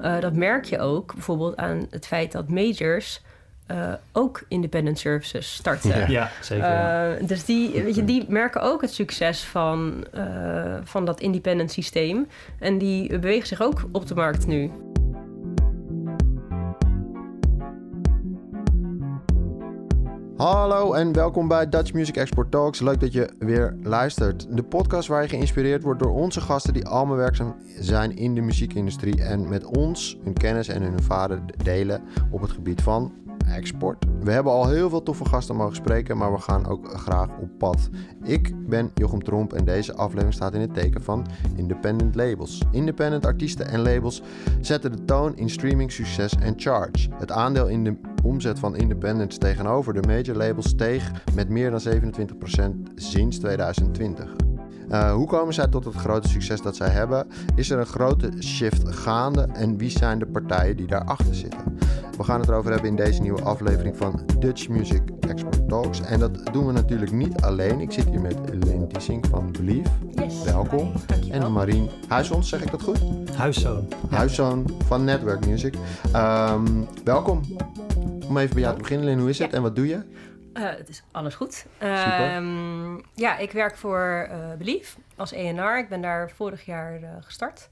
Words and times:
Uh, 0.00 0.20
dat 0.20 0.32
merk 0.32 0.64
je 0.64 0.78
ook 0.78 1.14
bijvoorbeeld 1.14 1.56
aan 1.56 1.86
het 1.90 2.06
feit 2.06 2.32
dat 2.32 2.48
majors 2.48 3.22
uh, 3.70 3.92
ook 4.12 4.42
independent 4.48 4.98
services 4.98 5.54
starten. 5.54 6.10
Ja, 6.10 6.30
zeker. 6.40 7.18
Uh, 7.20 7.28
dus 7.28 7.44
die, 7.44 7.82
weet 7.82 7.94
je, 7.94 8.04
die 8.04 8.24
merken 8.28 8.62
ook 8.62 8.80
het 8.80 8.92
succes 8.92 9.44
van, 9.44 10.04
van 10.84 11.04
dat 11.04 11.20
independent 11.20 11.72
systeem. 11.72 12.28
En 12.58 12.78
die 12.78 13.08
bewegen 13.18 13.46
zich 13.46 13.62
ook 13.62 13.84
op 13.92 14.06
de 14.06 14.14
markt 14.14 14.46
nu. 14.46 14.70
Hallo 20.36 20.92
en 20.92 21.12
welkom 21.12 21.48
bij 21.48 21.68
Dutch 21.68 21.92
Music 21.92 22.16
Export 22.16 22.50
Talks. 22.50 22.80
Leuk 22.80 23.00
dat 23.00 23.12
je 23.12 23.30
weer 23.38 23.76
luistert. 23.82 24.56
De 24.56 24.62
podcast 24.62 25.08
waar 25.08 25.22
je 25.22 25.28
geïnspireerd 25.28 25.82
wordt 25.82 26.02
door 26.02 26.12
onze 26.12 26.40
gasten 26.40 26.72
die 26.72 26.86
allemaal 26.86 27.16
werkzaam 27.16 27.56
zijn 27.78 28.16
in 28.16 28.34
de 28.34 28.40
muziekindustrie 28.40 29.22
en 29.22 29.48
met 29.48 29.64
ons 29.64 30.18
hun 30.24 30.32
kennis 30.32 30.68
en 30.68 30.82
hun 30.82 30.92
ervaring 30.92 31.62
delen 31.62 32.02
op 32.30 32.40
het 32.40 32.50
gebied 32.50 32.82
van 32.82 33.12
export. 33.48 34.04
We 34.20 34.30
hebben 34.30 34.52
al 34.52 34.68
heel 34.68 34.88
veel 34.88 35.02
toffe 35.02 35.24
gasten 35.24 35.56
mogen 35.56 35.76
spreken, 35.76 36.16
maar 36.16 36.32
we 36.32 36.40
gaan 36.40 36.66
ook 36.66 36.98
graag 36.98 37.28
op 37.40 37.48
pad. 37.58 37.88
Ik 38.22 38.68
ben 38.68 38.90
Jochem 38.94 39.22
Tromp 39.22 39.52
en 39.52 39.64
deze 39.64 39.94
aflevering 39.94 40.34
staat 40.34 40.54
in 40.54 40.60
het 40.60 40.74
teken 40.74 41.02
van 41.02 41.26
independent 41.56 42.14
labels. 42.14 42.62
Independent 42.70 43.26
artiesten 43.26 43.68
en 43.68 43.80
labels 43.80 44.22
zetten 44.60 44.92
de 44.92 45.04
toon 45.04 45.36
in 45.36 45.50
streaming 45.50 45.92
succes 45.92 46.34
en 46.36 46.54
charge. 46.56 47.08
Het 47.18 47.30
aandeel 47.30 47.68
in 47.68 47.84
de 47.84 47.96
omzet 48.26 48.58
van 48.58 48.76
independents 48.76 49.38
tegenover 49.38 49.94
de 49.94 50.06
major 50.06 50.36
labels 50.36 50.68
steeg 50.68 51.10
met 51.34 51.48
meer 51.48 51.70
dan 51.70 51.80
27% 52.90 52.92
sinds 52.94 53.38
2020. 53.38 54.30
Uh, 54.90 55.12
hoe 55.12 55.26
komen 55.26 55.54
zij 55.54 55.68
tot 55.68 55.84
het 55.84 55.94
grote 55.94 56.28
succes 56.28 56.62
dat 56.62 56.76
zij 56.76 56.88
hebben? 56.88 57.26
Is 57.54 57.70
er 57.70 57.78
een 57.78 57.86
grote 57.86 58.30
shift 58.40 58.88
gaande 58.88 59.48
en 59.52 59.76
wie 59.76 59.90
zijn 59.90 60.18
de 60.18 60.26
partijen 60.26 60.76
die 60.76 60.86
daarachter 60.86 61.34
zitten? 61.34 61.78
We 62.16 62.24
gaan 62.24 62.40
het 62.40 62.48
erover 62.48 62.72
hebben 62.72 62.90
in 62.90 62.96
deze 62.96 63.22
nieuwe 63.22 63.42
aflevering 63.42 63.96
van 63.96 64.20
Dutch 64.38 64.68
Music 64.68 65.02
Export 65.20 65.68
Talks. 65.68 66.00
En 66.00 66.20
dat 66.20 66.52
doen 66.52 66.66
we 66.66 66.72
natuurlijk 66.72 67.12
niet 67.12 67.40
alleen. 67.40 67.80
Ik 67.80 67.92
zit 67.92 68.08
hier 68.08 68.20
met 68.20 68.38
Leen 68.64 68.88
Tiesink 68.88 69.26
van 69.26 69.52
Believe. 69.52 69.88
Yes. 70.14 70.42
Welkom. 70.44 70.92
En 71.30 71.52
Marien 71.52 71.88
Huiszoon, 72.08 72.44
zeg 72.44 72.62
ik 72.62 72.70
dat 72.70 72.82
goed? 72.82 72.98
Huiszoon. 73.34 73.88
Huiszoon 74.10 74.66
van 74.86 75.04
Network 75.04 75.46
Music. 75.46 75.74
Um, 76.14 76.86
welkom. 77.04 77.40
Om 78.28 78.38
even 78.38 78.54
bij 78.54 78.62
jou 78.62 78.74
te 78.74 78.82
beginnen, 78.82 79.06
Leen. 79.06 79.18
Hoe 79.18 79.28
is 79.28 79.38
het 79.38 79.52
en 79.52 79.62
wat 79.62 79.76
doe 79.76 79.86
je? 79.86 79.94
Uh, 80.54 80.70
het 80.70 80.88
is 80.88 81.02
alles 81.10 81.34
goed. 81.34 81.54
Super. 81.78 82.36
Um, 82.36 83.02
ja, 83.14 83.38
ik 83.38 83.52
werk 83.52 83.76
voor 83.76 84.28
uh, 84.30 84.52
Believe 84.58 84.96
als 85.16 85.32
ENR. 85.32 85.78
Ik 85.78 85.88
ben 85.88 86.00
daar 86.00 86.30
vorig 86.30 86.64
jaar 86.64 87.00
uh, 87.00 87.08
gestart. 87.20 87.68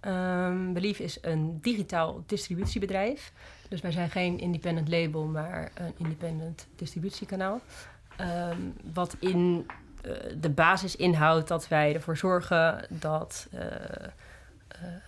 Um, 0.00 0.72
Believe 0.72 1.02
is 1.02 1.18
een 1.20 1.58
digitaal 1.60 2.22
distributiebedrijf. 2.26 3.32
Dus 3.68 3.80
wij 3.80 3.92
zijn 3.92 4.10
geen 4.10 4.38
independent 4.38 4.88
label, 4.88 5.24
maar 5.24 5.70
een 5.74 5.94
independent 5.96 6.66
distributiekanaal. 6.76 7.60
Um, 8.20 8.74
wat 8.92 9.16
in 9.18 9.66
de 10.40 10.50
basis 10.50 10.96
inhoudt 10.96 11.48
dat 11.48 11.68
wij 11.68 11.94
ervoor 11.94 12.16
zorgen 12.16 12.86
dat 12.88 13.48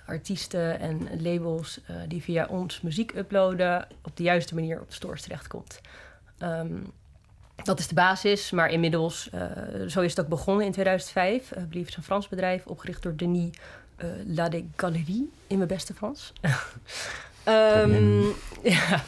artiesten 0.07 0.81
en 0.81 1.23
labels 1.23 1.81
die 2.09 2.23
via 2.23 2.47
ons 2.47 2.81
muziek 2.81 3.15
uploaden... 3.15 3.87
op 4.03 4.17
de 4.17 4.23
juiste 4.23 4.55
manier 4.55 4.81
op 4.81 4.89
de 4.89 4.95
stores 4.95 5.23
terechtkomt. 5.23 5.81
Um, 6.39 6.93
dat 7.63 7.79
is 7.79 7.89
de 7.89 7.95
basis, 7.95 8.51
maar 8.51 8.71
inmiddels, 8.71 9.31
uh, 9.35 9.41
zo 9.89 10.01
is 10.01 10.11
het 10.11 10.21
ook 10.21 10.29
begonnen 10.29 10.67
in 10.67 10.73
2005. 10.73 11.53
Uh, 11.73 11.83
is 11.87 11.97
een 11.97 12.03
Frans 12.03 12.29
bedrijf, 12.29 12.67
opgericht 12.67 13.03
door 13.03 13.17
Denis 13.17 13.51
uh, 13.99 14.07
Lade 14.27 14.65
Galerie, 14.77 15.31
in 15.47 15.57
mijn 15.57 15.69
beste 15.69 15.95
Frans. 15.95 16.33
um, 17.49 18.23
ja. 18.63 19.03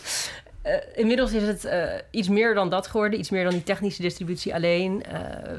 inmiddels 0.95 1.33
is 1.33 1.43
het 1.43 1.69
iets 2.11 2.29
meer 2.29 2.55
dan 2.55 2.71
dat 2.71 2.87
geworden, 2.87 3.19
iets 3.19 3.31
meer 3.31 3.45
dan 3.45 3.53
die 3.53 3.63
technische 3.63 4.03
distributie 4.03 4.55
alleen. 4.55 5.05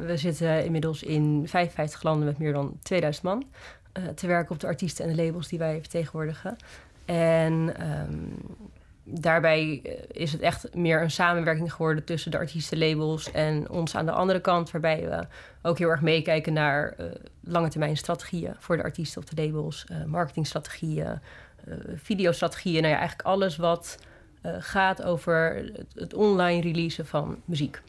we 0.06 0.18
zitten 0.18 0.66
inmiddels 0.66 1.04
in 1.04 1.44
55 1.48 2.04
landen 2.04 2.26
met 2.26 2.38
meer 2.38 2.54
dan 2.54 2.78
2000 2.84 3.24
man 3.24 3.44
te 4.16 4.28
werken 4.28 4.52
op 4.52 4.60
de 4.60 4.68
artiesten 4.68 5.06
en 5.06 5.16
de 5.16 5.24
labels 5.24 5.48
die 5.48 5.60
wij 5.60 5.80
vertegenwoordigen. 5.80 6.56
En 7.06 7.74
um, 7.90 8.34
daarbij 9.04 9.82
is 10.12 10.32
het 10.32 10.42
echt 10.42 10.76
meer 10.76 11.02
een 11.02 11.12
samenwerking 11.12 11.74
geworden 11.74 12.04
tussen 12.04 12.32
de 12.32 12.38
artiestenlabels 12.38 13.32
en 13.32 13.70
ons 13.70 13.96
aan 13.96 14.06
de 14.06 14.12
andere 14.12 14.42
kant, 14.42 14.72
waarbij 14.72 15.10
we 15.10 15.28
ook 15.62 15.78
heel 15.78 15.90
erg 15.90 16.02
meekijken 16.02 16.54
naar 16.54 16.94
uh, 17.00 17.06
lange 17.42 17.70
termijn 17.70 17.98
strategieën 17.98 18.56
voor 18.60 18.78
de 18.78 18.84
artiesten 18.84 19.22
of 19.22 19.28
de 19.28 19.44
labels, 19.44 19.86
marketingstrategieën, 20.06 21.20
videostrategieën, 21.96 22.82
nou 22.82 22.94
ja, 22.94 23.00
eigenlijk 23.00 23.28
alles 23.28 23.56
wat 23.56 23.98
gaat 24.60 25.04
over 25.04 25.56
het, 25.56 25.86
het, 25.96 26.14
online 26.14 26.62
releasen 26.62 27.06
van 27.06 27.42
muziek. 27.46 27.82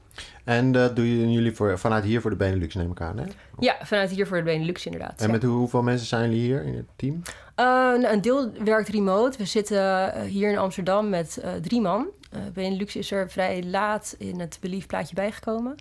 En 0.45 0.73
dat 0.73 0.97
doen 0.97 1.33
jullie 1.33 1.53
voor, 1.53 1.79
vanuit 1.79 2.05
hier 2.05 2.21
voor 2.21 2.31
de 2.31 2.37
Benelux, 2.37 2.75
neem 2.75 2.91
ik 2.91 3.01
aan, 3.01 3.19
hè? 3.19 3.25
Ja, 3.59 3.77
vanuit 3.83 4.11
hier 4.11 4.27
voor 4.27 4.37
de 4.37 4.43
Benelux 4.43 4.87
inderdaad. 4.87 5.21
En 5.21 5.31
met 5.31 5.43
hoeveel 5.43 5.83
mensen 5.83 6.07
zijn 6.07 6.23
jullie 6.31 6.45
hier 6.45 6.65
in 6.65 6.75
het 6.75 6.87
team? 6.97 7.23
Uh, 7.57 8.11
een 8.11 8.21
deel 8.21 8.53
werkt 8.65 8.89
remote. 8.89 9.39
We 9.39 9.45
zitten 9.45 10.21
hier 10.23 10.51
in 10.51 10.59
Amsterdam 10.59 11.09
met 11.09 11.41
uh, 11.45 11.51
drie 11.53 11.81
man. 11.81 12.07
Uh, 12.35 12.41
Benelux 12.53 12.97
is 12.97 13.11
er 13.11 13.31
vrij 13.31 13.65
laat 13.65 14.15
in 14.19 14.41
het 14.41 14.59
Belief 14.61 14.87
plaatje 14.87 15.15
bijgekomen. 15.15 15.77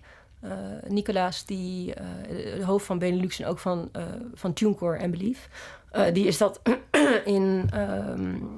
Nicolaas, 0.88 1.46
die, 1.46 1.94
de 2.58 2.64
hoofd 2.66 2.86
van 2.86 3.00
Benelux 3.00 3.40
en 3.40 3.48
ook 3.48 3.60
van, 3.60 3.92
van 4.34 4.54
TuneCore 4.54 4.98
en 4.98 5.12
Belief... 5.12 5.50
die 6.14 6.28
is 6.28 6.38
dat 6.38 6.62
in 7.26 7.70
um, 7.76 8.50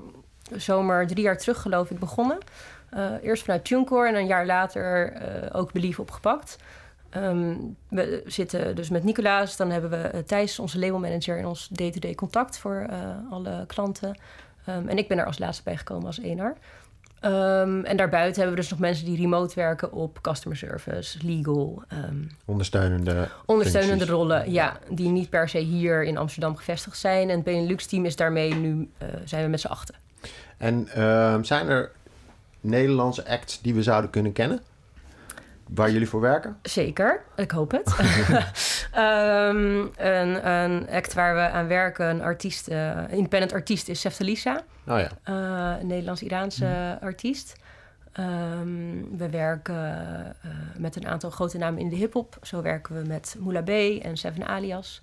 zomer 0.55 1.07
drie 1.07 1.23
jaar 1.23 1.37
terug, 1.37 1.61
geloof 1.61 1.89
ik, 1.89 1.99
begonnen. 1.99 2.37
Eerst 3.21 3.43
vanuit 3.43 3.65
TuneCore 3.65 4.07
en 4.07 4.15
een 4.15 4.27
jaar 4.27 4.45
later 4.45 5.13
ook 5.51 5.71
Belief 5.71 5.99
opgepakt... 5.99 6.57
Um, 7.17 7.75
we 7.87 8.23
zitten 8.25 8.75
dus 8.75 8.89
met 8.89 9.03
Nicolaas. 9.03 9.57
Dan 9.57 9.69
hebben 9.69 9.89
we 9.89 10.11
uh, 10.13 10.19
Thijs, 10.21 10.59
onze 10.59 10.79
labelmanager, 10.79 11.37
in 11.37 11.45
ons 11.45 11.67
day-to-day 11.67 12.15
contact 12.15 12.57
voor 12.57 12.89
alle 13.29 13.65
klanten. 13.67 14.19
Um, 14.69 14.87
en 14.87 14.97
ik 14.97 15.07
ben 15.07 15.17
er 15.17 15.25
als 15.25 15.39
laatste 15.39 15.63
bij 15.63 15.77
gekomen 15.77 16.05
als 16.05 16.19
ENR. 16.19 16.55
Um, 17.21 17.85
en 17.85 17.97
daarbuiten 17.97 18.35
hebben 18.35 18.55
we 18.55 18.61
dus 18.61 18.69
nog 18.69 18.79
mensen 18.79 19.05
die 19.05 19.17
remote 19.17 19.55
werken 19.55 19.91
op 19.91 20.21
customer 20.21 20.57
service, 20.57 21.17
legal. 21.25 21.83
ondersteunende 22.45 23.27
ondersteunende 23.45 24.05
functies. 24.05 24.17
rollen, 24.17 24.51
ja. 24.51 24.79
Die 24.89 25.09
niet 25.09 25.29
per 25.29 25.49
se 25.49 25.57
hier 25.57 26.03
in 26.03 26.17
Amsterdam 26.17 26.55
gevestigd 26.55 26.97
zijn. 26.97 27.29
En 27.29 27.35
het 27.35 27.43
Benelux-team 27.43 28.05
is 28.05 28.15
daarmee 28.15 28.53
nu, 28.53 28.89
uh, 29.01 29.07
zijn 29.25 29.43
we 29.43 29.49
met 29.49 29.59
z'n 29.59 29.67
achten. 29.67 29.95
En 30.57 30.87
zijn 31.45 31.67
er 31.69 31.91
Nederlandse 32.61 33.27
acts 33.27 33.61
die 33.61 33.73
we 33.73 33.83
zouden 33.83 34.09
kunnen 34.09 34.31
kennen? 34.31 34.61
Waar 35.69 35.91
jullie 35.91 36.09
voor 36.09 36.21
werken? 36.21 36.57
Zeker, 36.61 37.23
ik 37.35 37.51
hoop 37.51 37.71
het. 37.71 37.95
um, 38.97 39.91
een, 39.97 40.49
een, 40.49 40.89
act 40.89 41.13
waar 41.13 41.35
we 41.35 41.49
aan 41.49 41.67
werken, 41.67 42.09
een 42.09 42.21
artiest, 42.21 42.69
uh, 42.69 43.11
independent 43.11 43.53
artiest, 43.53 43.87
is 43.87 43.99
Seftalisa. 43.99 44.63
Oh 44.87 44.99
ja. 44.99 45.09
Uh, 45.29 45.79
een 45.79 45.87
Nederlands-Iraanse 45.87 46.65
mm. 46.65 47.07
artiest. 47.07 47.55
Um, 48.19 49.17
we 49.17 49.29
werken 49.29 49.75
uh, 50.45 50.51
met 50.77 50.95
een 50.95 51.07
aantal 51.07 51.29
grote 51.29 51.57
namen 51.57 51.79
in 51.79 51.89
de 51.89 51.95
hip-hop. 51.95 52.37
Zo 52.41 52.61
werken 52.61 53.01
we 53.01 53.07
met 53.07 53.35
Moula 53.39 53.61
B 53.61 53.69
en 53.69 54.17
Seven 54.17 54.47
Alias. 54.47 55.01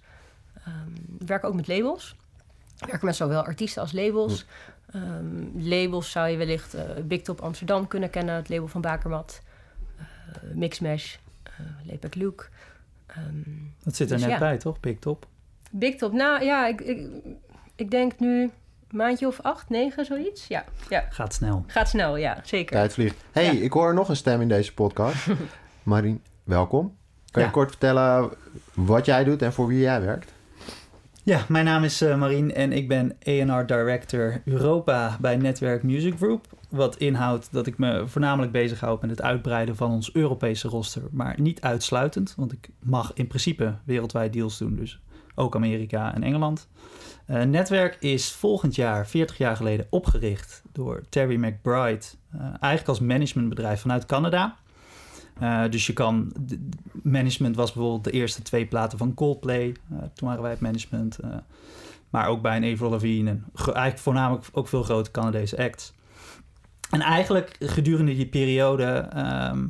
Um, 0.68 0.94
we 1.18 1.24
werken 1.24 1.48
ook 1.48 1.54
met 1.54 1.68
labels. 1.68 2.16
We 2.78 2.86
werken 2.86 3.06
met 3.06 3.16
zowel 3.16 3.44
artiesten 3.44 3.82
als 3.82 3.92
labels. 3.92 4.44
Um, 4.96 5.52
labels 5.54 6.10
zou 6.10 6.28
je 6.28 6.36
wellicht 6.36 6.74
uh, 6.74 6.80
Big 7.04 7.22
Top 7.22 7.40
Amsterdam 7.40 7.88
kunnen 7.88 8.10
kennen, 8.10 8.34
het 8.34 8.48
label 8.48 8.68
van 8.68 8.80
Bakermat. 8.80 9.42
Uh, 9.98 10.04
Mixmash, 10.54 11.16
uh, 11.60 11.66
Lepek 11.84 12.14
Luke. 12.14 12.44
Um, 13.16 13.74
dat 13.82 13.96
zit 13.96 14.10
er 14.10 14.16
dus 14.16 14.26
net 14.26 14.34
ja. 14.34 14.38
bij, 14.38 14.56
toch? 14.56 14.80
Big 14.80 14.98
Top? 14.98 15.26
Big 15.70 15.96
Top, 15.96 16.12
nou 16.12 16.44
ja, 16.44 16.66
ik, 16.66 16.80
ik, 16.80 17.08
ik 17.74 17.90
denk 17.90 18.18
nu 18.18 18.42
een 18.42 18.52
maandje 18.90 19.26
of 19.26 19.40
acht, 19.40 19.68
negen, 19.68 20.04
zoiets. 20.04 20.46
Ja, 20.46 20.64
ja. 20.88 21.04
Gaat 21.10 21.34
snel. 21.34 21.64
Gaat 21.66 21.88
snel, 21.88 22.16
ja, 22.16 22.40
zeker. 22.44 22.76
Tijd 22.76 22.92
vliegt. 22.92 23.24
hey, 23.32 23.44
ja. 23.44 23.50
ik 23.62 23.72
hoor 23.72 23.94
nog 23.94 24.08
een 24.08 24.16
stem 24.16 24.40
in 24.40 24.48
deze 24.48 24.74
podcast. 24.74 25.26
Marien, 25.82 26.22
welkom. 26.44 26.96
Kan 27.30 27.42
je 27.42 27.50
kort 27.50 27.70
vertellen 27.70 28.30
wat 28.74 29.06
jij 29.06 29.24
doet 29.24 29.42
en 29.42 29.52
voor 29.52 29.66
wie 29.66 29.80
jij 29.80 30.00
werkt? 30.00 30.32
Ja, 31.26 31.44
mijn 31.48 31.64
naam 31.64 31.84
is 31.84 32.02
uh, 32.02 32.18
Marien 32.18 32.54
en 32.54 32.72
ik 32.72 32.88
ben 32.88 33.16
A&R 33.28 33.66
Director 33.66 34.42
Europa 34.44 35.16
bij 35.20 35.36
Netwerk 35.36 35.82
Music 35.82 36.14
Group. 36.16 36.46
Wat 36.70 36.96
inhoudt 36.96 37.48
dat 37.52 37.66
ik 37.66 37.78
me 37.78 38.06
voornamelijk 38.06 38.52
bezighoud 38.52 39.00
met 39.00 39.10
het 39.10 39.22
uitbreiden 39.22 39.76
van 39.76 39.90
ons 39.90 40.14
Europese 40.14 40.68
roster. 40.68 41.02
Maar 41.10 41.40
niet 41.40 41.60
uitsluitend, 41.60 42.34
want 42.36 42.52
ik 42.52 42.68
mag 42.80 43.12
in 43.14 43.26
principe 43.26 43.74
wereldwijd 43.84 44.32
deals 44.32 44.58
doen. 44.58 44.76
Dus 44.76 45.00
ook 45.34 45.54
Amerika 45.54 46.14
en 46.14 46.22
Engeland. 46.22 46.68
Uh, 47.30 47.42
Netwerk 47.42 47.96
is 48.00 48.32
volgend 48.32 48.74
jaar, 48.74 49.06
40 49.06 49.38
jaar 49.38 49.56
geleden, 49.56 49.86
opgericht 49.90 50.62
door 50.72 51.02
Terry 51.08 51.44
McBride. 51.44 52.04
Uh, 52.34 52.40
eigenlijk 52.42 52.88
als 52.88 53.00
managementbedrijf 53.00 53.80
vanuit 53.80 54.06
Canada. 54.06 54.56
Uh, 55.42 55.62
dus 55.70 55.86
je 55.86 55.92
kan. 55.92 56.32
Management 57.02 57.56
was 57.56 57.72
bijvoorbeeld 57.72 58.04
de 58.04 58.10
eerste 58.10 58.42
twee 58.42 58.66
platen 58.66 58.98
van 58.98 59.14
Coldplay. 59.14 59.66
Uh, 59.92 59.98
toen 60.14 60.28
waren 60.28 60.42
wij 60.42 60.50
het 60.50 60.60
management. 60.60 61.18
Uh, 61.24 61.30
Maar 62.10 62.26
ook 62.28 62.42
bij 62.42 62.56
een 62.56 62.72
Avril 62.72 62.90
Lavigne 62.90 63.30
en 63.30 63.44
ge- 63.54 63.72
eigenlijk 63.72 64.02
voornamelijk 64.02 64.46
ook 64.52 64.68
veel 64.68 64.82
grote 64.82 65.10
Canadese 65.10 65.58
acts. 65.58 65.92
En 66.90 67.00
eigenlijk 67.00 67.56
gedurende 67.60 68.14
die 68.14 68.26
periode 68.26 68.84
ehm, 68.84 69.66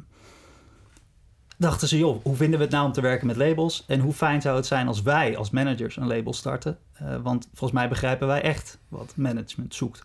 dachten 1.58 1.88
ze, 1.88 1.98
joh, 1.98 2.22
hoe 2.24 2.36
vinden 2.36 2.58
we 2.58 2.64
het 2.64 2.74
nou 2.74 2.86
om 2.86 2.92
te 2.92 3.00
werken 3.00 3.26
met 3.26 3.36
labels? 3.36 3.84
En 3.86 4.00
hoe 4.00 4.12
fijn 4.12 4.40
zou 4.42 4.56
het 4.56 4.66
zijn 4.66 4.86
als 4.88 5.02
wij 5.02 5.36
als 5.36 5.50
managers 5.50 5.96
een 5.96 6.06
label 6.06 6.32
starten? 6.32 6.78
Eh, 6.92 7.16
want 7.22 7.44
volgens 7.54 7.72
mij 7.80 7.88
begrijpen 7.88 8.26
wij 8.26 8.42
echt 8.42 8.78
wat 8.88 9.12
management 9.16 9.74
zoekt. 9.74 10.04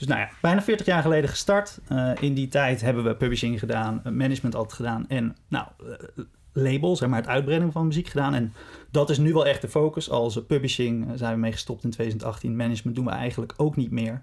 Dus 0.00 0.08
nou 0.08 0.20
ja, 0.20 0.30
bijna 0.40 0.62
40 0.62 0.86
jaar 0.86 1.02
geleden 1.02 1.30
gestart. 1.30 1.80
Eh, 1.86 2.12
in 2.20 2.34
die 2.34 2.48
tijd 2.48 2.80
hebben 2.80 3.04
we 3.04 3.16
publishing 3.16 3.58
gedaan, 3.58 4.00
eh, 4.04 4.12
management 4.12 4.54
altijd 4.54 4.72
gedaan 4.72 5.08
en 5.08 5.36
nou, 5.48 5.66
eh, 5.78 6.24
labels, 6.52 6.98
zeg 6.98 7.08
maar 7.08 7.18
het 7.18 7.28
uitbreiden 7.28 7.72
van 7.72 7.86
muziek 7.86 8.06
gedaan. 8.06 8.34
En 8.34 8.52
dat 8.90 9.10
is 9.10 9.18
nu 9.18 9.32
wel 9.32 9.46
echt 9.46 9.60
de 9.60 9.68
focus. 9.68 10.10
Als 10.10 10.44
publishing 10.46 11.06
zijn 11.14 11.34
we 11.34 11.40
mee 11.40 11.52
gestopt 11.52 11.84
in 11.84 11.90
2018. 11.90 12.56
Management 12.56 12.96
doen 12.96 13.04
we 13.04 13.10
eigenlijk 13.10 13.52
ook 13.56 13.76
niet 13.76 13.90
meer. 13.90 14.22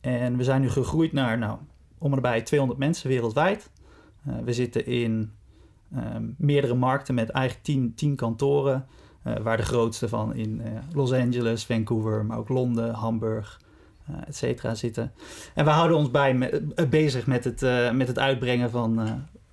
En 0.00 0.36
we 0.36 0.44
zijn 0.44 0.60
nu 0.60 0.70
gegroeid 0.70 1.12
naar 1.12 1.38
nou, 1.38 1.58
om 1.98 2.10
en 2.10 2.14
nabij 2.14 2.42
200 2.42 2.80
mensen 2.80 3.08
wereldwijd. 3.08 3.70
We 4.44 4.52
zitten 4.52 4.86
in 4.86 5.32
ehm, 5.94 6.24
meerdere 6.36 6.74
markten 6.74 7.14
met 7.14 7.30
eigenlijk 7.30 7.64
10, 7.64 7.94
10 7.94 8.16
kantoren. 8.16 8.86
waar 9.42 9.56
de 9.56 9.62
grootste 9.62 10.08
van 10.08 10.34
in 10.34 10.62
Los 10.92 11.12
Angeles, 11.12 11.64
Vancouver, 11.64 12.24
maar 12.24 12.38
ook 12.38 12.48
Londen, 12.48 12.94
Hamburg, 12.94 13.60
et 14.26 14.36
cetera 14.36 14.74
zitten. 14.74 15.12
En 15.54 15.64
we 15.64 15.70
houden 15.70 15.96
ons 15.96 16.10
bij 16.10 16.34
me- 16.34 16.64
eh, 16.74 16.88
bezig 16.88 17.26
met 17.26 17.44
het, 17.44 17.62
eh, 17.62 17.90
met 17.90 18.08
het 18.08 18.18
uitbrengen 18.18 18.70
van, 18.70 19.00
eh, 19.00 19.12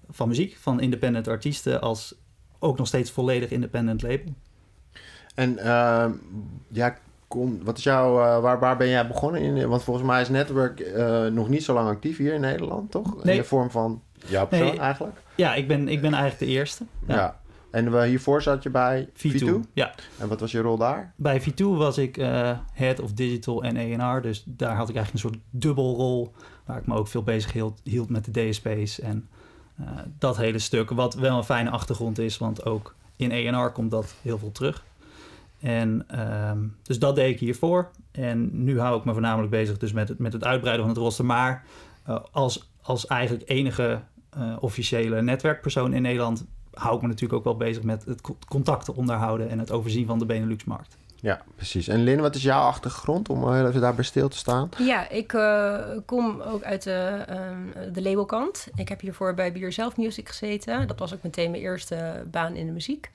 van 0.09 0.27
muziek, 0.27 0.57
van 0.59 0.79
independent 0.79 1.27
artiesten, 1.27 1.81
als 1.81 2.15
ook 2.59 2.77
nog 2.77 2.87
steeds 2.87 3.11
volledig 3.11 3.49
independent 3.49 4.01
label. 4.01 4.33
En 5.35 5.57
ehm, 5.57 6.11
ja, 6.67 6.97
kom, 7.27 7.63
wat 7.63 7.77
is 7.77 7.83
jouw, 7.83 8.19
eh, 8.21 8.39
waar, 8.41 8.59
waar 8.59 8.77
ben 8.77 8.87
jij 8.87 9.07
begonnen 9.07 9.41
in? 9.41 9.67
Want 9.67 9.83
volgens 9.83 10.05
mij 10.05 10.21
is 10.21 10.29
Network 10.29 10.79
eh, 10.79 11.25
nog 11.25 11.49
niet 11.49 11.63
zo 11.63 11.73
lang 11.73 11.89
actief 11.89 12.17
hier 12.17 12.33
in 12.33 12.41
Nederland, 12.41 12.91
toch? 12.91 13.23
In 13.23 13.37
de 13.37 13.43
vorm 13.43 13.69
van 13.71 14.01
jouw 14.25 14.47
persoon 14.47 14.67
Nee. 14.67 14.79
eigenlijk? 14.79 15.17
Ja, 15.35 15.53
ik 15.55 15.67
ben, 15.67 15.87
ik 15.87 16.01
ben 16.01 16.13
eigenlijk 16.13 16.51
de 16.51 16.57
eerste. 16.57 16.83
Ja. 17.07 17.39
En 17.71 17.91
we, 17.91 18.05
hiervoor 18.05 18.41
zat 18.41 18.63
je 18.63 18.69
bij 18.69 19.09
V2. 19.13 19.41
V2? 19.41 19.47
Ja. 19.73 19.93
En 20.17 20.27
wat 20.27 20.39
was 20.39 20.51
je 20.51 20.59
rol 20.59 20.77
daar? 20.77 21.13
Bij 21.15 21.41
V2 21.41 21.55
was 21.55 21.97
ik 21.97 22.17
eh, 22.17 22.57
head 22.73 22.99
of 22.99 23.13
digital 23.13 23.63
en 23.63 24.01
A&R, 24.01 24.21
dus 24.21 24.43
daar 24.45 24.75
had 24.75 24.89
ik 24.89 24.95
eigenlijk 24.95 25.25
een 25.25 25.31
soort 25.31 25.43
dubbelrol, 25.49 26.33
waar 26.65 26.77
ik 26.77 26.87
me 26.87 26.95
ook 26.95 27.07
veel 27.07 27.23
bezig 27.23 27.53
hield, 27.53 27.81
hield 27.83 28.09
met 28.09 28.25
de 28.25 28.49
DSP's 28.49 28.99
en 28.99 29.29
eh, 29.77 29.85
dat 30.19 30.37
hele 30.37 30.59
stuk, 30.59 30.89
wat 30.89 31.13
wel 31.13 31.37
een 31.37 31.43
fijne 31.43 31.69
achtergrond 31.69 32.19
is, 32.19 32.37
want 32.37 32.65
ook 32.65 32.95
in 33.15 33.55
A&R 33.55 33.71
komt 33.71 33.91
dat 33.91 34.15
heel 34.21 34.37
veel 34.37 34.51
terug. 34.51 34.83
En 35.59 36.03
ehm, 36.07 36.59
dus 36.83 36.99
dat 36.99 37.15
deed 37.15 37.33
ik 37.33 37.39
hiervoor. 37.39 37.91
En 38.11 38.63
nu 38.63 38.79
hou 38.79 38.99
ik 38.99 39.05
me 39.05 39.13
voornamelijk 39.13 39.51
bezig 39.51 39.77
dus 39.77 39.91
met 39.91 40.09
het, 40.09 40.19
met 40.19 40.33
het 40.33 40.43
uitbreiden 40.43 40.85
van 40.85 40.93
het 40.93 41.03
roster. 41.03 41.25
Maar 41.25 41.65
eh, 42.03 42.19
als, 42.31 42.71
als 42.81 43.05
eigenlijk 43.05 43.49
enige 43.49 44.01
eh, 44.29 44.55
officiële 44.59 45.21
netwerkpersoon 45.21 45.93
in 45.93 46.01
Nederland 46.01 46.45
hou 46.77 46.95
ik 46.95 47.01
me 47.01 47.07
natuurlijk 47.07 47.33
ook 47.33 47.43
wel 47.43 47.57
bezig 47.57 47.83
met 47.83 48.05
het 48.05 48.21
co- 48.21 48.37
contacten 48.47 48.95
onderhouden 48.95 49.49
en 49.49 49.59
het 49.59 49.71
overzien 49.71 50.05
van 50.05 50.19
de 50.19 50.25
Benelux-markt. 50.25 50.97
Ja, 51.21 51.41
precies. 51.55 51.87
En 51.87 52.03
Lin, 52.03 52.21
wat 52.21 52.35
is 52.35 52.43
jouw 52.43 52.61
achtergrond 52.61 53.29
om 53.29 53.53
heel 53.53 53.67
even 53.67 53.81
daarbij 53.81 54.03
stil 54.03 54.29
te 54.29 54.37
staan? 54.37 54.69
Ja, 54.77 55.09
ik 55.09 55.33
eh, 55.33 55.79
kom 56.05 56.41
ook 56.41 56.63
uit 56.63 56.83
de, 56.83 57.23
ehm, 57.27 57.93
de 57.93 58.01
labelkant. 58.01 58.67
Ik 58.75 58.89
heb 58.89 58.99
hiervoor 59.01 59.33
bij 59.33 59.51
Be 59.51 59.59
Yourself 59.59 59.97
Music 59.97 60.29
gezeten. 60.29 60.87
Dat 60.87 60.99
was 60.99 61.13
ook 61.13 61.23
meteen 61.23 61.51
mijn 61.51 61.63
eerste 61.63 62.23
baan 62.31 62.55
in 62.55 62.65
de 62.65 62.71
muziek. 62.71 63.11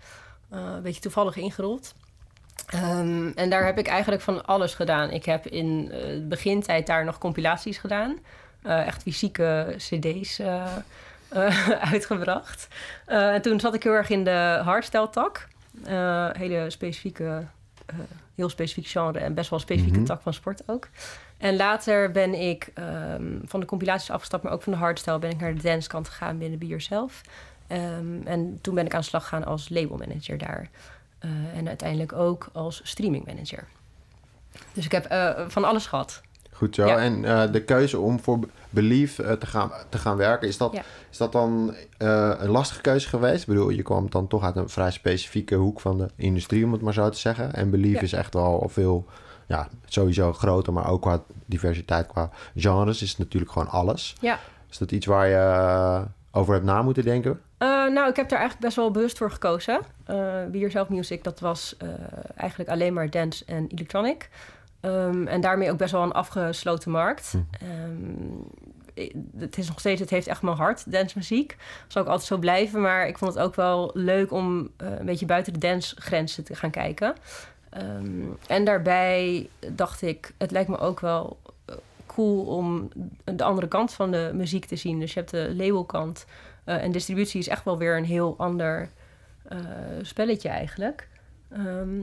Eh, 0.48 0.60
een 0.76 0.82
beetje 0.82 1.00
toevallig 1.00 1.36
ingerold. 1.36 1.94
Ehm, 2.66 3.28
en 3.34 3.50
daar 3.50 3.64
heb 3.64 3.78
ik 3.78 3.86
eigenlijk 3.86 4.22
van 4.22 4.44
alles 4.44 4.74
gedaan. 4.74 5.10
Ik 5.10 5.24
heb 5.24 5.46
in 5.46 5.90
eh, 5.92 6.00
de 6.00 6.26
begintijd 6.28 6.86
daar 6.86 7.04
nog 7.04 7.18
compilaties 7.18 7.78
gedaan. 7.78 8.18
Eh, 8.62 8.86
echt 8.86 9.02
fysieke 9.02 9.74
cd's 9.76 10.40
eh, 11.32 11.68
uitgebracht. 11.92 12.68
Eh, 13.06 13.34
en 13.34 13.42
toen 13.42 13.60
zat 13.60 13.74
ik 13.74 13.82
heel 13.82 13.92
erg 13.92 14.08
in 14.10 14.24
de 14.24 14.60
hardstyle 14.64 15.10
tak. 15.10 15.48
Eh, 15.84 16.28
hele 16.32 16.70
specifieke, 16.70 17.44
heel 18.34 18.48
specifiek 18.48 18.86
genre 18.86 19.18
en 19.18 19.34
best 19.34 19.50
wel 19.50 19.58
een 19.58 19.64
specifieke 19.64 19.98
Mhm. 19.98 20.06
tak 20.06 20.22
van 20.22 20.34
sport 20.34 20.62
ook. 20.66 20.88
En 21.38 21.56
later 21.56 22.10
ben 22.10 22.34
ik 22.34 22.70
ehm, 22.74 23.24
van 23.44 23.60
de 23.60 23.66
compilaties 23.66 24.10
afgestapt, 24.10 24.42
maar 24.42 24.52
ook 24.52 24.62
van 24.62 24.72
de 24.72 24.78
hardstyle 24.78 25.18
ben 25.18 25.30
ik 25.30 25.40
naar 25.40 25.54
de 25.54 25.62
dancekant 25.62 26.08
gegaan 26.08 26.38
binnen 26.38 26.58
Be 26.58 26.66
Yourself. 26.66 27.20
Ehm, 27.66 28.22
en 28.24 28.58
toen 28.60 28.74
ben 28.74 28.86
ik 28.86 28.94
aan 28.94 29.00
de 29.00 29.06
slag 29.06 29.22
gegaan 29.22 29.44
als 29.44 29.68
labelmanager 29.68 30.38
daar. 30.38 30.68
En 31.54 31.68
uiteindelijk 31.68 32.12
ook 32.12 32.48
als 32.52 32.80
streamingmanager. 32.84 33.64
Dus 34.72 34.84
ik 34.84 34.92
heb 34.92 35.06
van 35.48 35.64
alles 35.64 35.86
gehad. 35.86 36.20
Goed 36.50 36.74
zo. 36.74 36.86
Ja. 36.86 36.98
En 36.98 37.22
de 37.52 37.62
keuze 37.64 37.98
om 37.98 38.20
voor 38.20 38.38
Belief 38.72 39.18
eh, 39.18 39.32
te, 39.32 39.46
gaan, 39.46 39.70
te 39.88 39.98
gaan 39.98 40.16
werken, 40.16 40.48
is 40.48 40.56
dat, 40.56 40.72
Ja. 40.72 40.82
is 41.10 41.16
dat 41.16 41.32
dan 41.32 41.74
eh, 41.98 42.32
een 42.38 42.48
lastige 42.50 42.80
keuze 42.80 43.08
geweest? 43.08 43.40
Ik 43.40 43.46
bedoel, 43.48 43.68
je 43.70 43.82
kwam 43.82 44.10
dan 44.10 44.26
toch 44.26 44.42
uit 44.44 44.56
een 44.56 44.68
vrij 44.68 44.90
specifieke 44.90 45.54
hoek 45.54 45.80
van 45.80 45.98
de 45.98 46.08
industrie, 46.16 46.64
om 46.64 46.72
het 46.72 46.80
maar 46.82 46.92
zo 46.92 47.08
te 47.08 47.18
zeggen. 47.18 47.54
En 47.54 47.70
Belief 47.70 47.94
Ja. 47.94 48.00
is 48.00 48.12
echt 48.12 48.34
wel 48.34 48.66
veel, 48.68 49.06
ja, 49.46 49.68
sowieso 49.84 50.32
groter, 50.32 50.72
maar 50.72 50.88
ook 50.90 51.02
qua 51.02 51.22
diversiteit, 51.46 52.06
qua 52.06 52.30
genres 52.56 53.02
is 53.02 53.08
het 53.10 53.18
natuurlijk 53.18 53.52
gewoon 53.52 53.68
alles. 53.68 54.14
Ja. 54.20 54.38
Is 54.70 54.78
dat 54.78 54.92
iets 54.92 55.06
waar 55.06 55.28
je 55.28 55.34
eh, 55.34 56.02
over 56.30 56.52
hebt 56.54 56.66
na 56.66 56.82
moeten 56.82 57.04
denken? 57.04 57.40
Nou, 57.94 58.08
ik 58.08 58.16
heb 58.16 58.28
daar 58.28 58.38
eigenlijk 58.38 58.60
best 58.60 58.76
wel 58.76 58.90
bewust 58.90 59.18
voor 59.18 59.30
gekozen. 59.30 59.80
Eh 60.04 60.16
Be 60.50 60.58
Yourself 60.58 60.88
Music, 60.88 61.24
dat 61.24 61.40
was 61.40 61.76
eigenlijk 62.36 62.70
alleen 62.70 62.92
maar 62.92 63.10
dance 63.10 63.44
en 63.44 63.66
electronic. 63.68 64.28
Ehm, 64.82 65.26
en 65.26 65.40
daarmee 65.40 65.70
ook 65.70 65.78
best 65.78 65.92
wel 65.92 66.02
een 66.02 66.12
afgesloten 66.12 66.90
markt. 66.90 67.30
Hm. 67.30 67.64
Ehm, 67.64 69.10
het 69.38 69.58
is 69.58 69.68
nog 69.68 69.78
steeds, 69.78 70.00
het 70.00 70.10
heeft 70.10 70.26
echt 70.26 70.42
mijn 70.42 70.56
hart, 70.56 70.92
dancemuziek. 70.92 71.48
Dat 71.48 71.92
zal 71.92 72.02
ook 72.02 72.08
altijd 72.08 72.26
zo 72.26 72.38
blijven, 72.38 72.80
maar 72.80 73.06
ik 73.08 73.18
vond 73.18 73.34
het 73.34 73.42
ook 73.42 73.54
wel 73.54 73.90
leuk 73.94 74.32
om 74.32 74.70
eh, 74.76 74.98
een 74.98 75.06
beetje 75.06 75.26
buiten 75.26 75.52
de 75.52 75.58
dancegrenzen 75.58 76.44
te 76.44 76.54
gaan 76.54 76.70
kijken. 76.70 77.14
Ehm, 77.70 78.22
en 78.46 78.64
daarbij 78.64 79.48
dacht 79.68 80.02
ik, 80.02 80.32
het 80.38 80.50
lijkt 80.50 80.68
me 80.68 80.78
ook 80.78 81.00
wel 81.00 81.38
eh, 81.64 81.74
cool 82.06 82.44
om 82.44 82.88
de 83.24 83.44
andere 83.44 83.68
kant 83.68 83.92
van 83.92 84.10
de 84.10 84.30
muziek 84.34 84.64
te 84.64 84.76
zien. 84.76 85.00
Dus 85.00 85.12
je 85.12 85.18
hebt 85.18 85.30
de 85.32 85.52
labelkant. 85.56 86.26
eh, 86.64 86.82
en 86.82 86.92
distributie 86.92 87.40
is 87.40 87.48
echt 87.48 87.64
wel 87.64 87.78
weer 87.78 87.96
een 87.96 88.04
heel 88.04 88.34
ander 88.38 88.88
spelletje 90.02 90.48
eigenlijk. 90.48 91.08
Ehm, 91.48 92.00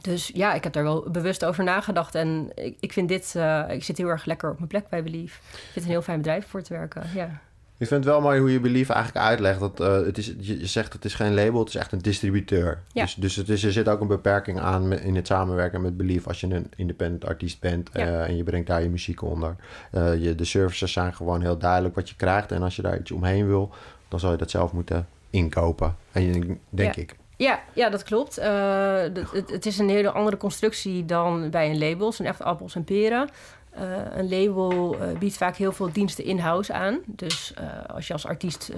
dus 0.00 0.30
ja, 0.34 0.54
ik 0.54 0.64
heb 0.64 0.72
daar 0.72 0.82
wel 0.82 1.10
bewust 1.10 1.44
over 1.44 1.64
nagedacht. 1.64 2.14
En 2.14 2.50
ik, 2.54 2.76
ik 2.80 2.92
vind 2.92 3.08
dit... 3.08 3.34
eh, 3.36 3.62
ik 3.68 3.84
zit 3.84 3.98
heel 3.98 4.08
erg 4.08 4.24
lekker 4.24 4.50
op 4.50 4.56
mijn 4.56 4.68
plek 4.68 4.88
bij 4.88 5.02
Belief. 5.02 5.40
Ik 5.52 5.58
vind 5.58 5.74
het 5.74 5.84
een 5.84 5.90
heel 5.90 6.02
fijn 6.02 6.16
bedrijf 6.18 6.46
voor 6.46 6.62
te 6.62 6.72
werken, 6.72 7.02
ja. 7.14 7.40
Ik 7.78 7.86
vind 7.86 8.04
het 8.04 8.12
wel 8.12 8.20
mooi 8.22 8.40
hoe 8.40 8.52
je 8.52 8.60
Belief 8.60 8.88
eigenlijk 8.88 9.26
uitlegt. 9.26 9.60
Dat, 9.60 9.80
eh, 9.80 9.92
het 9.92 10.18
is, 10.18 10.34
je, 10.38 10.66
zegt 10.66 10.92
het 10.92 11.04
is 11.04 11.14
geen 11.14 11.34
label, 11.34 11.58
het 11.58 11.68
is 11.68 11.74
echt 11.74 11.92
een 11.92 11.98
distributeur. 11.98 12.82
Ja. 12.92 13.02
Dus, 13.02 13.14
dus 13.14 13.36
het 13.36 13.48
is, 13.48 13.64
er 13.64 13.72
zit 13.72 13.88
ook 13.88 14.00
een 14.00 14.06
beperking 14.06 14.60
aan 14.60 14.92
in 14.92 15.16
het 15.16 15.26
samenwerken 15.26 15.80
met 15.80 15.96
Belief. 15.96 16.26
Als 16.26 16.40
je 16.40 16.46
een 16.54 16.70
independent 16.76 17.24
artiest 17.24 17.60
bent 17.60 17.90
eh, 17.90 18.28
en 18.28 18.36
je 18.36 18.42
brengt 18.42 18.66
daar 18.66 18.82
je 18.82 18.88
muziek 18.88 19.22
onder. 19.22 19.56
Je, 19.92 20.34
de 20.36 20.44
services 20.44 20.92
zijn 20.92 21.14
gewoon 21.14 21.40
heel 21.42 21.58
duidelijk 21.58 21.94
wat 21.94 22.08
je 22.08 22.16
krijgt. 22.16 22.52
En 22.52 22.62
als 22.62 22.76
je 22.76 22.82
daar 22.82 22.98
iets 22.98 23.10
omheen 23.10 23.46
wil, 23.46 23.70
dan 24.08 24.20
zal 24.20 24.30
je 24.30 24.36
dat 24.36 24.50
zelf 24.50 24.72
moeten 24.72 25.08
inkopen. 25.30 25.96
En 26.12 26.22
je, 26.22 26.56
denk 26.70 26.94
Ja. 26.94 27.02
ik. 27.02 27.16
Ja, 27.36 27.60
ja 27.72 27.90
dat 27.90 28.02
klopt. 28.02 28.38
Eh, 28.38 29.02
het, 29.32 29.50
het 29.50 29.66
is 29.66 29.78
een 29.78 29.88
hele 29.88 30.10
andere 30.10 30.36
constructie 30.36 31.04
dan 31.04 31.50
bij 31.50 31.70
een 31.70 31.78
label. 31.78 32.06
Het 32.06 32.14
zijn 32.14 32.28
echt 32.28 32.42
appels 32.42 32.74
en 32.74 32.84
peren. 32.84 33.28
Eh, 33.70 33.82
een 34.16 34.28
label 34.28 34.96
eh, 35.00 35.18
biedt 35.18 35.36
vaak 35.36 35.56
heel 35.56 35.72
veel 35.72 35.92
diensten 35.92 36.24
in-house 36.24 36.72
aan. 36.72 36.98
Dus 37.06 37.54
als 37.86 38.06
je 38.06 38.12
als 38.12 38.26
artiest 38.26 38.72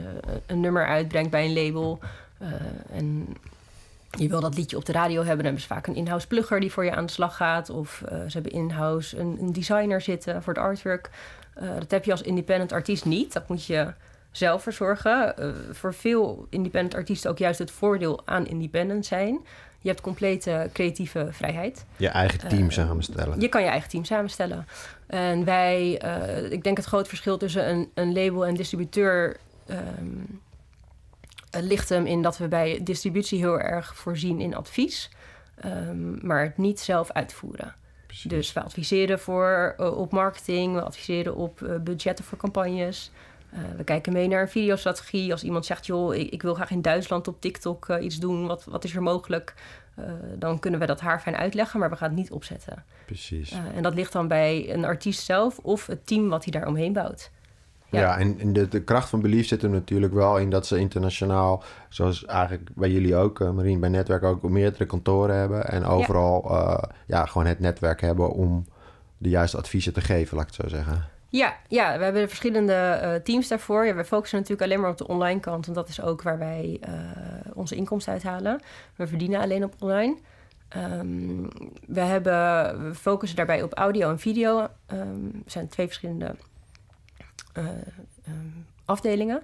een 0.46 0.60
nummer 0.60 0.86
uitbrengt 0.86 1.30
bij 1.30 1.44
een 1.44 1.64
label... 1.64 1.98
en 2.92 3.36
je 4.10 4.28
wil 4.28 4.40
dat 4.40 4.56
liedje 4.56 4.76
op 4.76 4.84
de 4.84 4.92
radio 4.92 5.16
hebben... 5.16 5.36
dan 5.36 5.44
hebben 5.44 5.62
ze 5.62 5.68
vaak 5.68 5.86
een 5.86 5.94
in-house 5.94 6.26
plugger 6.26 6.60
die 6.60 6.72
voor 6.72 6.84
je 6.84 6.94
aan 6.94 7.06
de 7.06 7.12
slag 7.12 7.36
gaat. 7.36 7.70
Of 7.70 8.02
ze 8.08 8.32
hebben 8.32 8.52
in-house 8.52 9.18
een, 9.18 9.36
een 9.40 9.52
designer 9.52 10.00
zitten 10.00 10.42
voor 10.42 10.54
het 10.54 10.62
artwork. 10.62 11.10
Dat 11.78 11.90
heb 11.90 12.04
je 12.04 12.10
als 12.10 12.22
independent 12.22 12.72
artiest 12.72 13.04
niet. 13.04 13.32
Dat 13.32 13.48
moet 13.48 13.64
je 13.64 13.92
zelf 14.38 14.62
verzorgen. 14.62 15.36
Eh, 15.36 15.48
voor 15.72 15.94
veel 15.94 16.46
independent 16.50 16.94
artiesten 16.94 17.30
ook 17.30 17.38
juist 17.38 17.58
het 17.58 17.70
voordeel 17.70 18.22
aan 18.24 18.46
independent 18.46 19.06
zijn. 19.06 19.40
Je 19.80 19.88
hebt 19.88 20.00
complete 20.00 20.70
creatieve 20.72 21.28
vrijheid. 21.30 21.84
Je 21.96 22.08
eigen 22.08 22.48
team 22.48 22.66
Eh, 22.66 22.70
samenstellen. 22.70 23.40
Je 23.40 23.48
kan 23.48 23.62
je 23.62 23.68
eigen 23.68 23.90
team 23.90 24.04
samenstellen. 24.04 24.66
En 25.06 25.44
wij, 25.44 25.98
eh, 25.98 26.52
ik 26.52 26.62
denk 26.62 26.76
het 26.76 26.86
groot 26.86 27.08
verschil 27.08 27.36
tussen 27.36 27.68
een, 27.68 27.90
een 27.94 28.12
label 28.12 28.46
en 28.46 28.54
distributeur 28.54 29.36
ehm, 29.66 29.80
eh, 31.50 31.62
ligt 31.62 31.88
hem 31.88 32.06
in 32.06 32.22
dat 32.22 32.38
we 32.38 32.48
bij 32.48 32.80
distributie 32.82 33.38
heel 33.38 33.60
erg 33.60 33.96
voorzien 33.96 34.40
in 34.40 34.54
advies, 34.54 35.10
ehm, 35.60 36.26
maar 36.26 36.42
het 36.42 36.56
niet 36.56 36.80
zelf 36.80 37.12
uitvoeren. 37.12 37.74
Precies. 38.06 38.30
Dus 38.30 38.52
we 38.52 38.62
adviseren 38.62 39.20
voor, 39.20 39.74
op 39.78 40.12
marketing, 40.12 40.74
we 40.74 40.82
adviseren 40.82 41.36
op 41.36 41.80
budgetten 41.84 42.24
voor 42.24 42.38
campagnes. 42.38 43.10
Uh, 43.52 43.58
we 43.76 43.84
kijken 43.84 44.12
mee 44.12 44.28
naar 44.28 44.40
een 44.40 44.48
videostrategie. 44.48 45.32
Als 45.32 45.44
iemand 45.44 45.66
zegt, 45.66 45.86
joh, 45.86 46.14
ik, 46.14 46.30
ik 46.30 46.42
wil 46.42 46.54
graag 46.54 46.70
in 46.70 46.82
Duitsland 46.82 47.28
op 47.28 47.40
TikTok 47.40 47.88
uh, 47.88 48.04
iets 48.04 48.18
doen, 48.18 48.46
wat, 48.46 48.64
wat 48.64 48.84
is 48.84 48.94
er 48.94 49.02
mogelijk? 49.02 49.54
Uh, 49.98 50.04
dan 50.38 50.58
kunnen 50.58 50.80
we 50.80 50.86
dat 50.86 51.00
haar 51.00 51.20
fijn 51.20 51.36
uitleggen, 51.36 51.80
maar 51.80 51.90
we 51.90 51.96
gaan 51.96 52.08
het 52.08 52.18
niet 52.18 52.30
opzetten. 52.30 52.84
Precies. 53.04 53.56
en 53.74 53.82
dat 53.82 53.94
ligt 53.94 54.12
dan 54.12 54.28
bij 54.28 54.72
een 54.74 54.84
artiest 54.84 55.24
zelf 55.24 55.58
of 55.58 55.86
het 55.86 56.06
team 56.06 56.28
wat 56.28 56.44
hij 56.44 56.52
daar 56.52 56.68
omheen 56.68 56.92
bouwt. 56.92 57.30
Ja, 57.90 58.00
ja 58.00 58.18
en, 58.18 58.52
de, 58.52 58.68
de, 58.68 58.82
kracht 58.82 59.08
van 59.08 59.20
Belief 59.20 59.46
zit 59.46 59.62
er 59.62 59.70
natuurlijk 59.70 60.12
wel 60.12 60.38
in 60.38 60.50
dat 60.50 60.66
ze 60.66 60.78
internationaal, 60.78 61.62
zoals 61.88 62.24
eigenlijk 62.24 62.68
bij 62.74 62.90
jullie 62.90 63.16
ook, 63.16 63.38
Marien, 63.38 63.80
bij 63.80 63.88
Netwerk 63.88 64.22
ook 64.22 64.42
meerdere 64.42 64.86
kantoren 64.86 65.36
hebben. 65.36 65.68
En 65.68 65.84
overal 65.84 66.44
ja. 66.48 66.90
ja. 67.06 67.26
gewoon 67.26 67.46
het 67.46 67.60
netwerk 67.60 68.00
hebben 68.00 68.30
om 68.30 68.64
de 69.18 69.28
juiste 69.28 69.56
adviezen 69.56 69.92
te 69.92 70.00
geven, 70.00 70.36
laat 70.36 70.48
ik 70.48 70.56
het 70.56 70.70
zo 70.70 70.76
zeggen. 70.76 71.08
Ja, 71.30 71.56
ja 71.68 71.98
we 71.98 72.04
hebben 72.04 72.28
verschillende 72.28 73.00
uh, 73.02 73.14
teams 73.14 73.48
daarvoor. 73.48 73.86
Ja, 73.86 73.94
we 73.94 74.04
focussen 74.04 74.38
natuurlijk 74.38 74.70
alleen 74.70 74.80
maar 74.80 74.90
op 74.90 74.98
de 74.98 75.06
online 75.06 75.40
kant, 75.40 75.66
want 75.66 75.78
dat 75.78 75.88
is 75.88 76.00
ook 76.00 76.22
waar 76.22 76.38
wij 76.38 76.80
uh, 76.88 76.94
onze 77.54 77.74
inkomsten 77.74 78.12
uithalen. 78.12 78.60
We 78.96 79.06
verdienen 79.06 79.40
alleen 79.40 79.64
op 79.64 79.74
online. 79.78 80.16
Um, 80.76 81.48
we, 81.86 82.00
hebben, 82.00 82.88
we 82.88 82.94
focussen 82.94 83.36
daarbij 83.36 83.62
op 83.62 83.74
audio 83.74 84.10
en 84.10 84.18
video. 84.18 84.60
Um, 84.92 85.30
er 85.44 85.50
zijn 85.50 85.68
twee 85.68 85.86
verschillende 85.86 86.34
uh, 87.58 87.64
um, 88.28 88.66
afdelingen. 88.84 89.42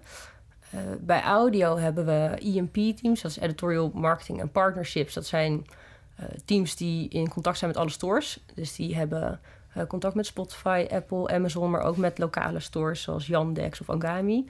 bij 1.01 1.23
audio 1.23 1.79
hebben 1.79 2.07
we 2.07 2.39
EMP-teams, 2.39 3.23
dat 3.23 3.31
is 3.31 3.39
editorial 3.39 3.91
marketing 3.95 4.41
en 4.41 4.51
partnerships. 4.51 5.15
Dat 5.15 5.27
zijn 5.27 5.67
teams 6.45 6.77
die 6.77 7.09
in 7.09 7.29
contact 7.29 7.59
zijn 7.59 7.71
met 7.71 7.81
alle 7.81 7.91
stores. 7.91 8.45
Dus 8.55 8.77
die 8.77 8.97
hebben 8.97 9.41
contact 9.89 10.15
met 10.15 10.27
Spotify, 10.27 10.87
Apple, 10.91 11.29
Amazon, 11.29 11.71
maar 11.71 11.83
ook 11.83 11.97
met 11.97 12.19
lokale 12.19 12.61
stores 12.61 13.03
zoals 13.03 13.27
Yandex 13.27 13.81
of 13.81 13.91
Angami. 13.91 14.49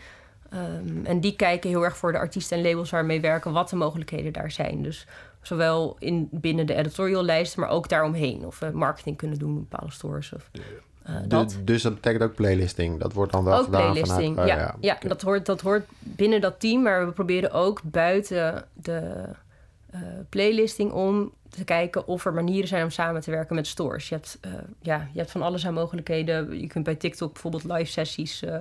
Um, 0.54 1.04
en 1.04 1.20
die 1.20 1.36
kijken 1.36 1.70
heel 1.70 1.84
erg 1.84 1.96
voor 1.96 2.12
de 2.12 2.18
artiesten 2.18 2.56
en 2.56 2.62
labels 2.62 2.90
waarmee 2.90 3.20
werken, 3.20 3.52
wat 3.52 3.68
de 3.68 3.76
mogelijkheden 3.76 4.32
daar 4.32 4.50
zijn. 4.50 4.82
Dus 4.82 5.06
zowel 5.42 5.96
in, 5.98 6.28
binnen 6.30 6.66
de 6.66 6.74
editorial 6.74 7.24
lijst, 7.24 7.56
maar 7.56 7.68
ook 7.68 7.88
daaromheen. 7.88 8.46
Of 8.46 8.58
we 8.58 8.70
marketing 8.72 9.16
kunnen 9.16 9.38
doen 9.38 9.54
in 9.54 9.66
bepaalde 9.68 9.92
stores. 9.92 10.32
Of, 10.32 10.50
uh, 11.08 11.16
dat. 11.26 11.58
Dus 11.62 11.82
dat 11.82 11.94
betekent 11.94 12.22
ook 12.22 12.34
playlisting. 12.34 13.00
Dat 13.00 13.12
wordt 13.12 13.32
dan 13.32 13.44
wel 13.44 13.58
ook 13.58 13.64
gedaan 13.64 13.80
playlisting, 13.80 14.34
vanuit... 14.34 14.48
ja. 14.48 14.76
ja, 14.80 14.98
ja 15.00 15.08
dat, 15.08 15.22
hoort, 15.22 15.46
dat 15.46 15.60
hoort 15.60 15.86
binnen 15.98 16.40
dat 16.40 16.60
team. 16.60 16.82
Maar 16.82 17.06
we 17.06 17.12
proberen 17.12 17.52
ook 17.52 17.80
buiten 17.82 18.64
de 18.72 19.24
uh, 19.94 20.00
playlisting 20.28 20.92
om 20.92 21.32
te 21.48 21.64
kijken 21.64 22.06
of 22.06 22.24
er 22.24 22.34
manieren 22.34 22.68
zijn 22.68 22.82
om 22.84 22.90
samen 22.90 23.20
te 23.20 23.30
werken 23.30 23.54
met 23.54 23.66
stores. 23.66 24.08
Je 24.08 24.14
hebt, 24.14 24.38
uh, 24.46 24.52
ja, 24.80 25.08
je 25.12 25.18
hebt 25.18 25.30
van 25.30 25.42
alles 25.42 25.66
aan 25.66 25.74
mogelijkheden. 25.74 26.60
Je 26.60 26.66
kunt 26.66 26.84
bij 26.84 26.94
TikTok 26.94 27.32
bijvoorbeeld 27.32 27.64
live 27.64 27.90
sessies 27.90 28.42
uh, 28.42 28.60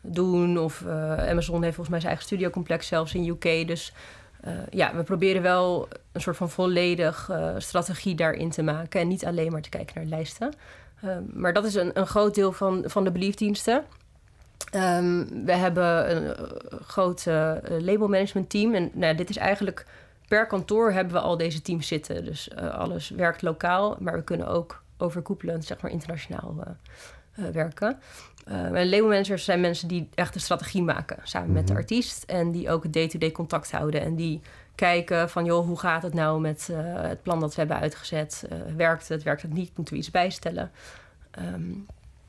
doen. 0.00 0.58
Of 0.58 0.86
Amazon 1.18 1.62
heeft 1.62 1.74
volgens 1.74 1.88
mij 1.88 2.00
zijn 2.00 2.12
eigen 2.12 2.24
studiocomplex 2.24 2.86
zelfs 2.86 3.14
in 3.14 3.28
UK. 3.28 3.66
Dus 3.66 3.92
ja, 4.70 4.94
we 4.94 5.02
proberen 5.02 5.42
wel 5.42 5.88
een 6.12 6.20
soort 6.20 6.36
van 6.36 6.50
volledig 6.50 7.30
strategie 7.58 8.14
daarin 8.14 8.50
te 8.50 8.62
maken. 8.62 9.00
En 9.00 9.08
niet 9.08 9.24
alleen 9.24 9.52
maar 9.52 9.60
te 9.60 9.68
kijken 9.68 9.94
naar 9.94 10.04
lijsten. 10.04 10.52
maar 11.32 11.52
dat 11.52 11.64
is 11.64 11.74
een, 11.74 11.90
een 11.98 12.06
groot 12.06 12.34
deel 12.34 12.52
van, 12.52 12.82
van 12.86 13.04
de 13.04 13.10
beliefdiensten. 13.10 13.84
Um, 14.74 15.44
we 15.44 15.52
hebben 15.52 16.16
een 16.16 16.34
groot 16.86 17.26
label 17.78 18.08
management 18.08 18.50
team. 18.50 18.74
En 18.74 18.90
nou, 18.92 19.14
dit 19.14 19.30
is 19.30 19.36
eigenlijk 19.36 19.86
per 20.32 20.46
kantoor 20.46 20.92
hebben 20.92 21.12
we 21.12 21.20
al 21.20 21.36
deze 21.36 21.62
teams 21.62 21.86
zitten. 21.86 22.24
Dus 22.24 22.48
uh, 22.48 22.74
alles 22.74 23.10
werkt 23.10 23.42
lokaal, 23.42 23.96
maar 24.00 24.14
we 24.14 24.24
kunnen 24.24 24.48
ook 24.48 24.82
overkoepelend, 24.96 25.64
zeg 25.64 25.80
maar 25.80 25.90
internationaal 25.90 26.54
uh, 26.58 27.44
uh, 27.44 27.52
werken. 27.52 27.98
en 28.44 28.88
label 28.88 29.08
managers 29.08 29.44
zijn 29.44 29.60
mensen 29.60 29.88
die 29.88 30.08
echt 30.14 30.32
de 30.32 30.38
strategie 30.38 30.82
maken 30.82 31.16
samen 31.22 31.48
mm 31.48 31.54
-hmm. 31.54 31.64
met 31.64 31.72
de 31.72 31.80
artiest. 31.80 32.22
En 32.22 32.50
die 32.50 32.70
ook 32.70 32.82
het 32.82 32.92
day-to-day 32.92 33.28
-day 33.28 33.36
contact 33.36 33.72
houden. 33.72 34.00
En 34.00 34.16
die 34.16 34.40
kijken 34.74 35.30
van, 35.30 35.44
joh, 35.44 35.66
hoe 35.66 35.78
gaat 35.78 36.02
het 36.02 36.14
nou 36.14 36.40
met 36.40 36.68
het 36.96 37.22
plan 37.22 37.40
dat 37.40 37.54
we 37.54 37.60
hebben 37.60 37.78
uitgezet? 37.78 38.48
werkt 38.76 39.08
het, 39.08 39.22
werkt 39.22 39.42
het 39.42 39.52
niet? 39.52 39.76
Moeten 39.76 39.94
we 39.94 40.00
iets 40.00 40.10
bijstellen? 40.10 40.70
Um, 41.54 41.86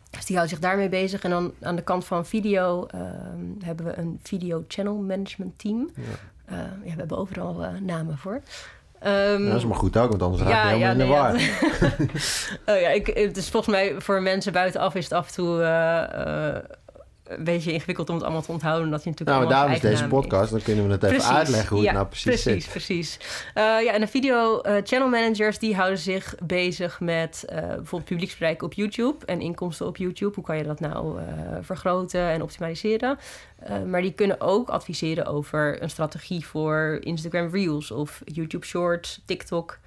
dus 0.09 0.25
die 0.25 0.35
houdt 0.35 0.51
zich 0.51 0.59
daarmee 0.59 0.89
bezig. 0.89 1.23
En 1.23 1.29
dan 1.29 1.53
aan 1.61 1.75
de 1.75 1.83
kant 1.83 2.05
van 2.05 2.25
video 2.25 2.87
um, 2.95 3.57
hebben 3.63 3.85
we 3.85 3.97
een 3.97 4.19
video 4.23 4.63
channel 4.67 4.95
management 4.95 5.59
team. 5.59 5.89
Ja. 5.95 6.03
Uh, 6.53 6.59
ja, 6.59 6.93
we 6.93 6.99
hebben 6.99 7.17
overal 7.17 7.63
uh, 7.63 7.69
namen 7.81 8.17
voor. 8.17 8.41
Um, 9.05 9.43
ja, 9.43 9.49
dat 9.49 9.57
is 9.57 9.65
maar 9.65 9.77
goed 9.77 9.97
ook, 9.97 10.09
want 10.09 10.21
anders 10.21 10.41
raak 10.41 10.51
je 10.51 10.77
ja, 10.79 10.87
helemaal 10.87 10.87
ja, 10.87 10.91
in 10.91 10.97
de 10.97 11.03
nee, 11.03 11.13
war. 11.13 11.39
Ja. 11.39 12.73
oh, 12.73 12.81
ja, 12.81 12.89
ik, 12.89 13.07
het 13.07 13.37
is 13.37 13.49
volgens 13.49 13.75
mij 13.75 13.95
voor 13.97 14.21
mensen 14.21 14.53
buitenaf 14.53 14.95
is 14.95 15.03
het 15.03 15.13
af 15.13 15.27
en 15.27 15.33
toe 15.33 15.59
uh, 15.59 16.55
een 17.23 17.43
beetje 17.43 17.71
ingewikkeld 17.71 18.09
om 18.09 18.15
het 18.15 18.23
allemaal 18.23 18.41
te 18.41 18.51
onthouden. 18.51 18.85
Omdat 18.85 19.03
je 19.03 19.09
natuurlijk 19.09 19.37
nou, 19.37 19.51
daarom 19.51 19.73
is 19.73 19.79
deze 19.79 20.07
podcast. 20.07 20.51
Dan 20.51 20.61
kunnen 20.61 20.85
we 20.85 20.91
het 20.91 21.03
even 21.03 21.15
precies. 21.15 21.35
uitleggen 21.35 21.75
hoe 21.75 21.85
ja, 21.85 21.89
het 21.89 21.95
nou 21.97 22.07
precies, 22.07 22.43
precies 22.43 22.63
zit. 22.63 22.71
Precies, 22.71 23.19
uh, 23.55 23.63
ja, 23.63 23.93
en 23.93 24.01
de 24.01 24.07
video 24.07 24.61
uh, 24.65 24.75
channel 24.83 25.09
managers 25.09 25.59
die 25.59 25.75
houden 25.75 25.97
zich 25.99 26.35
bezig 26.43 26.99
met 26.99 27.45
uh, 27.45 27.57
bijvoorbeeld 27.59 28.05
publieksbereik 28.05 28.63
op 28.63 28.73
YouTube 28.73 29.25
en 29.25 29.41
inkomsten 29.41 29.87
op 29.87 29.97
YouTube. 29.97 30.35
Hoe 30.35 30.43
kan 30.43 30.57
je 30.57 30.63
dat 30.63 30.79
nou 30.79 31.19
vergroten 31.61 32.29
en 32.29 32.41
optimaliseren? 32.41 33.17
maar 33.85 34.01
die 34.01 34.13
kunnen 34.13 34.41
ook 34.41 34.69
adviseren 34.69 35.25
over 35.25 35.81
een 35.81 35.89
strategie 35.89 36.45
voor 36.45 36.97
Instagram 37.01 37.49
Reels 37.51 37.91
of 37.91 38.21
YouTube 38.25 38.65
Shorts, 38.65 39.21
TikTok. 39.25 39.79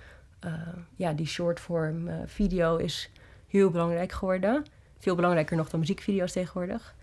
ja, 0.97 1.13
die 1.13 1.27
shortform 1.27 2.11
video 2.27 2.77
is 2.77 3.11
heel 3.49 3.71
belangrijk 3.71 4.13
geworden. 4.13 4.65
Veel 4.99 5.15
belangrijker 5.15 5.57
nog 5.57 5.69
dan 5.69 5.81
muziekvideo's 5.81 6.33
tegenwoordig. 6.33 6.95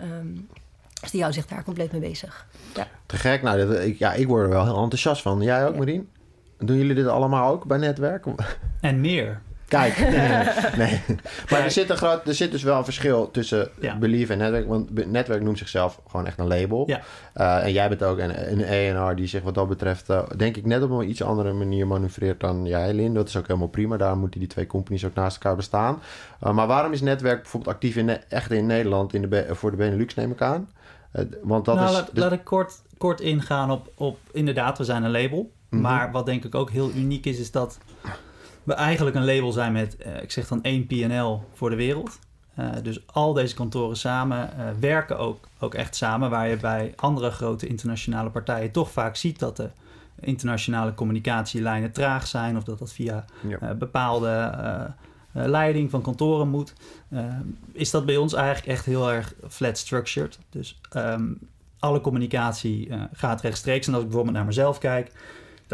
Um, 0.00 0.48
dus 1.00 1.10
die 1.10 1.20
houdt 1.20 1.36
zich 1.36 1.46
daar 1.46 1.64
compleet 1.64 1.92
mee 1.92 2.00
bezig. 2.00 2.46
Ja. 2.74 2.88
Te 3.06 3.16
gek. 3.16 3.42
Nou, 3.42 3.66
dat, 3.66 3.80
ik, 3.80 3.98
ja, 3.98 4.12
ik 4.12 4.26
word 4.26 4.42
er 4.42 4.48
wel 4.48 4.64
heel 4.64 4.82
enthousiast 4.82 5.22
van. 5.22 5.42
Jij 5.42 5.66
ook, 5.66 5.72
ja. 5.72 5.78
Marien? 5.78 6.08
Doen 6.58 6.76
jullie 6.76 6.94
dit 6.94 7.06
allemaal 7.06 7.52
ook 7.52 7.64
bij 7.64 7.78
netwerk? 7.78 8.24
En 8.80 9.00
meer. 9.00 9.40
Kijk, 9.74 9.98
nee. 10.10 10.46
nee. 10.76 11.00
Maar 11.50 11.60
er 11.60 11.70
zit, 11.70 11.90
een 11.90 11.96
groot, 11.96 12.28
er 12.28 12.34
zit 12.34 12.50
dus 12.50 12.62
wel 12.62 12.78
een 12.78 12.84
verschil 12.84 13.30
tussen 13.30 13.68
ja. 13.80 13.96
Believe 13.96 14.32
en 14.32 14.38
Netwerk. 14.38 14.68
Want 14.68 15.10
Netwerk 15.10 15.42
noemt 15.42 15.58
zichzelf 15.58 16.00
gewoon 16.08 16.26
echt 16.26 16.38
een 16.38 16.46
label. 16.46 16.84
Ja. 16.86 17.00
Uh, 17.36 17.64
en 17.64 17.72
jij 17.72 17.88
bent 17.88 18.02
ook 18.02 18.18
een, 18.18 18.52
een 18.52 18.64
ENR 18.64 19.16
die 19.16 19.26
zich 19.26 19.42
wat 19.42 19.54
dat 19.54 19.68
betreft... 19.68 20.10
Uh, 20.10 20.22
denk 20.36 20.56
ik 20.56 20.66
net 20.66 20.82
op 20.82 20.90
een 20.90 21.08
iets 21.08 21.22
andere 21.22 21.52
manier 21.52 21.86
manoeuvreert 21.86 22.40
dan 22.40 22.66
jij, 22.66 22.92
Lin. 22.92 23.14
Dat 23.14 23.28
is 23.28 23.36
ook 23.36 23.46
helemaal 23.46 23.68
prima. 23.68 23.96
Daar 23.96 24.16
moeten 24.16 24.40
die 24.40 24.48
twee 24.48 24.66
companies 24.66 25.04
ook 25.04 25.14
naast 25.14 25.36
elkaar 25.36 25.56
bestaan. 25.56 26.02
Uh, 26.44 26.52
maar 26.52 26.66
waarom 26.66 26.92
is 26.92 27.00
Netwerk 27.00 27.42
bijvoorbeeld 27.42 27.74
actief 27.74 27.96
in, 27.96 28.08
echt 28.28 28.50
in 28.50 28.66
Nederland 28.66 29.14
in 29.14 29.30
de, 29.30 29.46
voor 29.50 29.70
de 29.70 29.76
Benelux, 29.76 30.14
neem 30.14 30.30
ik 30.30 30.40
aan? 30.40 30.68
want 31.42 31.64
dat 31.64 31.74
nou, 31.74 31.88
is, 31.88 31.92
laat, 31.94 32.10
dus... 32.12 32.22
laat 32.22 32.32
ik 32.32 32.44
kort, 32.44 32.82
kort 32.98 33.20
ingaan 33.20 33.70
op, 33.70 33.92
op... 33.94 34.18
Inderdaad, 34.32 34.78
we 34.78 34.84
zijn 34.84 35.02
een 35.02 35.10
label. 35.10 35.38
Mm 35.38 35.50
-hmm. 35.68 35.80
Maar 35.80 36.12
wat 36.12 36.26
denk 36.26 36.44
ik 36.44 36.54
ook 36.54 36.70
heel 36.70 36.90
uniek 36.90 37.26
is, 37.26 37.38
is 37.38 37.50
dat 37.50 37.78
we 38.64 38.72
eigenlijk 38.72 39.16
een 39.16 39.24
label 39.24 39.52
zijn 39.52 39.72
met, 39.72 39.96
uh, 40.06 40.22
ik 40.22 40.30
zeg 40.30 40.48
dan 40.48 40.62
één 40.62 40.86
PNL 40.86 41.44
voor 41.52 41.70
de 41.70 41.76
wereld. 41.76 42.18
Uh, 42.58 42.68
dus 42.82 43.06
al 43.06 43.32
deze 43.32 43.54
kantoren 43.54 43.96
samen 43.96 44.50
uh, 44.58 44.64
werken 44.80 45.18
ook, 45.18 45.48
ook 45.58 45.74
echt 45.74 45.96
samen, 45.96 46.30
waar 46.30 46.48
je 46.48 46.56
bij 46.56 46.92
andere 46.96 47.30
grote 47.30 47.66
internationale 47.66 48.30
partijen 48.30 48.70
toch 48.70 48.90
vaak 48.90 49.16
ziet 49.16 49.38
dat 49.38 49.56
de 49.56 49.70
internationale 50.20 50.94
communicatielijnen 50.94 51.92
traag 51.92 52.26
zijn 52.26 52.56
of 52.56 52.64
dat 52.64 52.78
dat 52.78 52.92
via 52.92 53.24
ja. 53.48 53.74
bepaalde 53.74 54.94
leiding 55.32 55.90
van 55.90 56.02
kantoren 56.02 56.48
moet. 56.48 56.72
is 57.72 57.90
dat 57.90 58.06
bij 58.06 58.16
ons 58.16 58.32
eigenlijk 58.32 58.66
echt 58.66 58.84
heel 58.84 59.12
erg 59.12 59.34
flat 59.48 59.78
structured. 59.78 60.38
Dus 60.50 60.80
um, 60.96 61.38
alle 61.78 62.00
communicatie 62.00 62.90
gaat 63.12 63.40
rechtstreeks. 63.40 63.86
En 63.86 63.92
als 63.92 64.02
ik 64.02 64.08
bijvoorbeeld 64.08 64.36
naar 64.36 64.46
mezelf 64.46 64.78
kijk, 64.78 65.10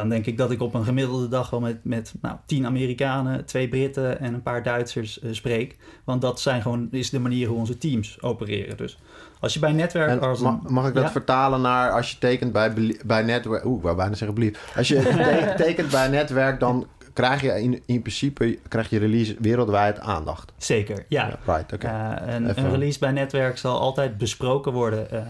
dan 0.00 0.08
denk 0.08 0.26
ik 0.26 0.38
dat 0.38 0.50
ik 0.50 0.62
op 0.62 0.74
een 0.74 0.84
gemiddelde 0.84 1.28
dag 1.28 1.50
wel 1.50 1.60
met, 1.60 1.78
met 1.82 2.14
nou, 2.20 2.36
tien 2.46 2.66
Amerikanen, 2.66 3.44
twee 3.44 3.68
Britten 3.68 4.20
en 4.20 4.34
een 4.34 4.42
paar 4.42 4.62
Duitsers 4.62 5.22
uh, 5.22 5.32
spreek. 5.32 5.76
Want 6.04 6.20
dat 6.20 6.40
zijn 6.40 6.62
gewoon, 6.62 6.88
is 6.90 7.10
de 7.10 7.18
manier 7.18 7.48
hoe 7.48 7.58
onze 7.58 7.78
teams 7.78 8.22
opereren. 8.22 8.76
Dus 8.76 8.98
als 9.40 9.54
je 9.54 9.60
bij 9.60 9.72
netwerk... 9.72 10.10
En 10.10 10.20
als 10.20 10.40
mag, 10.40 10.62
mag 10.62 10.88
ik 10.88 10.94
dat 10.94 11.02
ja? 11.02 11.10
vertalen 11.10 11.60
naar 11.60 11.90
als 11.90 12.10
je 12.10 12.18
tekent 12.18 12.52
bij, 12.52 12.96
bij 13.06 13.22
netwerk... 13.22 13.64
Oeh, 13.64 13.76
ik 13.76 13.82
wou 13.82 13.96
bijna 13.96 14.14
zeggen 14.14 14.34
blief. 14.34 14.72
Als 14.76 14.88
je 14.88 15.00
te, 15.02 15.54
tekent 15.56 15.90
bij 15.90 16.08
netwerk, 16.08 16.60
dan 16.60 16.86
krijg 17.12 17.40
je 17.40 17.62
in, 17.62 17.82
in 17.86 18.00
principe 18.00 18.58
krijg 18.68 18.90
je 18.90 18.98
release 18.98 19.36
wereldwijd 19.38 20.00
aandacht. 20.00 20.52
Zeker, 20.56 21.04
ja. 21.08 21.26
ja 21.26 21.54
right, 21.54 21.72
okay. 21.72 22.26
uh, 22.26 22.34
een, 22.34 22.58
een, 22.58 22.70
release 22.70 22.98
bij 22.98 23.10
netwerk 23.10 23.58
zal 23.58 23.78
altijd 23.78 24.18
besproken 24.18 24.72
worden... 24.72 25.06
Uh, 25.12 25.20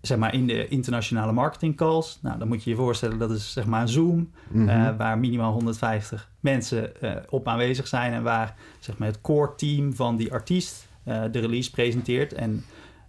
zeg 0.00 0.18
maar 0.18 0.34
in 0.34 0.46
de 0.46 0.68
internationale 0.68 1.32
marketing 1.32 1.76
calls. 1.76 2.18
Nou, 2.22 2.38
dan 2.38 2.48
moet 2.48 2.64
je 2.64 2.70
je 2.70 2.76
voorstellen 2.76 3.18
dat 3.18 3.30
is 3.30 3.52
zeg 3.52 3.66
maar 3.66 3.80
een 3.80 3.88
Zoom, 3.88 4.16
mm 4.16 4.68
-hmm. 4.68 4.68
uh, 4.68 4.96
waar 4.96 5.18
minimaal 5.18 5.52
150 5.52 6.30
mensen 6.40 6.92
uh, 7.02 7.12
op 7.28 7.48
aanwezig 7.48 7.86
zijn 7.86 8.12
en 8.12 8.22
waar 8.22 8.54
zeg 8.78 8.98
maar 8.98 9.08
het 9.08 9.20
core 9.20 9.54
team 9.54 9.94
van 9.94 10.16
die 10.16 10.32
artiest 10.32 10.88
uh, 11.04 11.22
de 11.30 11.38
release 11.38 11.70
presenteert 11.70 12.32
en 12.32 12.64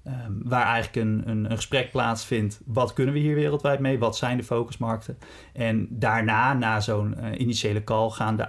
um, 0.07 0.41
waar 0.43 0.65
eigenlijk 0.65 0.95
een, 0.95 1.23
een, 1.25 1.51
een, 1.51 1.55
gesprek 1.55 1.91
plaatsvindt. 1.91 2.61
Wat 2.65 2.93
kunnen 2.93 3.13
we 3.13 3.19
hier 3.19 3.35
wereldwijd 3.35 3.79
mee? 3.79 3.99
Wat 3.99 4.17
zijn 4.17 4.37
de 4.37 4.43
focusmarkten? 4.43 5.17
En 5.53 5.87
daarna, 5.89 6.53
na 6.53 6.79
zo'n 6.79 7.15
initiële 7.37 7.83
call, 7.83 8.09
gaan 8.09 8.35
de 8.35 8.47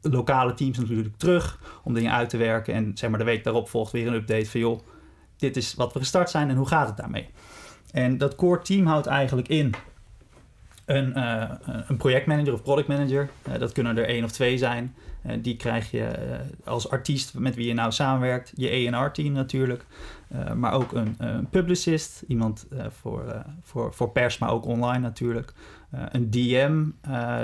lokale 0.00 0.54
teams 0.54 0.78
natuurlijk 0.78 1.16
terug 1.16 1.60
om 1.84 1.94
dingen 1.94 2.12
uit 2.12 2.28
te 2.28 2.36
werken 2.36 2.74
en 2.74 2.90
zeg 2.94 3.10
maar 3.10 3.18
de 3.18 3.24
week 3.24 3.44
daarop 3.44 3.68
volgt 3.68 3.92
weer 3.92 4.06
een 4.06 4.14
update 4.14 4.50
van 4.50 4.60
joh 4.60 4.80
dit 5.36 5.56
is 5.56 5.74
wat 5.74 5.92
we 5.92 5.98
gestart 5.98 6.30
zijn 6.30 6.50
en 6.50 6.56
hoe 6.56 6.66
gaat 6.66 6.86
het 6.86 6.96
daarmee. 6.96 7.30
En 7.94 8.18
dat 8.18 8.34
core 8.34 8.62
team 8.62 8.86
houdt 8.86 9.06
eigenlijk 9.06 9.48
in 9.48 9.74
een, 10.84 11.12
uh, 11.18 11.50
een 11.86 11.96
projectmanager 11.96 12.52
of 12.52 12.62
productmanager. 12.62 13.30
Uh, 13.48 13.58
dat 13.58 13.72
kunnen 13.72 13.96
er 13.96 14.06
één 14.06 14.24
of 14.24 14.32
twee 14.32 14.58
zijn. 14.58 14.94
Die 15.40 15.56
krijg 15.56 15.90
je 15.90 16.10
als 16.64 16.90
artiest 16.90 17.34
met 17.34 17.54
wie 17.54 17.66
je 17.66 17.74
nou 17.74 17.92
samenwerkt. 17.92 18.52
Je 18.54 18.92
A&R-team 18.94 19.32
natuurlijk. 19.32 19.86
maar 20.54 20.72
ook 20.72 20.92
een, 20.92 21.16
publicist. 21.50 22.24
Iemand 22.28 22.66
voor, 22.88 23.44
voor, 23.62 23.94
voor 23.94 24.10
pers, 24.10 24.38
maar 24.38 24.50
ook 24.50 24.66
online 24.66 24.98
natuurlijk. 24.98 25.52
een 25.90 26.30
DM, 26.30 26.84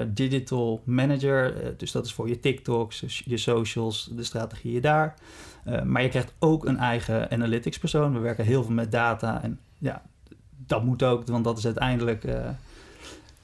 digital 0.09 0.83
manager. 0.85 1.55
dus 1.77 1.93
dat 1.93 2.07
is 2.07 2.13
voor 2.13 2.29
je 2.29 2.41
TikToks, 2.41 3.23
je 3.25 3.37
socials, 3.37 4.11
de 4.13 4.25
strategieën 4.25 4.81
daar. 4.81 5.15
maar 5.85 6.03
je 6.03 6.09
krijgt 6.09 6.35
ook 6.39 6.65
een 6.65 6.79
eigen 6.79 7.31
analytics 7.31 7.79
persoon. 7.79 8.13
We 8.13 8.19
werken 8.19 8.45
heel 8.45 8.63
veel 8.63 8.75
met 8.75 8.93
data. 8.93 9.43
En 9.43 9.59
ja, 9.79 10.03
dat 10.67 10.85
moet 10.85 11.03
ook, 11.03 11.27
want 11.27 11.45
dat 11.45 11.59
is 11.59 11.65
uiteindelijk 11.65 12.25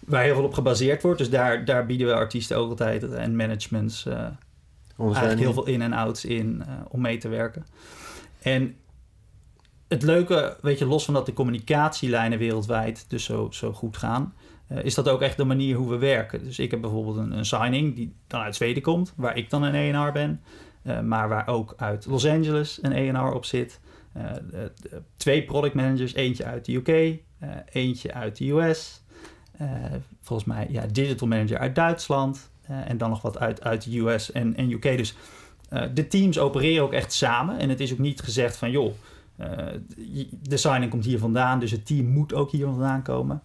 waar 0.07 0.23
heel 0.23 0.35
veel 0.35 0.45
op 0.45 0.55
gebaseerd 0.55 1.03
wordt. 1.03 1.19
Dus 1.19 1.31
daar, 1.31 1.65
daar 1.65 1.87
bieden 1.87 2.07
we 2.07 2.15
artiesten 2.15 2.57
ook 2.57 2.69
altijd 2.71 3.03
en 3.13 3.37
managements 3.37 4.05
uh, 4.07 4.27
eigenlijk 4.99 5.39
heel 5.39 5.53
veel 5.53 5.67
in- 5.67 5.83
en 5.83 5.93
outs 5.93 6.25
in 6.25 6.63
uh, 6.67 6.75
om 6.89 7.01
mee 7.01 7.19
te 7.19 7.29
werken. 7.29 7.67
En 8.43 8.77
het 9.89 10.03
leuke, 10.03 10.57
weet 10.61 10.79
je, 10.79 10.87
los 10.87 11.05
van 11.05 11.15
dat 11.15 11.27
de 11.27 11.33
communicatielijnen 11.33 12.39
wereldwijd 12.39 13.05
dus 13.09 13.25
zo, 13.25 13.49
zo 13.51 13.73
goed 13.73 13.97
gaan, 13.97 14.35
uh, 14.73 14.85
is 14.85 14.95
dat 14.95 15.09
ook 15.09 15.21
echt 15.23 15.37
de 15.37 15.45
manier 15.45 15.77
hoe 15.77 15.91
we 15.91 15.99
werken. 15.99 16.45
Dus 16.45 16.59
ik 16.59 16.71
heb 16.71 16.81
bijvoorbeeld 16.81 17.17
een, 17.17 17.33
een 17.39 17.45
signing 17.45 17.95
die 17.95 18.15
dan 18.27 18.41
uit 18.41 18.57
Zweden 18.57 18.83
komt, 18.83 19.13
waar 19.17 19.37
ik 19.37 19.51
dan 19.51 19.63
een 19.63 19.75
ENR 19.75 20.13
ben, 20.13 20.41
maar 21.05 21.29
waar 21.29 21.49
ook 21.49 21.75
uit 21.77 22.07
Los 22.07 22.27
Angeles 22.27 22.79
een 22.83 22.93
ENR 22.93 23.33
op 23.33 23.45
zit. 23.45 23.81
Twee 25.17 25.45
product 25.45 25.75
managers, 25.75 26.15
eentje 26.15 26.45
uit 26.45 26.65
de 26.65 26.75
UK, 26.75 27.19
eentje 27.73 28.13
uit 28.13 28.37
de 28.37 28.51
US. 28.51 29.03
Volgens 30.21 30.49
mij 30.49 30.67
ja, 30.71 30.87
digital 30.87 31.29
manager 31.29 31.59
uit 31.59 31.75
Duitsland. 31.75 32.51
En 32.67 32.99
dan 32.99 33.11
nog 33.11 33.23
wat 33.23 33.39
uit, 33.39 33.63
uit 33.63 33.85
de 33.85 33.99
US 33.99 34.33
en, 34.33 34.57
en 34.57 34.71
UK. 34.71 34.83
Dus 34.83 35.15
de 35.95 36.09
teams 36.09 36.39
opereren 36.39 36.83
ook 36.83 36.93
echt 36.93 37.13
samen. 37.13 37.59
En 37.59 37.69
het 37.69 37.81
is 37.81 37.93
ook 37.93 37.99
niet 37.99 38.21
gezegd 38.21 38.57
van 38.57 38.71
joh, 38.71 38.95
de 40.31 40.57
signing 40.57 40.91
komt 40.91 41.05
hier 41.05 41.19
vandaan. 41.19 41.61
Dus 41.61 41.71
het 41.71 41.87
team 41.87 42.07
moet 42.07 42.35
ook 42.35 42.51
hier 42.51 42.67
vandaan 42.67 43.03
komen. 43.03 43.43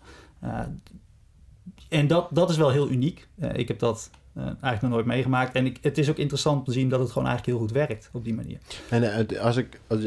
en 1.90 2.08
dat, 2.08 2.28
dat 2.32 2.50
is 2.50 2.58
wel 2.58 2.70
heel 2.70 2.90
uniek. 2.90 3.28
ik 3.54 3.68
heb 3.68 3.80
dat 3.80 4.10
eigenlijk 4.36 4.82
nog 4.82 4.92
nooit 4.92 5.06
meegemaakt. 5.06 5.56
En 5.56 5.66
ik, 5.66 5.78
het 5.82 5.98
is 5.98 6.10
ook 6.10 6.18
interessant 6.18 6.58
om 6.58 6.64
te 6.64 6.72
zien 6.72 6.90
dat 6.90 7.00
het 7.00 7.12
gewoon 7.12 7.28
eigenlijk 7.28 7.58
heel 7.58 7.68
goed 7.68 7.78
werkt 7.78 8.10
op 8.14 8.24
die 8.24 8.34
manier. 8.34 8.58
En 8.90 9.28
als 9.40 9.58
ik, 9.58 9.80
als, 9.88 10.00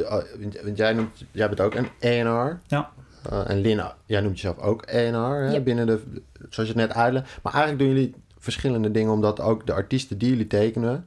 want 0.63 0.77
jij, 0.77 0.93
noemt, 0.93 1.25
jij 1.31 1.49
bent 1.49 1.61
ook 1.61 1.75
een 1.75 1.89
ENR. 1.99 2.61
Ja. 2.67 2.91
Uh, 3.33 3.51
en 3.51 3.61
Lina, 3.61 3.97
jij 4.07 4.21
noemt 4.21 4.35
jezelf 4.41 4.59
ook 4.59 4.83
ENR 4.83 5.53
yep. 5.53 5.65
binnen 5.65 5.87
de, 5.87 6.01
zoals 6.51 6.69
je 6.71 6.79
het 6.79 6.87
net 6.89 6.93
uitlegde. 6.93 7.29
Maar 7.43 7.53
eigenlijk 7.53 7.85
doen 7.85 7.95
jullie 7.95 8.15
verschillende 8.39 8.91
dingen, 8.91 9.13
omdat 9.13 9.41
ook 9.41 9.67
de 9.67 9.73
artiesten 9.73 10.19
die 10.19 10.29
jullie 10.29 10.47
tekenen, 10.47 11.07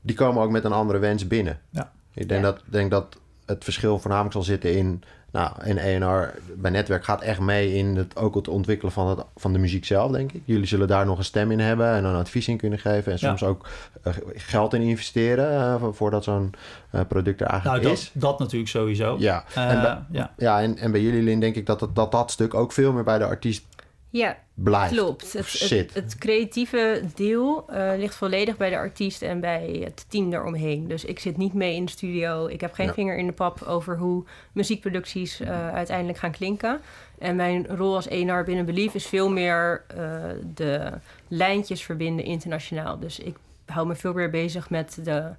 die 0.00 0.16
komen 0.16 0.42
ook 0.42 0.50
met 0.50 0.64
een 0.64 0.72
andere 0.72 0.98
wens 0.98 1.26
binnen. 1.26 1.60
Ja. 1.70 1.92
Ik 2.14 2.28
denk, 2.28 2.44
ja. 2.44 2.50
dat, 2.50 2.62
denk 2.66 2.90
dat 2.90 3.16
het 3.46 3.64
verschil 3.64 3.98
voornamelijk 3.98 4.34
zal 4.34 4.42
zitten 4.42 4.76
in 4.76 5.02
nou, 5.32 5.52
en 5.58 5.78
ENR 5.78 6.34
bij 6.56 6.70
Netwerk 6.70 7.04
gaat 7.04 7.22
echt 7.22 7.40
mee 7.40 7.74
in 7.74 7.96
het, 7.96 8.16
ook 8.16 8.34
het 8.34 8.48
ontwikkelen 8.48 8.92
van, 8.92 9.08
het, 9.08 9.24
van 9.36 9.52
de 9.52 9.58
muziek 9.58 9.84
zelf, 9.84 10.12
denk 10.12 10.32
ik. 10.32 10.42
Jullie 10.44 10.66
zullen 10.66 10.88
daar 10.88 11.06
nog 11.06 11.18
een 11.18 11.24
stem 11.24 11.50
in 11.50 11.60
hebben 11.60 11.92
en 11.92 12.04
een 12.04 12.14
advies 12.14 12.48
in 12.48 12.56
kunnen 12.56 12.78
geven. 12.78 13.12
En 13.12 13.18
soms 13.18 13.40
ja. 13.40 13.46
ook 13.46 13.68
uh, 14.06 14.14
geld 14.34 14.74
in 14.74 14.80
investeren 14.80 15.80
uh, 15.80 15.88
voordat 15.92 16.24
zo'n 16.24 16.54
uh, 16.92 17.00
product 17.08 17.40
er 17.40 17.46
eigenlijk 17.46 17.82
nou, 17.82 17.94
dat, 17.94 18.02
is. 18.02 18.10
Dat 18.14 18.38
natuurlijk 18.38 18.70
sowieso. 18.70 19.16
Ja, 19.18 19.44
en 19.54 19.80
bij, 19.80 19.98
ja. 20.10 20.32
ja 20.36 20.60
en, 20.60 20.76
en 20.76 20.90
bij 20.90 21.00
jullie, 21.00 21.22
Lin, 21.22 21.40
denk 21.40 21.54
ik 21.54 21.66
dat, 21.66 21.78
dat 21.78 21.94
dat, 21.94 22.12
dat 22.12 22.30
stuk 22.30 22.54
ook 22.54 22.72
veel 22.72 22.92
meer 22.92 23.04
bij 23.04 23.18
de 23.18 23.24
artiest 23.24 23.64
ja, 24.10 24.36
blijft. 24.54 24.92
Klopt. 24.92 25.32
Het, 25.32 25.60
het, 25.70 25.94
het, 25.94 26.18
creatieve 26.18 27.02
deel 27.14 27.66
uh, 27.70 27.92
ligt 27.96 28.14
volledig 28.14 28.56
bij 28.56 28.70
de 28.70 28.76
artiest 28.76 29.22
en 29.22 29.40
bij 29.40 29.80
het 29.84 30.04
team 30.08 30.30
daaromheen. 30.30 30.88
Dus 30.88 31.04
ik 31.04 31.18
zit 31.18 31.36
niet 31.36 31.54
mee 31.54 31.74
in 31.74 31.84
de 31.84 31.90
studio. 31.90 32.46
Ik 32.46 32.60
heb 32.60 32.72
geen 32.72 32.86
ja. 32.86 32.92
vinger 32.92 33.16
in 33.16 33.26
de 33.26 33.32
pap 33.32 33.62
over 33.62 33.98
hoe 33.98 34.24
muziekproducties 34.52 35.40
uh, 35.40 35.74
uiteindelijk 35.74 36.18
gaan 36.18 36.30
klinken. 36.30 36.80
En 37.18 37.36
mijn 37.36 37.66
rol 37.66 37.94
als 37.94 38.08
ENR 38.08 38.44
binnen 38.44 38.64
Belief 38.64 38.94
is 38.94 39.06
veel 39.06 39.30
meer 39.30 39.84
uh, 39.96 40.24
de 40.54 40.92
lijntjes 41.28 41.82
verbinden 41.82 42.24
internationaal. 42.24 42.98
Dus 42.98 43.18
ik 43.18 43.36
hou 43.66 43.86
me 43.86 43.94
veel 43.94 44.12
meer 44.12 44.30
bezig 44.30 44.70
met 44.70 44.98
de 45.02 45.30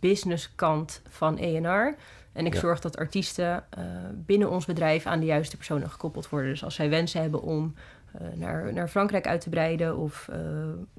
business 0.00 0.54
kant 0.54 1.02
van 1.08 1.38
ENR. 1.38 1.96
En 2.32 2.46
ik 2.46 2.54
ja. 2.54 2.60
zorg 2.60 2.80
dat 2.80 2.96
artiesten 2.96 3.64
uh, 3.78 3.84
binnen 4.14 4.50
ons 4.50 4.64
bedrijf 4.64 5.06
aan 5.06 5.20
de 5.20 5.26
juiste 5.26 5.56
personen 5.56 5.90
gekoppeld 5.90 6.28
worden. 6.28 6.50
Dus 6.50 6.64
als 6.64 6.74
zij 6.74 6.90
wensen 6.90 7.20
hebben 7.20 7.42
om 7.42 7.74
uh, 8.20 8.28
naar, 8.34 8.72
naar 8.72 8.88
Frankrijk 8.88 9.26
uit 9.26 9.40
te 9.40 9.48
breiden 9.48 9.96
of 9.96 10.28
uh, 10.30 10.36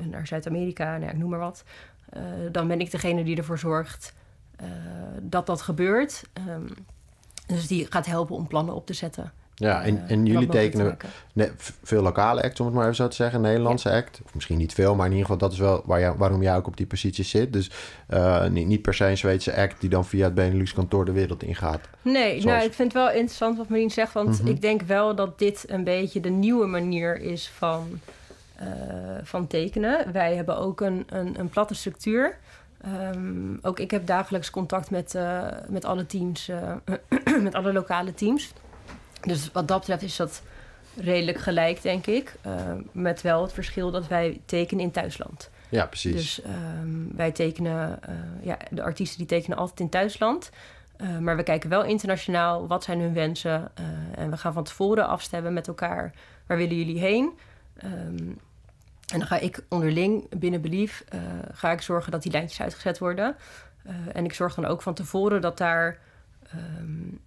naar 0.07 0.27
Zuid-Amerika, 0.27 0.97
nou, 0.97 1.17
noem 1.17 1.29
maar 1.29 1.39
wat. 1.39 1.63
dan 2.51 2.67
ben 2.67 2.79
ik 2.79 2.91
degene 2.91 3.23
die 3.23 3.37
ervoor 3.37 3.59
zorgt 3.59 4.13
dat 5.21 5.45
dat 5.45 5.61
gebeurt. 5.61 6.23
Um, 6.47 6.67
dus 7.47 7.67
die 7.67 7.87
gaat 7.89 8.05
helpen 8.05 8.35
om 8.35 8.47
plannen 8.47 8.75
op 8.75 8.85
te 8.85 8.93
zetten. 8.93 9.31
Ja, 9.59 9.83
en, 9.83 10.03
en 10.07 10.25
jullie 10.25 10.47
tekenen 10.47 10.97
ne, 11.33 11.51
veel 11.83 12.01
lokale 12.01 12.43
acts, 12.43 12.59
om 12.59 12.65
het 12.65 12.75
maar 12.75 12.83
even 12.83 12.95
zo 12.95 13.07
te 13.07 13.15
zeggen. 13.15 13.41
Nederlandse 13.41 13.89
ja. 13.89 13.95
act. 13.95 14.21
Of 14.25 14.33
misschien 14.33 14.57
niet 14.57 14.73
veel, 14.73 14.95
maar 14.95 15.05
in 15.05 15.11
ieder 15.11 15.25
geval 15.25 15.41
dat 15.41 15.51
is 15.51 15.59
wel 15.59 15.81
waar 15.85 16.17
waarom 16.17 16.41
jij 16.41 16.55
ook 16.55 16.67
op 16.67 16.77
die 16.77 16.85
positie 16.85 17.23
zit. 17.23 17.53
Dus 17.53 17.71
uh, 18.09 18.47
niet, 18.47 18.67
niet 18.67 18.81
per 18.81 18.93
se 18.93 19.05
een 19.05 19.17
Zweedse 19.17 19.55
act 19.55 19.81
die 19.81 19.89
dan 19.89 20.05
via 20.05 20.23
het 20.23 20.33
Benelux 20.33 20.73
kantoor 20.73 21.05
de 21.05 21.11
wereld 21.11 21.43
ingaat. 21.43 21.81
Nee, 22.01 22.29
Zoals... 22.29 22.43
nou 22.43 22.63
ik 22.63 22.73
vind 22.73 22.93
het 22.93 23.03
wel 23.03 23.11
interessant 23.11 23.57
wat 23.57 23.69
Marien 23.69 23.91
zegt. 23.91 24.13
Want 24.13 24.29
mm-hmm. 24.29 24.47
ik 24.47 24.61
denk 24.61 24.81
wel 24.81 25.15
dat 25.15 25.39
dit 25.39 25.63
een 25.67 25.83
beetje 25.83 26.19
de 26.19 26.29
nieuwe 26.29 26.65
manier 26.65 27.21
is 27.21 27.49
van, 27.49 27.99
uh, 28.61 28.67
van 29.23 29.47
tekenen. 29.47 30.11
Wij 30.11 30.35
hebben 30.35 30.57
ook 30.57 30.81
een, 30.81 31.05
een, 31.09 31.39
een 31.39 31.49
platte 31.49 31.73
structuur. 31.73 32.37
Um, 33.13 33.59
ook 33.61 33.79
ik 33.79 33.91
heb 33.91 34.05
dagelijks 34.05 34.49
contact 34.49 34.89
met, 34.89 35.13
uh, 35.15 35.47
met 35.67 35.85
alle 35.85 36.05
teams, 36.05 36.51
met 37.43 37.55
alle 37.55 37.73
lokale 37.73 38.13
teams. 38.13 38.53
Dus 39.21 39.51
wat 39.51 39.67
dat 39.67 39.79
betreft 39.79 40.01
is 40.01 40.15
dat 40.15 40.41
redelijk 40.95 41.37
gelijk, 41.37 41.81
denk 41.81 42.05
ik. 42.05 42.35
Uh, 42.45 42.53
met 42.91 43.21
wel 43.21 43.41
het 43.41 43.53
verschil 43.53 43.91
dat 43.91 44.07
wij 44.07 44.41
tekenen 44.45 44.83
in 44.83 44.91
thuisland. 44.91 45.49
Ja, 45.69 45.85
precies. 45.85 46.13
Dus 46.13 46.41
um, 46.45 47.11
wij 47.15 47.31
tekenen, 47.31 47.99
uh, 48.09 48.15
ja, 48.45 48.57
de 48.69 48.83
artiesten 48.83 49.17
die 49.17 49.27
tekenen 49.27 49.57
altijd 49.57 49.79
in 49.79 49.89
thuisland. 49.89 50.49
Uh, 50.97 51.17
maar 51.17 51.35
we 51.35 51.43
kijken 51.43 51.69
wel 51.69 51.83
internationaal, 51.83 52.67
wat 52.67 52.83
zijn 52.83 52.99
hun 52.99 53.13
wensen? 53.13 53.71
en 54.15 54.29
we 54.29 54.37
gaan 54.37 54.53
van 54.53 54.63
tevoren 54.63 55.07
afstemmen 55.07 55.53
met 55.53 55.67
elkaar, 55.67 56.13
waar 56.47 56.57
willen 56.57 56.75
jullie 56.75 56.99
heen? 56.99 57.31
Um, 57.83 58.39
en 59.07 59.19
dan 59.19 59.27
ga 59.27 59.39
ik 59.39 59.63
onderling 59.69 60.39
binnen 60.39 60.61
Belief, 60.61 61.03
ga 61.51 61.71
ik 61.71 61.81
zorgen 61.81 62.11
dat 62.11 62.23
die 62.23 62.31
lijntjes 62.31 62.61
uitgezet 62.61 62.97
worden. 62.97 63.35
en 64.13 64.25
ik 64.25 64.33
zorg 64.33 64.55
dan 64.55 64.65
ook 64.65 64.81
van 64.81 64.93
tevoren 64.93 65.41
dat 65.41 65.57
daar... 65.57 65.97
Um, 66.55 67.21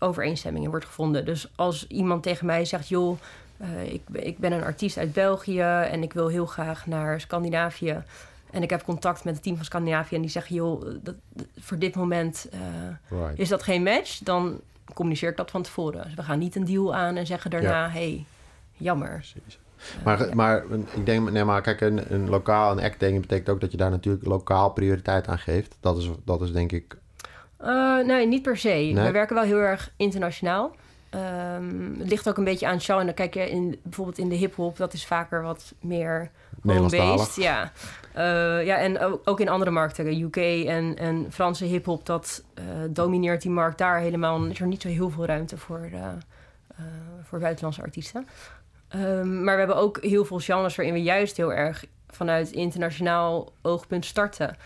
overeenstemming 0.00 0.64
in 0.64 0.70
wordt 0.70 0.84
gevonden. 0.84 1.24
Dus 1.24 1.50
als 1.56 1.86
iemand 1.86 2.22
tegen 2.22 2.46
mij 2.46 2.64
zegt: 2.64 2.88
joh, 2.88 3.18
uh, 3.60 3.92
ik, 3.92 4.02
ik 4.12 4.38
ben 4.38 4.52
een 4.52 4.62
artiest 4.62 4.98
uit 4.98 5.12
België 5.12 5.60
en 5.60 6.02
ik 6.02 6.12
wil 6.12 6.28
heel 6.28 6.46
graag 6.46 6.86
naar 6.86 7.20
Scandinavië. 7.20 8.02
En 8.50 8.62
ik 8.62 8.70
heb 8.70 8.82
contact 8.82 9.24
met 9.24 9.34
het 9.34 9.42
team 9.42 9.56
van 9.56 9.64
Scandinavië 9.64 10.14
en 10.14 10.20
die 10.20 10.30
zeggen: 10.30 10.54
joh, 10.54 10.80
dat, 11.02 11.14
dat, 11.28 11.46
voor 11.58 11.78
dit 11.78 11.94
moment 11.94 12.48
uh, 12.54 12.60
right. 13.20 13.38
is 13.38 13.48
dat 13.48 13.62
geen 13.62 13.82
match. 13.82 14.18
Dan 14.18 14.60
communiceer 14.94 15.30
ik 15.30 15.36
dat 15.36 15.50
van 15.50 15.62
tevoren. 15.62 16.02
Dus 16.04 16.14
we 16.14 16.22
gaan 16.22 16.38
niet 16.38 16.56
een 16.56 16.64
deal 16.64 16.94
aan 16.94 17.16
en 17.16 17.26
zeggen 17.26 17.50
daarna: 17.50 17.84
ja. 17.84 17.90
hey, 17.90 18.24
jammer. 18.72 19.10
Precies. 19.10 19.58
Maar, 20.04 20.20
uh, 20.20 20.28
ja. 20.28 20.34
maar 20.34 20.64
ik 20.94 21.06
denk, 21.06 21.30
nee, 21.30 21.44
maar 21.44 21.62
kijk, 21.62 21.80
een, 21.80 22.14
een 22.14 22.28
lokaal, 22.28 22.72
een 22.72 22.84
act 22.84 22.98
betekent 22.98 23.48
ook 23.48 23.60
dat 23.60 23.70
je 23.70 23.76
daar 23.76 23.90
natuurlijk 23.90 24.26
lokaal 24.26 24.70
prioriteit 24.70 25.26
aan 25.26 25.38
geeft. 25.38 25.76
Dat 25.80 25.98
is, 25.98 26.10
dat 26.24 26.42
is 26.42 26.52
denk 26.52 26.72
ik 26.72 26.96
Uh, 27.62 28.04
nee, 28.04 28.26
niet 28.26 28.42
per 28.42 28.56
se. 28.56 28.68
Nee? 28.68 28.94
We 28.94 29.10
werken 29.10 29.34
wel 29.34 29.44
heel 29.44 29.58
erg 29.58 29.92
internationaal. 29.96 30.76
Um, 31.14 31.96
het 31.98 32.08
ligt 32.08 32.28
ook 32.28 32.36
een 32.36 32.44
beetje 32.44 32.66
aan 32.66 32.80
show. 32.80 32.98
En 32.98 33.04
dan 33.04 33.14
kijk 33.14 33.34
je 33.34 33.50
in, 33.50 33.80
bijvoorbeeld 33.82 34.18
in 34.18 34.28
de 34.28 34.34
hip-hop, 34.34 34.76
dat 34.76 34.92
is 34.92 35.06
vaker 35.06 35.42
wat 35.42 35.74
meer 35.80 36.30
home-based. 36.62 37.36
Ja. 37.36 37.72
Uh, 38.16 38.66
ja, 38.66 38.76
en 38.76 39.26
ook 39.26 39.40
in 39.40 39.48
andere 39.48 39.70
markten, 39.70 40.20
UK 40.20 40.36
en, 40.66 40.96
en 40.96 41.26
Franse 41.30 41.64
hip-hop, 41.64 42.06
dat 42.06 42.44
uh, 42.54 42.64
domineert 42.90 43.42
die 43.42 43.50
markt 43.50 43.78
daar 43.78 43.98
helemaal. 43.98 44.44
Is 44.44 44.60
er 44.60 44.66
niet 44.66 44.82
zo 44.82 44.88
heel 44.88 45.10
veel 45.10 45.24
ruimte 45.26 45.56
voor, 45.56 45.90
voor 47.22 47.38
buitenlandse 47.38 47.82
artiesten. 47.82 48.26
Um, 48.96 49.44
maar 49.44 49.54
we 49.54 49.58
hebben 49.58 49.76
ook 49.76 50.02
heel 50.02 50.24
veel 50.24 50.38
genres 50.38 50.76
waarin 50.76 50.94
we 50.94 51.02
juist 51.02 51.36
heel 51.36 51.52
erg 51.52 51.84
vanuit 52.08 52.50
internationaal 52.50 53.52
oogpunt 53.62 54.04
starten. 54.04 54.56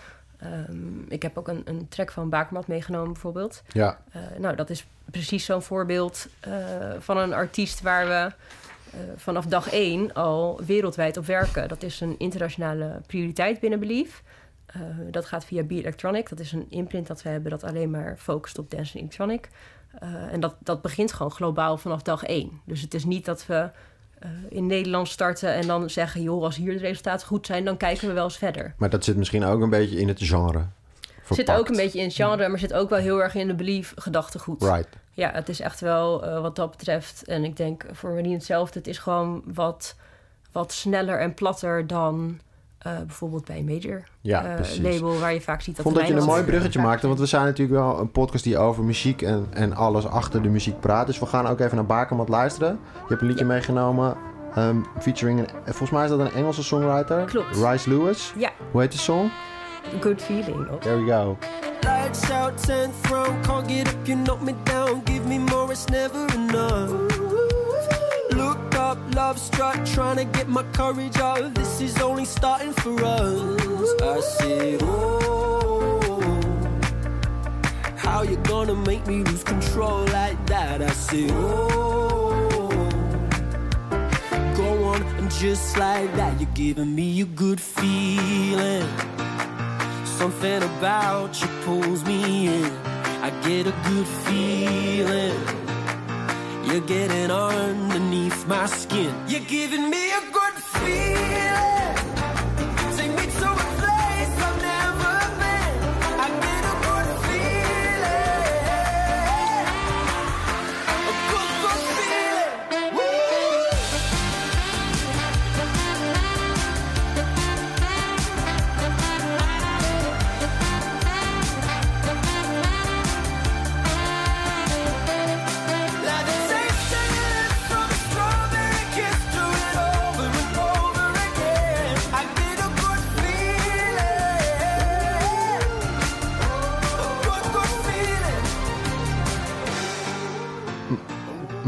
Um, 0.68 1.06
ik 1.08 1.22
heb 1.22 1.38
ook 1.38 1.48
een, 1.48 1.62
een 1.64 1.88
track 1.88 2.10
van 2.10 2.28
Bakermat 2.28 2.66
meegenomen, 2.66 3.12
bijvoorbeeld. 3.12 3.62
Ja. 3.68 3.98
Uh, 4.16 4.22
nou, 4.38 4.56
dat 4.56 4.70
is 4.70 4.86
precies 5.10 5.44
zo'n 5.44 5.62
voorbeeld 5.62 6.28
uh, 6.48 6.54
van 6.98 7.16
een 7.16 7.32
artiest 7.32 7.80
waar 7.80 8.06
we 8.06 8.32
uh, 8.94 9.00
vanaf 9.16 9.46
dag 9.46 9.70
één 9.70 10.14
al 10.14 10.60
wereldwijd 10.66 11.16
op 11.16 11.26
werken. 11.26 11.68
Dat 11.68 11.82
is 11.82 12.00
een 12.00 12.18
internationale 12.18 13.00
prioriteit 13.06 13.60
binnen 13.60 13.80
Belief. 13.80 14.22
Dat 15.10 15.26
gaat 15.26 15.44
via 15.44 15.64
B-Electronic. 15.64 16.28
Dat 16.28 16.40
is 16.40 16.52
een 16.52 16.66
imprint 16.68 17.06
dat 17.06 17.22
we 17.22 17.28
hebben 17.28 17.50
dat 17.50 17.64
alleen 17.64 17.90
maar 17.90 18.16
focust 18.18 18.58
op 18.58 18.70
dance 18.70 18.92
en 18.92 18.98
electronic. 18.98 19.48
En 20.30 20.40
dat, 20.40 20.54
dat 20.58 20.82
begint 20.82 21.12
gewoon 21.12 21.32
globaal 21.32 21.78
vanaf 21.78 22.02
dag 22.02 22.24
één. 22.24 22.60
Dus 22.64 22.80
het 22.80 22.94
is 22.94 23.04
niet 23.04 23.24
dat 23.24 23.46
we 23.46 23.70
in 24.48 24.66
Nederland 24.66 25.08
starten 25.08 25.54
en 25.54 25.66
dan 25.66 25.90
zeggen... 25.90 26.22
joh, 26.22 26.42
als 26.42 26.56
hier 26.56 26.72
de 26.72 26.78
resultaten 26.78 27.26
goed 27.26 27.46
zijn, 27.46 27.64
dan 27.64 27.76
kijken 27.76 28.08
we 28.08 28.14
wel 28.14 28.24
eens 28.24 28.38
verder. 28.38 28.74
Maar 28.76 28.90
dat 28.90 29.04
zit 29.04 29.16
misschien 29.16 29.44
ook 29.44 29.60
een 29.60 29.70
beetje 29.70 29.98
in 29.98 30.08
het 30.08 30.22
genre 30.22 30.64
Verpakt. 31.24 31.48
Zit 31.48 31.58
ook 31.58 31.68
een 31.68 31.76
beetje 31.76 31.98
in 31.98 32.04
het 32.04 32.14
genre, 32.14 32.48
maar 32.48 32.58
zit 32.58 32.72
ook 32.72 32.90
wel 32.90 32.98
heel 32.98 33.22
erg 33.22 33.34
in 33.34 33.46
de 33.46 33.54
belief 33.54 33.92
gedachtegoed. 33.96 34.62
Right. 34.62 34.88
Ja, 35.12 35.30
het 35.32 35.48
is 35.48 35.60
echt 35.60 35.80
wel 35.80 36.24
uh, 36.24 36.40
wat 36.40 36.56
dat 36.56 36.70
betreft. 36.70 37.24
En 37.24 37.44
ik 37.44 37.56
denk 37.56 37.84
voor 37.92 38.10
Marine 38.10 38.34
hetzelfde. 38.34 38.78
Het 38.78 38.88
is 38.88 38.98
gewoon 38.98 39.42
wat, 39.46 39.96
wat 40.52 40.72
sneller 40.72 41.20
en 41.20 41.34
platter 41.34 41.86
dan 41.86 42.40
uh, 42.86 42.92
bijvoorbeeld 42.98 43.44
bij 43.44 43.58
een 43.58 43.64
major 43.64 44.02
ja, 44.20 44.58
uh, 44.58 44.82
label 44.82 45.18
waar 45.18 45.32
je 45.32 45.40
vaak 45.40 45.60
ziet 45.60 45.76
dat 45.76 45.84
Vond 45.84 45.96
dat 45.96 46.06
je 46.06 46.14
een 46.14 46.24
mooi 46.24 46.42
bruggetje 46.42 46.80
maakte, 46.80 47.06
want 47.06 47.18
we 47.18 47.26
zijn 47.26 47.44
natuurlijk 47.44 47.78
wel 47.78 47.98
een 47.98 48.10
podcast 48.10 48.44
die 48.44 48.58
over 48.58 48.84
muziek 48.84 49.22
en, 49.22 49.46
en 49.50 49.74
alles 49.74 50.06
achter 50.06 50.42
de 50.42 50.48
muziek 50.48 50.80
praat. 50.80 51.06
Dus 51.06 51.18
we 51.18 51.26
gaan 51.26 51.46
ook 51.46 51.60
even 51.60 51.76
naar 51.76 51.86
Bakermat 51.86 52.28
luisteren. 52.28 52.78
Je 52.94 53.08
hebt 53.08 53.20
een 53.20 53.26
liedje 53.26 53.44
ja. 53.44 53.50
meegenomen 53.50 54.16
um, 54.58 54.86
featuring 55.00 55.38
een, 55.38 55.48
volgens 55.64 55.90
mij 55.90 56.04
is 56.04 56.10
dat 56.10 56.18
een 56.18 56.32
Engelse 56.32 56.62
songwriter. 56.62 57.24
Klopt. 57.24 57.56
Rice 57.56 57.88
Lewis. 57.88 58.32
Ja. 58.36 58.50
Hoe 58.70 58.80
heet 58.80 58.92
de 58.92 58.98
song? 58.98 59.30
Good 60.00 60.22
feeling. 60.22 60.70
Ook. 60.70 60.80
There 60.80 61.04
we 61.04 61.10
go. 61.10 61.36
Lights 61.80 62.30
out, 62.30 62.52
throne, 63.02 63.40
can't 63.42 63.70
get 63.70 63.88
up, 63.88 64.06
you 64.06 64.22
knock 64.22 64.42
me 64.42 64.54
down, 64.62 65.02
give 65.04 65.26
me 65.26 65.38
more, 65.38 65.70
it's 65.72 65.84
never 65.84 66.24
enough. 66.34 67.13
Love 69.14 69.38
struck, 69.38 69.84
trying 69.84 70.16
to 70.16 70.24
get 70.24 70.48
my 70.48 70.64
courage 70.72 71.18
up. 71.18 71.54
This 71.54 71.80
is 71.80 72.00
only 72.00 72.24
starting 72.24 72.72
for 72.72 73.00
us. 73.04 74.00
I 74.02 74.20
said, 74.20 74.80
oh, 74.82 76.30
how 77.96 78.22
you 78.22 78.36
gonna 78.38 78.74
make 78.74 79.06
me 79.06 79.22
lose 79.22 79.44
control 79.44 80.04
like 80.06 80.44
that? 80.46 80.82
I 80.82 80.90
said, 80.90 81.30
oh, 81.32 82.48
go 84.56 84.84
on, 84.84 85.02
and 85.18 85.30
just 85.30 85.78
like 85.78 86.12
that, 86.16 86.40
you're 86.40 86.50
giving 86.54 86.92
me 86.92 87.20
a 87.20 87.24
good 87.24 87.60
feeling. 87.60 88.88
Something 90.18 90.62
about 90.62 91.40
you 91.40 91.46
pulls 91.62 92.04
me 92.04 92.48
in. 92.48 92.64
I 93.22 93.30
get 93.44 93.68
a 93.68 93.74
good 93.88 94.08
feeling. 94.26 95.63
You're 96.66 96.80
getting 96.80 97.30
underneath 97.30 98.46
my 98.46 98.66
skin. 98.66 99.14
You're 99.28 99.40
giving 99.40 99.90
me 99.90 100.10
a 100.10 100.20
good 100.32 100.54
feeling. 100.54 101.43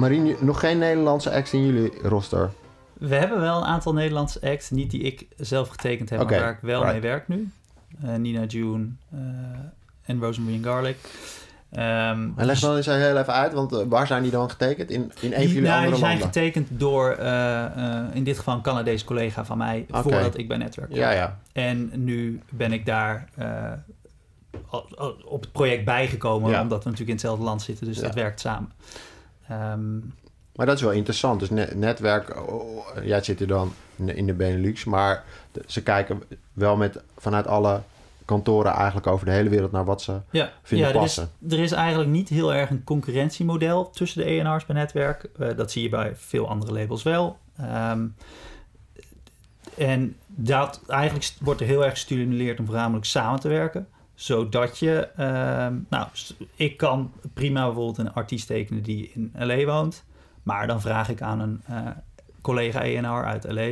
Marien, 0.06 0.36
nog 0.40 0.60
geen 0.60 0.78
Nederlandse 0.78 1.30
acts 1.30 1.52
in 1.52 1.66
jullie 1.66 1.92
roster? 2.02 2.50
We 2.92 3.14
hebben 3.14 3.40
wel 3.40 3.56
een 3.56 3.64
aantal 3.64 3.92
Nederlandse 3.92 4.40
acts, 4.40 4.70
niet 4.70 4.90
die 4.90 5.02
ik 5.02 5.26
zelf 5.36 5.68
getekend 5.68 6.10
heb, 6.10 6.18
maar 6.18 6.40
waar 6.40 6.50
ik 6.50 6.58
wel 6.60 6.80
right. 6.80 6.92
mee 6.92 7.02
werk 7.02 7.28
nu. 7.28 7.48
Eh, 8.02 8.14
Nina 8.14 8.44
June 8.44 8.88
eh, 9.12 9.18
en 10.02 10.20
Rosemary 10.20 10.54
and 10.56 10.64
Garlic. 10.64 10.96
Ehm, 11.70 11.84
En 11.84 12.32
leg 12.36 12.46
dus- 12.46 12.60
dan 12.60 12.76
eens 12.76 12.86
heel 12.86 13.16
even 13.16 13.32
uit, 13.32 13.52
want 13.52 13.72
eh, 13.72 13.80
waar 13.88 14.06
zijn 14.06 14.22
die 14.22 14.30
dan 14.30 14.50
getekend? 14.50 14.90
In, 14.90 15.12
in 15.20 15.32
een 15.32 15.32
van 15.32 15.42
jullie 15.42 15.60
nou, 15.60 15.74
andere 15.74 15.90
die 15.90 15.98
zijn 15.98 16.18
landen? 16.18 16.26
getekend 16.26 16.68
door 16.70 17.12
in 18.12 18.24
dit 18.24 18.36
geval 18.36 18.54
een 18.54 18.62
Canadese 18.62 19.04
collega 19.04 19.44
van 19.44 19.58
mij, 19.58 19.86
voordat 19.90 20.38
ik 20.38 20.48
bij 20.48 20.56
Netwerk 20.56 20.88
kwam. 20.88 21.00
Ja, 21.00 21.10
ja. 21.10 21.38
En 21.52 21.90
nu 21.94 22.40
ben 22.50 22.72
ik 22.72 22.86
daar 22.86 23.28
op 25.24 25.40
het 25.40 25.52
project 25.52 25.84
bijgekomen, 25.84 26.50
Ja. 26.50 26.62
omdat 26.62 26.78
we 26.78 26.90
natuurlijk 26.90 27.08
in 27.08 27.14
hetzelfde 27.14 27.44
land 27.44 27.62
zitten, 27.62 27.86
dus 27.86 27.98
dat 27.98 28.14
werkt 28.14 28.40
samen. 28.40 28.72
Ehm, 29.48 29.96
Maar 30.56 30.66
dat 30.66 30.76
is 30.76 30.82
wel 30.82 30.92
interessant. 30.92 31.40
Dus 31.40 31.50
net, 31.50 31.74
netwerk, 31.74 32.36
oh, 32.48 32.76
oh, 32.76 32.86
jij 33.04 33.22
zit 33.22 33.40
er 33.40 33.46
dan 33.46 33.72
in- 33.96 34.26
de 34.26 34.32
Benelux, 34.34 34.84
maar 34.84 35.24
ze 35.66 35.82
kijken 35.82 36.22
wel 36.52 36.76
met, 36.76 37.02
vanuit 37.18 37.46
alle 37.46 37.80
kantoren 38.24 38.72
eigenlijk 38.72 39.06
over 39.06 39.26
de 39.26 39.32
hele 39.32 39.48
wereld 39.48 39.72
naar 39.72 39.84
wat 39.84 40.02
ze 40.02 40.20
Ja, 40.30 40.52
vinden 40.62 40.88
ja 40.88 40.94
er, 40.94 41.02
is, 41.02 41.14
passen. 41.14 41.30
er 41.50 41.58
is 41.58 41.72
eigenlijk 41.72 42.10
niet 42.10 42.28
heel 42.28 42.54
erg 42.54 42.70
een 42.70 42.84
concurrentiemodel 42.84 43.90
tussen 43.90 44.24
de 44.24 44.30
ENR's 44.30 44.66
bij 44.66 44.76
netwerk. 44.76 45.28
Eh, 45.38 45.56
dat 45.56 45.70
zie 45.70 45.82
je 45.82 45.88
bij 45.88 46.12
veel 46.16 46.48
andere 46.48 46.72
labels 46.72 47.02
wel. 47.02 47.38
Ehm, 47.56 48.06
en 49.76 50.16
dat 50.26 50.80
eigenlijk 50.88 51.32
wordt 51.40 51.60
er 51.60 51.66
heel 51.66 51.84
erg 51.84 51.92
gestimuleerd 51.92 52.58
om 52.58 52.64
voornamelijk 52.66 53.04
samen 53.06 53.40
te 53.40 53.48
werken. 53.48 53.88
Zodat 54.16 54.78
je, 54.78 55.08
ehm, 55.16 55.74
nou, 55.88 56.06
ik 56.54 56.76
kan 56.76 57.12
prima 57.34 57.64
bijvoorbeeld 57.64 57.98
een 57.98 58.12
artiest 58.12 58.46
tekenen 58.46 58.82
die 58.82 59.10
in 59.14 59.32
LA 59.38 59.64
woont. 59.64 60.04
Maar 60.42 60.66
dan 60.66 60.80
vraag 60.80 61.08
ik 61.08 61.22
aan 61.22 61.40
een 61.40 61.60
eh, 61.66 61.86
collega 62.40 62.82
ENR 62.82 63.24
uit 63.24 63.44
LA: 63.44 63.62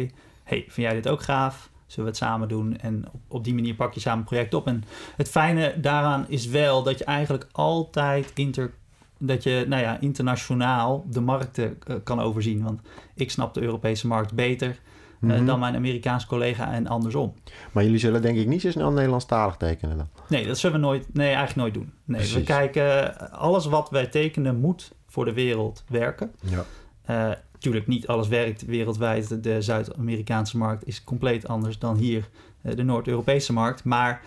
Hey, 0.42 0.64
vind 0.68 0.74
jij 0.74 0.94
dit 0.94 1.08
ook 1.08 1.22
gaaf? 1.22 1.70
Zullen 1.86 2.04
we 2.10 2.16
het 2.16 2.28
samen 2.28 2.48
doen? 2.48 2.76
En 2.78 3.04
op, 3.12 3.20
op 3.28 3.44
die 3.44 3.54
manier 3.54 3.74
pak 3.74 3.94
je 3.94 4.00
samen 4.00 4.18
een 4.18 4.24
project 4.24 4.54
op. 4.54 4.66
En 4.66 4.84
het 5.16 5.28
fijne 5.28 5.80
daaraan 5.80 6.24
is 6.28 6.46
wel 6.46 6.82
dat 6.82 6.98
je 6.98 7.04
eigenlijk 7.04 7.46
altijd 7.52 8.30
inter, 8.34 8.74
dat 9.18 9.42
je, 9.42 9.64
nou 9.68 9.82
ja, 9.82 10.00
internationaal 10.00 11.04
de 11.10 11.20
markten 11.20 11.76
eh, 11.86 11.96
kan 12.04 12.20
overzien. 12.20 12.62
Want 12.62 12.80
ik 13.14 13.30
snap 13.30 13.54
de 13.54 13.60
Europese 13.62 14.06
markt 14.06 14.32
beter 14.34 14.68
eh, 14.68 14.76
Mhm. 15.20 15.44
dan 15.44 15.58
mijn 15.58 15.76
Amerikaanse 15.76 16.26
collega 16.26 16.72
en 16.72 16.86
andersom. 16.86 17.34
Maar 17.72 17.84
jullie 17.84 17.98
zullen 17.98 18.22
denk 18.22 18.38
ik 18.38 18.46
niet 18.46 18.60
zo 18.60 18.70
snel 18.70 18.90
Nederlandstalig 18.90 19.56
tekenen 19.56 19.96
dan. 19.96 20.08
Nee, 20.28 20.46
dat 20.46 20.58
zullen 20.58 20.80
we 20.80 20.86
nooit, 20.86 21.14
nee, 21.14 21.26
eigenlijk 21.26 21.56
nooit 21.56 21.74
doen. 21.74 21.92
Nee, 22.04 22.32
we 22.32 22.42
kijken, 22.42 23.30
alles 23.30 23.66
wat 23.66 23.90
wij 23.90 24.06
tekenen 24.06 24.60
moet 24.60 24.92
voor 25.06 25.24
de 25.24 25.32
wereld 25.32 25.84
werken. 25.88 26.32
Ja. 26.40 26.64
Eh, 27.04 27.36
Tuurlijk, 27.64 27.86
niet 27.86 28.06
alles 28.06 28.28
werkt 28.28 28.64
wereldwijd. 28.64 29.42
De 29.42 29.62
Zuid-Amerikaanse 29.62 30.56
markt 30.56 30.86
is 30.86 31.04
compleet 31.04 31.48
anders 31.48 31.78
dan 31.78 31.96
hier 31.96 32.28
eh, 32.62 32.76
de 32.76 32.82
Noord-Europese 32.82 33.52
markt. 33.52 33.84
Maar 33.84 34.22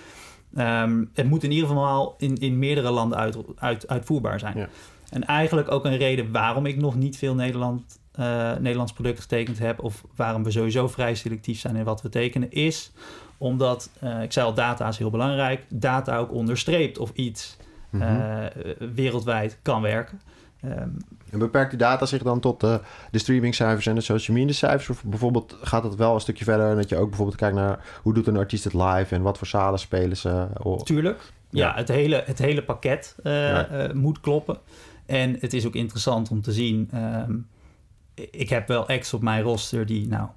ehm, 0.55 1.05
het 1.13 1.29
moet 1.29 1.43
in 1.43 1.51
ieder 1.51 1.67
geval 1.67 2.15
in, 2.17 2.35
in 2.35 2.59
meerdere 2.59 2.89
landen 2.89 3.17
uit, 3.17 3.37
uit, 3.55 3.87
uitvoerbaar 3.87 4.39
zijn. 4.39 4.57
Ja. 4.57 4.69
En 5.09 5.23
eigenlijk 5.25 5.71
ook 5.71 5.85
een 5.85 5.97
reden 5.97 6.31
waarom 6.31 6.65
ik 6.65 6.77
nog 6.77 6.95
niet 6.95 7.17
veel 7.17 7.35
Nederland, 7.35 7.99
eh, 8.17 8.51
Nederlands 8.59 8.93
producten 8.93 9.21
getekend 9.21 9.59
heb... 9.59 9.79
of 9.83 10.03
waarom 10.15 10.43
we 10.43 10.51
sowieso 10.51 10.87
vrij 10.87 11.15
selectief 11.15 11.59
zijn 11.59 11.75
in 11.75 11.83
wat 11.83 12.01
we 12.01 12.09
tekenen... 12.09 12.51
is 12.51 12.91
omdat, 13.37 13.89
eh, 13.99 14.21
ik 14.21 14.31
zei 14.31 14.45
al, 14.45 14.53
data 14.53 14.87
is 14.87 14.97
heel 14.97 15.09
belangrijk. 15.09 15.63
Data 15.69 16.17
ook 16.17 16.31
onderstreept 16.31 16.97
of 16.97 17.11
iets 17.13 17.57
Mhm. 17.89 18.03
eh, 18.03 18.45
wereldwijd 18.93 19.57
kan 19.61 19.81
werken. 19.81 20.21
Ehm, 20.61 20.89
En 21.31 21.39
beperkt 21.39 21.69
die 21.69 21.79
data 21.79 22.05
zich 22.05 22.23
dan 22.23 22.39
tot 22.39 22.63
eh, 22.63 22.75
de 23.11 23.17
streamingcijfers 23.17 23.85
en 23.85 23.95
de 23.95 24.01
social 24.01 24.37
media 24.37 24.53
cijfers? 24.53 24.89
Of 24.89 25.03
bijvoorbeeld 25.03 25.57
gaat 25.61 25.83
het 25.83 25.95
wel 25.95 26.13
een 26.13 26.19
stukje 26.21 26.43
verder... 26.43 26.75
dat 26.75 26.89
je 26.89 26.95
ook 26.97 27.07
bijvoorbeeld 27.07 27.37
kijkt 27.37 27.55
naar 27.55 27.79
hoe 28.03 28.13
doet 28.13 28.27
een 28.27 28.37
artiest 28.37 28.63
het 28.63 28.73
live... 28.73 29.15
en 29.15 29.21
wat 29.21 29.37
voor 29.37 29.47
zalen 29.47 29.79
spelen 29.79 30.17
ze? 30.17 30.47
Oh, 30.63 30.79
Tuurlijk. 30.81 31.19
Ja, 31.49 31.67
Ja. 31.67 31.75
Het, 31.75 31.87
hele, 31.87 32.23
het 32.25 32.39
hele 32.39 32.63
pakket 32.63 33.15
eh, 33.23 33.49
Ja. 33.49 33.67
eh, 33.67 33.93
moet 33.93 34.19
kloppen. 34.19 34.57
En 35.05 35.37
het 35.39 35.53
is 35.53 35.65
ook 35.65 35.75
interessant 35.75 36.29
om 36.29 36.41
te 36.41 36.51
zien. 36.51 36.89
ehm, 36.93 37.35
ik 38.31 38.49
heb 38.49 38.67
wel 38.67 38.87
acts 38.87 39.13
op 39.13 39.21
mijn 39.21 39.43
roster 39.43 39.85
die 39.85 40.07
nou 40.07 40.27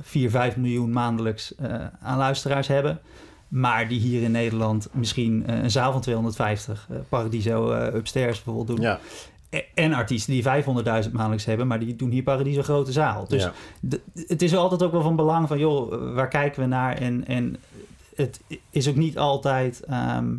4, 0.00 0.30
5 0.30 0.56
miljoen 0.56 0.92
maandelijks 0.92 1.54
eh, 1.54 1.86
aan 2.00 2.18
luisteraars 2.18 2.68
hebben. 2.68 3.00
Maar 3.48 3.88
die 3.88 4.00
hier 4.00 4.22
in 4.22 4.30
Nederland 4.30 4.88
misschien 4.92 5.46
eh, 5.46 5.62
een 5.62 5.70
zaal 5.70 5.92
van 5.92 6.00
250, 6.00 6.86
eh, 6.90 6.96
Paradiso 7.08 7.72
Upstairs 7.72 8.42
bijvoorbeeld 8.42 8.76
doen. 8.76 8.86
ja, 8.86 9.00
E- 9.50 9.62
En 9.74 9.92
artiesten 9.92 10.32
die 10.32 10.42
500.000 10.42 11.12
maandelijks 11.12 11.44
hebben, 11.44 11.66
maar 11.66 11.78
die 11.78 11.96
doen 11.96 12.10
hier 12.10 12.22
Paradiso 12.22 12.62
grote 12.62 12.92
zaal. 12.92 13.26
Dus 13.28 13.42
ja. 13.42 13.52
het 14.26 14.42
is 14.42 14.56
altijd 14.56 14.82
ook 14.82 14.92
wel 14.92 15.02
van 15.02 15.16
belang 15.16 15.48
van, 15.48 15.58
joh, 15.58 16.14
waar 16.14 16.28
kijken 16.28 16.62
we 16.62 16.68
naar? 16.68 16.96
En, 16.96 17.26
en 17.26 17.56
het 18.16 18.40
is 18.70 18.88
ook 18.88 18.96
niet 18.96 19.18
altijd, 19.18 19.84
ehm, 19.84 20.36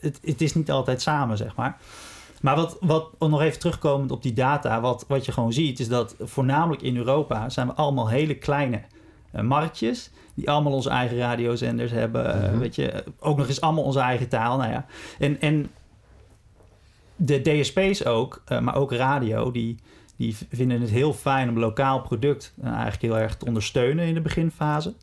het, 0.00 0.18
het 0.22 0.40
is 0.40 0.54
niet 0.54 0.70
altijd 0.70 1.02
samen, 1.02 1.36
zeg 1.36 1.54
maar. 1.54 1.78
Maar 2.42 2.56
wat, 2.56 2.76
wat 2.80 3.10
nog 3.18 3.40
even 3.42 3.58
terugkomend 3.58 4.10
op 4.10 4.22
die 4.22 4.32
data, 4.32 4.80
wat, 4.80 5.04
wat 5.08 5.24
je 5.24 5.32
gewoon 5.32 5.52
ziet, 5.52 5.80
is 5.80 5.88
dat 5.88 6.14
voornamelijk 6.20 6.82
in 6.82 6.96
Europa 6.96 7.48
zijn 7.48 7.66
we 7.66 7.72
allemaal 7.72 8.08
hele 8.08 8.34
kleine 8.34 8.80
eh, 9.30 9.42
marktjes. 9.42 10.10
Die 10.34 10.50
allemaal 10.50 10.72
onze 10.72 10.90
eigen 10.90 11.16
radiozenders 11.18 11.90
hebben. 11.92 12.42
eh, 12.42 12.50
Mhm. 12.50 12.58
weet 12.58 12.74
je, 12.74 13.04
ook 13.18 13.36
nog 13.36 13.48
eens 13.48 13.60
allemaal 13.60 13.84
onze 13.84 14.00
eigen 14.00 14.28
taal. 14.28 14.56
Nou 14.56 14.70
ja. 14.70 14.86
En, 15.18 15.40
en 15.40 15.70
de 17.16 17.40
DSP's 17.42 18.04
ook, 18.04 18.42
eh, 18.44 18.60
maar 18.60 18.76
ook 18.76 18.92
radio, 18.92 19.50
die, 19.50 19.76
die 20.16 20.36
vinden 20.50 20.80
het 20.80 20.90
heel 20.90 21.12
fijn 21.12 21.48
om 21.48 21.58
lokaal 21.58 22.00
product 22.00 22.54
eigenlijk 22.64 23.02
heel 23.02 23.18
erg 23.18 23.36
te 23.36 23.46
ondersteunen 23.46 24.06
in 24.06 24.14
de 24.14 24.20
beginfase. 24.20 24.94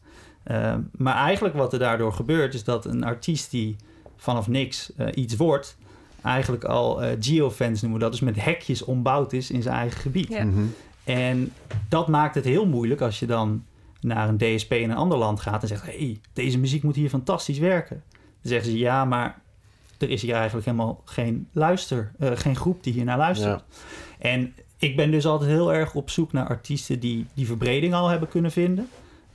Maar 0.91 1.15
eigenlijk 1.15 1.55
wat 1.55 1.73
er 1.73 1.79
daardoor 1.79 2.13
gebeurt, 2.13 2.53
is 2.53 2.63
dat 2.63 2.85
een 2.85 3.03
artiest 3.03 3.51
die 3.51 3.75
vanaf 4.17 4.47
niks 4.47 4.91
iets 5.13 5.35
wordt, 5.35 5.77
eigenlijk 6.25 6.63
al 6.63 7.03
eh 7.03 7.17
geofence 7.19 7.83
noemen 7.83 7.99
we 7.99 8.05
dat, 8.05 8.11
dus 8.19 8.33
met 8.33 8.43
hekjes 8.43 8.83
ombouwd 8.83 9.33
is 9.33 9.51
in 9.51 9.61
zijn 9.61 9.75
eigen 9.75 9.99
gebied. 9.99 10.27
Ja. 10.27 10.43
Mhm. 10.43 10.65
En 11.03 11.51
dat 11.89 12.07
maakt 12.07 12.35
het 12.35 12.45
heel 12.45 12.65
moeilijk 12.65 13.01
als 13.01 13.19
je 13.19 13.25
dan 13.25 13.63
naar 14.01 14.29
een 14.29 14.37
DSP 14.37 14.71
in 14.71 14.89
een 14.89 14.95
ander 14.95 15.17
land 15.17 15.39
gaat 15.39 15.61
en 15.61 15.67
zegt: 15.67 15.85
hey, 15.85 16.19
deze 16.33 16.57
muziek 16.57 16.83
moet 16.83 16.95
hier 16.95 17.09
fantastisch 17.09 17.59
werken. 17.59 18.03
Dan 18.09 18.51
zeggen 18.51 18.71
ze 18.71 18.77
ja, 18.77 19.05
maar 19.05 19.41
er 19.97 20.09
is 20.09 20.21
hier 20.21 20.35
eigenlijk 20.35 20.65
helemaal 20.65 21.01
geen 21.05 21.47
luister, 21.51 22.11
eh, 22.19 22.31
geen 22.33 22.55
groep 22.55 22.83
die 22.83 22.93
hier 22.93 23.03
naar 23.03 23.17
luistert. 23.17 23.63
En 24.19 24.53
ik 24.77 24.95
ben 24.95 25.11
dus 25.11 25.25
altijd 25.25 25.49
heel 25.49 25.73
erg 25.73 25.95
op 25.95 26.09
zoek 26.09 26.31
naar 26.31 26.47
artiesten 26.47 26.99
die 26.99 27.25
die 27.33 27.45
verbreding 27.45 27.93
al 27.93 28.07
hebben 28.07 28.29
kunnen 28.29 28.51
vinden. 28.51 28.89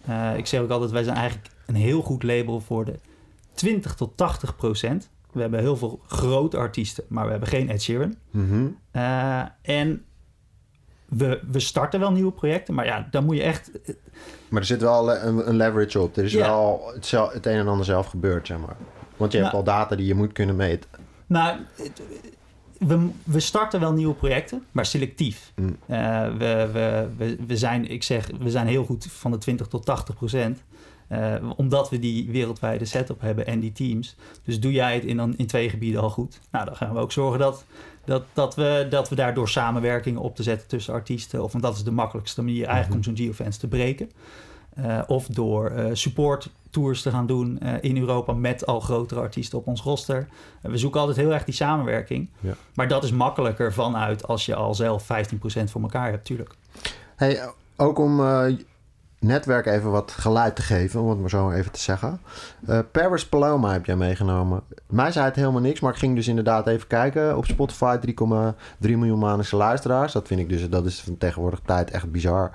Eh, 0.04 0.36
ik 0.36 0.46
zeg 0.46 0.60
ook 0.60 0.70
altijd: 0.70 0.90
wij 0.90 1.02
zijn 1.02 1.16
eigenlijk 1.16 1.50
een 1.66 1.74
heel 1.74 2.02
goed 2.02 2.22
label 2.22 2.60
voor 2.60 2.84
de 2.84 2.98
20 3.54 3.94
tot 3.94 4.16
80 4.16 4.56
procent. 4.56 5.08
We 5.32 5.40
hebben 5.40 5.60
heel 5.60 5.76
veel 5.76 6.00
grote 6.06 6.56
artiesten, 6.56 7.04
maar 7.08 7.24
we 7.24 7.30
hebben 7.30 7.48
geen 7.48 7.68
Ed 7.70 7.82
Sheeran. 7.82 8.14
Mhm. 8.30 8.66
Eh, 8.90 9.42
en 9.62 10.04
we, 11.08 11.40
we 11.50 11.60
starten 11.60 12.00
wel 12.00 12.12
nieuwe 12.12 12.32
projecten, 12.32 12.74
maar 12.74 12.84
ja, 12.86 13.08
dan 13.10 13.24
moet 13.24 13.36
je 13.36 13.42
echt. 13.42 13.70
Maar 14.48 14.60
er 14.60 14.66
zit 14.66 14.80
wel 14.80 15.14
een, 15.16 15.48
een 15.48 15.56
leverage 15.56 16.00
op. 16.00 16.16
Er 16.16 16.24
is 16.24 16.32
Ja. 16.32 16.46
wel 16.46 16.92
het, 17.32 17.46
een 17.46 17.58
en 17.58 17.68
ander 17.68 17.84
zelf 17.86 18.06
gebeurd, 18.06 18.46
zeg 18.46 18.58
maar. 18.58 18.76
Want 19.16 19.32
je 19.32 19.38
hebt 19.38 19.52
Nou. 19.52 19.64
al 19.66 19.72
data 19.72 19.96
die 19.96 20.06
je 20.06 20.14
moet 20.14 20.32
kunnen 20.32 20.56
meten. 20.56 20.90
Nou, 21.26 21.58
we, 22.78 23.08
we 23.24 23.40
starten 23.40 23.80
wel 23.80 23.92
nieuwe 23.92 24.14
projecten, 24.14 24.64
maar 24.72 24.86
selectief. 24.86 25.52
Mm. 25.56 25.76
Eh, 25.86 25.96
we, 26.36 26.68
we, 26.72 27.08
we, 27.16 27.36
we 27.46 27.56
zijn, 27.56 27.90
ik 27.90 28.02
zeg, 28.02 28.28
we 28.38 28.50
zijn 28.50 28.66
heel 28.66 28.84
goed 28.84 29.06
van 29.06 29.30
de 29.30 29.38
20 29.38 29.66
tot 29.66 29.84
80 29.84 30.14
procent. 30.14 30.62
Eh, 31.10 31.34
omdat 31.56 31.90
we 31.90 31.98
die 31.98 32.30
wereldwijde 32.30 32.84
setup 32.84 33.20
hebben 33.20 33.46
en 33.46 33.60
die 33.60 33.72
teams. 33.72 34.16
Dus 34.44 34.60
doe 34.60 34.72
jij 34.72 34.94
het 34.94 35.04
in, 35.04 35.16
dan, 35.16 35.36
in 35.36 35.46
twee 35.46 35.68
gebieden 35.68 36.00
al 36.00 36.10
goed. 36.10 36.40
Nou, 36.50 36.64
dan 36.64 36.76
gaan 36.76 36.94
we 36.94 37.00
ook 37.00 37.12
zorgen 37.12 37.38
dat, 37.38 37.64
dat, 38.04 38.24
dat, 38.32 38.54
we, 38.54 38.86
dat 38.90 39.08
we 39.08 39.14
daardoor 39.14 39.48
samenwerkingen 39.48 40.20
op 40.20 40.36
te 40.36 40.42
zetten 40.42 40.68
tussen 40.68 40.94
artiesten. 40.94 41.42
Of 41.42 41.52
want 41.52 41.64
dat 41.64 41.76
is 41.76 41.84
de 41.84 41.90
makkelijkste 41.90 42.42
manier 42.42 42.66
eigenlijk 42.66 42.96
om 42.96 43.02
zo'n 43.02 43.24
geofence 43.24 43.58
te 43.58 43.68
breken. 43.68 44.10
Eh, 44.74 45.02
of 45.06 45.26
door 45.26 45.70
eh, 45.70 45.86
support 45.92 46.50
tours 46.70 47.02
te 47.02 47.10
gaan 47.10 47.26
doen 47.26 47.58
eh, 47.58 47.74
in 47.80 47.98
Europa 47.98 48.32
met 48.32 48.66
al 48.66 48.80
grotere 48.80 49.20
artiesten 49.20 49.58
op 49.58 49.66
ons 49.66 49.82
roster. 49.82 50.28
We 50.62 50.76
zoeken 50.76 51.00
altijd 51.00 51.18
heel 51.18 51.32
erg 51.32 51.44
die 51.44 51.54
samenwerking. 51.54 52.28
Ja. 52.40 52.54
Maar 52.74 52.88
dat 52.88 53.04
is 53.04 53.12
makkelijker 53.12 53.72
vanuit 53.72 54.26
als 54.26 54.46
je 54.46 54.54
al 54.54 54.74
zelf 54.74 55.02
15% 55.02 55.06
voor 55.64 55.82
elkaar 55.82 56.10
hebt, 56.10 56.24
tuurlijk. 56.24 56.54
Hey, 57.16 57.52
ook 57.76 57.98
om 57.98 58.20
eh, 58.20 58.56
netwerk 59.20 59.66
even 59.66 59.90
wat 59.90 60.10
geluid 60.10 60.56
te 60.56 60.62
geven, 60.62 61.00
om 61.00 61.08
het 61.10 61.20
maar 61.20 61.30
zo 61.30 61.50
even 61.50 61.72
te 61.72 61.80
zeggen. 61.80 62.20
Eh, 62.66 62.78
Paris 62.92 63.26
Paloma 63.26 63.72
heb 63.72 63.86
jij 63.86 63.96
meegenomen. 63.96 64.62
Mij 64.86 65.12
zei 65.12 65.24
het 65.24 65.34
helemaal 65.36 65.60
niks, 65.60 65.80
maar 65.80 65.92
ik 65.92 65.98
ging 65.98 66.14
dus 66.14 66.28
inderdaad 66.28 66.66
even 66.66 66.86
kijken. 66.86 67.36
Op 67.36 67.44
Spotify 67.46 67.96
3,3 67.96 68.96
miljoen 68.98 69.18
maandelijkse 69.18 69.56
luisteraars. 69.56 70.12
Dat 70.12 70.26
vind 70.26 70.40
ik 70.40 70.48
dus, 70.48 70.68
dat 70.68 70.86
is 70.86 71.00
van 71.00 71.18
tegenwoordig 71.18 71.60
tijd 71.64 71.90
echt 71.90 72.10
bizar. 72.10 72.50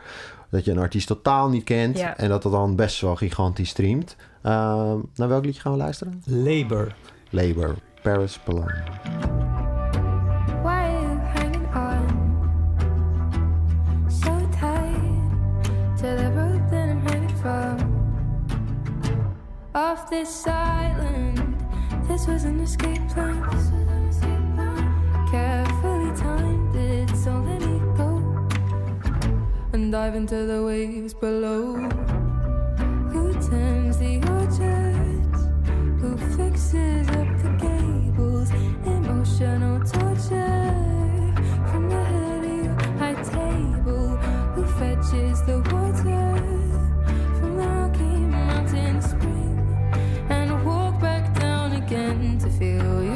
Dat 0.50 0.66
je 0.66 0.72
een 0.72 0.78
artiest 0.80 1.08
totaal 1.08 1.50
niet 1.50 1.64
kent 1.64 1.98
Ja. 1.98 2.18
en 2.18 2.30
dat 2.30 2.44
het 2.44 2.52
dan 2.52 2.76
best 2.76 3.02
wel 3.02 3.16
gigantisch 3.16 3.70
streamt. 3.70 4.16
Eh, 4.42 4.52
naar 5.16 5.28
welk 5.28 5.46
liedje 5.46 5.62
gaan 5.62 5.72
we 5.72 5.78
luisteren? 5.78 6.22
Labor. 6.26 6.94
Labor, 7.30 7.76
Paris 8.02 8.40
Paloma. 8.44 8.74
Off 19.76 20.10
this 20.10 20.48
island, 20.48 21.54
this 22.08 22.28
was 22.28 22.46
an 22.46 22.62
escape 22.62 23.06
plan. 23.10 23.42
This 23.52 23.72
was 23.72 23.90
an 23.92 24.08
escape 24.08 24.56
plan. 24.56 25.28
Carefully 25.30 26.16
timed 26.16 26.76
it, 26.78 27.10
so 27.14 27.32
let 27.42 27.60
me 27.60 27.80
go 27.98 28.24
and 29.74 29.92
dive 29.92 30.16
into 30.16 30.46
the 30.46 30.64
waves 30.64 31.14
below. 31.14 31.76
Who 33.12 33.34
turns 33.34 33.98
the 33.98 34.16
orchards? 34.32 35.42
Who 36.00 36.16
fixes 36.38 37.10
up 37.10 37.28
the 37.44 37.50
gables? 37.60 38.52
Emotional 38.86 39.80
torture 39.82 41.34
from 41.70 41.90
the 41.90 42.02
heady 42.14 42.68
high 42.98 43.22
table. 43.24 44.16
Who 44.56 44.66
fetches 44.80 45.42
the 45.44 45.60
water 45.70 46.25
feel 52.58 53.04
you. 53.04 53.15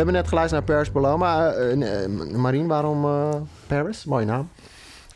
Hebben 0.00 0.20
net 0.20 0.28
geluisterd 0.28 0.66
naar 0.66 0.76
Paris 0.76 0.90
Paloma. 0.92 1.52
Eh, 1.52 2.04
eh, 2.04 2.10
Marien, 2.36 2.66
waarom 2.66 3.04
eh, 3.04 3.34
Paris? 3.66 4.04
Mooie 4.04 4.26
naam. 4.26 4.48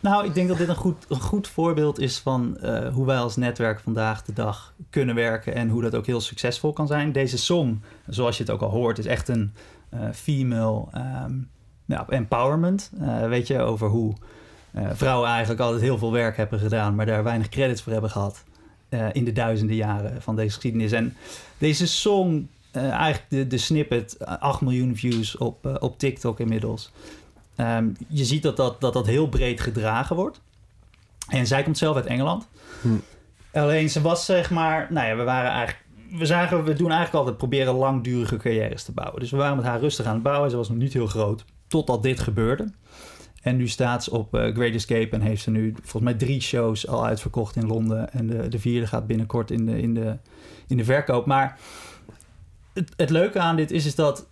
Nou, 0.01 0.25
ik 0.27 0.35
denk 0.35 0.49
dat 0.49 0.59
dit 0.59 0.69
een 0.69 0.75
goed, 0.77 1.05
een 1.09 1.21
goed 1.21 1.49
voorbeeld 1.49 1.99
is 1.99 2.19
van 2.19 2.59
eh, 2.59 2.93
hoe 2.93 3.07
wij 3.07 3.17
als 3.17 3.37
netwerk 3.37 3.81
vandaag 3.81 4.23
de 4.23 4.33
dag 4.33 4.75
kunnen 4.91 5.15
werken 5.15 5.55
en 5.55 5.69
hoe 5.69 5.83
dat 5.83 5.95
ook 5.95 6.07
heel 6.07 6.21
succesvol 6.21 6.73
kan 6.73 6.87
zijn. 6.87 7.13
Deze 7.13 7.39
song, 7.39 7.83
zoals 8.07 8.37
je 8.37 8.43
het 8.43 8.53
ook 8.53 8.61
al 8.61 8.71
hoort, 8.71 8.99
is 8.99 9.07
echt 9.07 9.29
een 9.29 9.53
eh, 9.89 10.01
female 10.13 10.85
ehm, 10.93 11.33
ja, 11.85 12.07
empowerment. 12.09 12.91
Eh, 13.01 13.29
weet 13.29 13.47
je, 13.47 13.61
over 13.61 13.89
hoe 13.89 14.15
eh, 14.71 14.91
vrouwen 14.93 15.29
eigenlijk 15.29 15.61
altijd 15.61 15.83
heel 15.83 15.99
veel 15.99 16.13
werk 16.13 16.37
hebben 16.37 16.59
gedaan, 16.59 16.95
maar 16.95 17.07
daar 17.07 17.23
weinig 17.23 17.49
credits 17.49 17.83
voor 17.83 17.93
hebben 17.93 18.11
gehad 18.11 18.45
eh, 18.89 19.07
in 19.13 19.25
de 19.25 19.33
duizenden 19.33 19.77
jaren 19.77 20.23
van 20.23 20.37
deze 20.37 20.55
geschiedenis. 20.55 20.93
En 20.93 21.17
deze 21.59 21.87
song, 21.87 22.35
eh, 22.37 22.54
eigenlijk 22.83 23.25
de, 23.29 23.47
de 23.47 23.59
snippet, 23.59 24.17
eh, 24.17 24.39
8 24.39 24.61
miljoen 24.61 24.97
views 24.97 25.37
op, 25.37 25.67
eh, 25.67 25.75
op 25.79 25.99
TikTok 25.99 26.41
inmiddels. 26.41 26.93
Ehm, 27.57 27.89
je 28.09 28.25
ziet 28.25 28.43
dat 28.43 28.57
dat, 28.57 28.81
dat 28.81 28.93
dat 28.93 29.07
heel 29.07 29.29
breed 29.29 29.61
gedragen 29.61 30.17
wordt. 30.17 30.41
En 31.29 31.47
zij 31.47 31.63
komt 31.63 31.79
zelf 31.79 31.97
uit 31.97 32.07
Engeland. 32.07 32.49
Hm. 32.81 32.89
Alleen 33.53 33.91
ze 33.91 34.01
was 34.01 34.25
zeg 34.25 34.51
maar... 34.51 34.87
Nou 34.91 35.07
ja, 35.07 35.17
we 35.17 35.23
waren 35.23 35.51
eigenlijk... 35.51 35.83
We 36.19 36.27
zagen, 36.27 36.65
we 36.65 36.73
doen 36.73 36.91
eigenlijk 36.91 37.19
altijd 37.19 37.37
proberen 37.37 37.75
langdurige 37.75 38.37
carrières 38.37 38.85
te 38.85 38.93
bouwen. 38.93 39.21
Dus 39.21 39.31
we 39.31 39.37
waren 39.37 39.57
met 39.57 39.65
haar 39.65 39.81
rustig 39.81 40.07
aan 40.07 40.15
het 40.15 40.23
bouwen. 40.23 40.51
Ze 40.51 40.57
was 40.57 40.69
nog 40.69 40.79
niet 40.79 40.93
heel 40.93 41.07
groot. 41.07 41.45
Totdat 41.67 42.03
dit 42.03 42.21
gebeurde. 42.21 42.73
En 43.43 43.57
nu 43.57 43.69
staat 43.69 44.05
ze 44.05 44.11
op 44.11 44.35
eh, 44.35 44.55
Great 44.55 44.75
Escape 44.75 45.17
en 45.17 45.21
heeft 45.21 45.43
ze 45.43 45.51
nu 45.51 45.75
volgens 45.83 46.03
mij 46.03 46.15
drie 46.15 46.41
shows 46.41 46.87
al 46.87 47.07
uitverkocht 47.07 47.57
in 47.57 47.67
Londen. 47.67 48.13
En 48.13 48.27
de, 48.27 48.49
de 48.49 48.59
vierde 48.59 48.87
gaat 48.87 49.07
binnenkort 49.07 49.51
in 49.51 49.67
de, 49.67 49.81
in 49.81 49.95
de, 49.95 50.17
in 50.67 50.77
de 50.77 50.85
verkoop. 50.85 51.27
Maar 51.27 51.59
het, 52.75 52.93
het 52.97 53.11
leuke 53.11 53.39
aan 53.39 53.57
dit 53.57 53.71
is, 53.71 53.87
is 53.87 53.95
dat 53.95 54.27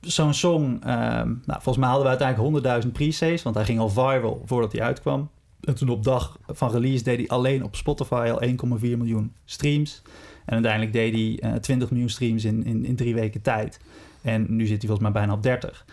zo'n 0.00 0.34
song... 0.34 0.78
ehm, 0.82 1.26
nou, 1.26 1.62
volgens 1.62 1.76
mij 1.76 1.88
hadden 1.88 2.10
we 2.10 2.24
uiteindelijk 2.24 2.84
100.000 2.86 2.92
pre-saves, 2.92 3.42
want 3.42 3.54
hij 3.56 3.64
ging 3.64 3.78
al 3.78 3.88
viral 3.88 4.42
voordat 4.44 4.72
hij 4.72 4.82
uitkwam. 4.82 5.30
En 5.60 5.74
toen 5.74 5.88
op 5.88 6.04
dag 6.04 6.38
van 6.46 6.70
release 6.70 7.04
deed 7.04 7.16
hij 7.18 7.28
alleen 7.28 7.64
op 7.64 7.76
Spotify 7.76 8.30
al 8.32 8.42
1,4 8.78 8.80
miljoen 8.80 9.32
streams. 9.44 10.02
En 10.44 10.52
uiteindelijk 10.52 10.92
deed 10.92 11.12
hij 11.14 11.50
eh, 11.52 11.58
20 11.60 11.90
miljoen 11.90 12.08
streams 12.08 12.44
in, 12.44 12.64
in, 12.64 12.84
in 12.84 12.96
drie 12.96 13.14
weken 13.14 13.42
tijd. 13.42 13.80
En 14.22 14.46
nu 14.48 14.66
zit 14.66 14.78
hij 14.82 14.88
volgens 14.88 15.00
mij 15.00 15.12
bijna 15.12 15.32
op 15.32 15.42
30. 15.42 15.84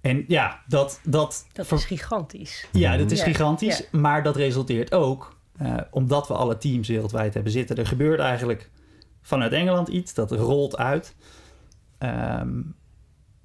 En 0.00 0.24
ja, 0.28 0.62
dat... 0.66 1.00
Dat, 1.04 1.46
Dat 1.52 1.72
is 1.72 1.84
gigantisch. 1.84 2.68
ja, 2.72 2.96
dat 2.96 3.10
is 3.10 3.18
Ja, 3.18 3.24
gigantisch. 3.24 3.78
ja. 3.78 3.98
Maar 3.98 4.22
dat 4.22 4.36
resulteert 4.36 4.92
ook, 4.94 5.36
eh, 5.58 5.74
omdat 5.90 6.28
we 6.28 6.34
alle 6.34 6.58
teams 6.58 6.88
wereldwijd 6.88 7.34
hebben 7.34 7.52
zitten. 7.52 7.76
Er 7.76 7.86
gebeurt 7.86 8.20
eigenlijk 8.20 8.70
vanuit 9.22 9.52
Engeland 9.52 9.88
iets, 9.88 10.14
dat 10.14 10.30
rolt 10.32 10.76
uit. 10.76 11.14
Ehm, 11.98 12.60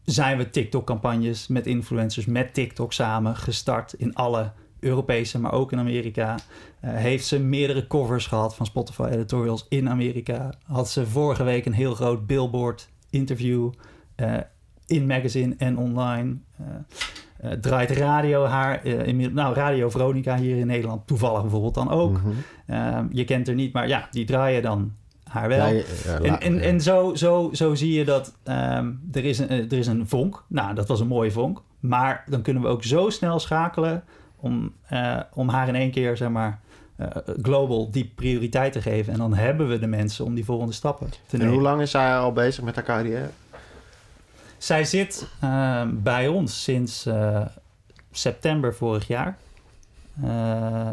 zijn 0.04 0.38
we 0.38 0.50
TikTok-campagnes 0.50 1.48
met 1.48 1.68
influencers, 1.68 2.26
met 2.26 2.54
TikTok 2.54 2.94
samen 2.94 3.36
gestart 3.36 3.94
in 3.94 4.16
alle 4.16 4.52
Europese, 4.80 5.40
maar 5.40 5.52
ook 5.52 5.72
in 5.72 5.80
Amerika. 5.80 6.36
Eh, 6.80 6.94
heeft 6.94 7.26
ze 7.26 7.40
meerdere 7.40 7.88
covers 7.88 8.28
gehad 8.28 8.56
van 8.56 8.66
Spotify 8.66 9.08
editorials 9.12 9.66
in 9.70 9.90
Amerika. 9.90 10.54
Had 10.66 10.90
ze 10.90 11.08
vorige 11.08 11.44
week 11.44 11.66
een 11.66 11.74
heel 11.74 11.94
groot 11.94 12.28
billboard 12.28 12.90
interview 13.10 13.72
eh, 14.16 14.34
in 14.86 15.06
magazine 15.08 15.56
en 15.58 15.78
online. 15.78 16.38
Eh, 17.38 17.52
draait 17.52 17.92
radio 17.92 18.46
haar, 18.46 18.86
inmiddels- 18.86 19.42
nou 19.42 19.56
Radio 19.56 19.90
Veronica 19.90 20.38
hier 20.38 20.58
in 20.58 20.68
Nederland 20.68 21.08
toevallig 21.08 21.42
bijvoorbeeld 21.42 21.74
dan 21.74 21.90
ook. 21.90 22.12
Mhm. 22.12 22.30
Eh, 22.66 23.00
je 23.12 23.24
kent 23.24 23.48
er 23.48 23.56
niet, 23.56 23.74
maar 23.74 23.88
ja, 23.88 24.08
die 24.12 24.26
draaien 24.26 24.62
dan 24.62 24.94
haar 25.28 25.48
wel. 25.48 25.68
Ja, 25.68 25.84
En, 26.22 26.40
en, 26.40 26.56
ja. 26.56 26.62
en 26.62 26.82
zo, 26.82 27.16
zo, 27.16 27.50
zo 27.54 27.76
zie 27.76 27.94
je 27.94 28.06
dat 28.06 28.34
ehm, 28.44 28.92
er, 29.12 29.26
is 29.26 29.40
een, 29.40 29.50
eh, 29.50 29.72
er 29.72 29.78
is 29.78 29.88
een 29.88 30.08
vonk. 30.08 30.44
Nou, 30.48 30.76
dat 30.76 30.88
was 30.88 31.00
een 31.00 31.08
mooie 31.08 31.32
vonk. 31.32 31.62
Maar 31.80 32.24
dan 32.30 32.42
kunnen 32.42 32.64
we 32.64 32.70
ook 32.70 32.84
zo 32.84 33.10
snel 33.10 33.40
schakelen 33.40 34.04
om, 34.36 34.74
eh, 34.88 35.20
om 35.34 35.50
haar 35.50 35.68
in 35.68 35.76
één 35.76 35.92
keer, 35.92 36.18
zeg 36.18 36.30
maar, 36.30 36.60
eh, 36.96 37.08
global 37.42 37.92
die 37.92 38.12
prioriteit 38.16 38.72
te 38.74 38.82
geven. 38.82 39.14
En 39.14 39.20
dan 39.20 39.34
hebben 39.34 39.68
we 39.68 39.80
de 39.80 39.88
mensen 39.88 40.26
om 40.26 40.36
die 40.36 40.46
volgende 40.46 40.74
stappen 40.74 41.10
te 41.10 41.18
En 41.30 41.38
nemen. 41.38 41.54
hoe 41.54 41.62
lang 41.62 41.82
is 41.82 41.92
zij 41.92 42.18
al 42.18 42.32
bezig 42.34 42.64
met 42.64 42.76
haar 42.76 42.84
carrière? 42.84 43.30
Zij 44.58 44.84
zit 44.86 45.28
ehm, 45.42 45.90
bij 45.94 46.28
ons 46.28 46.64
sinds 46.64 47.06
eh, 47.06 47.46
september 48.12 48.76
vorig 48.76 49.08
jaar. 49.08 49.38
Eh, 50.24 50.90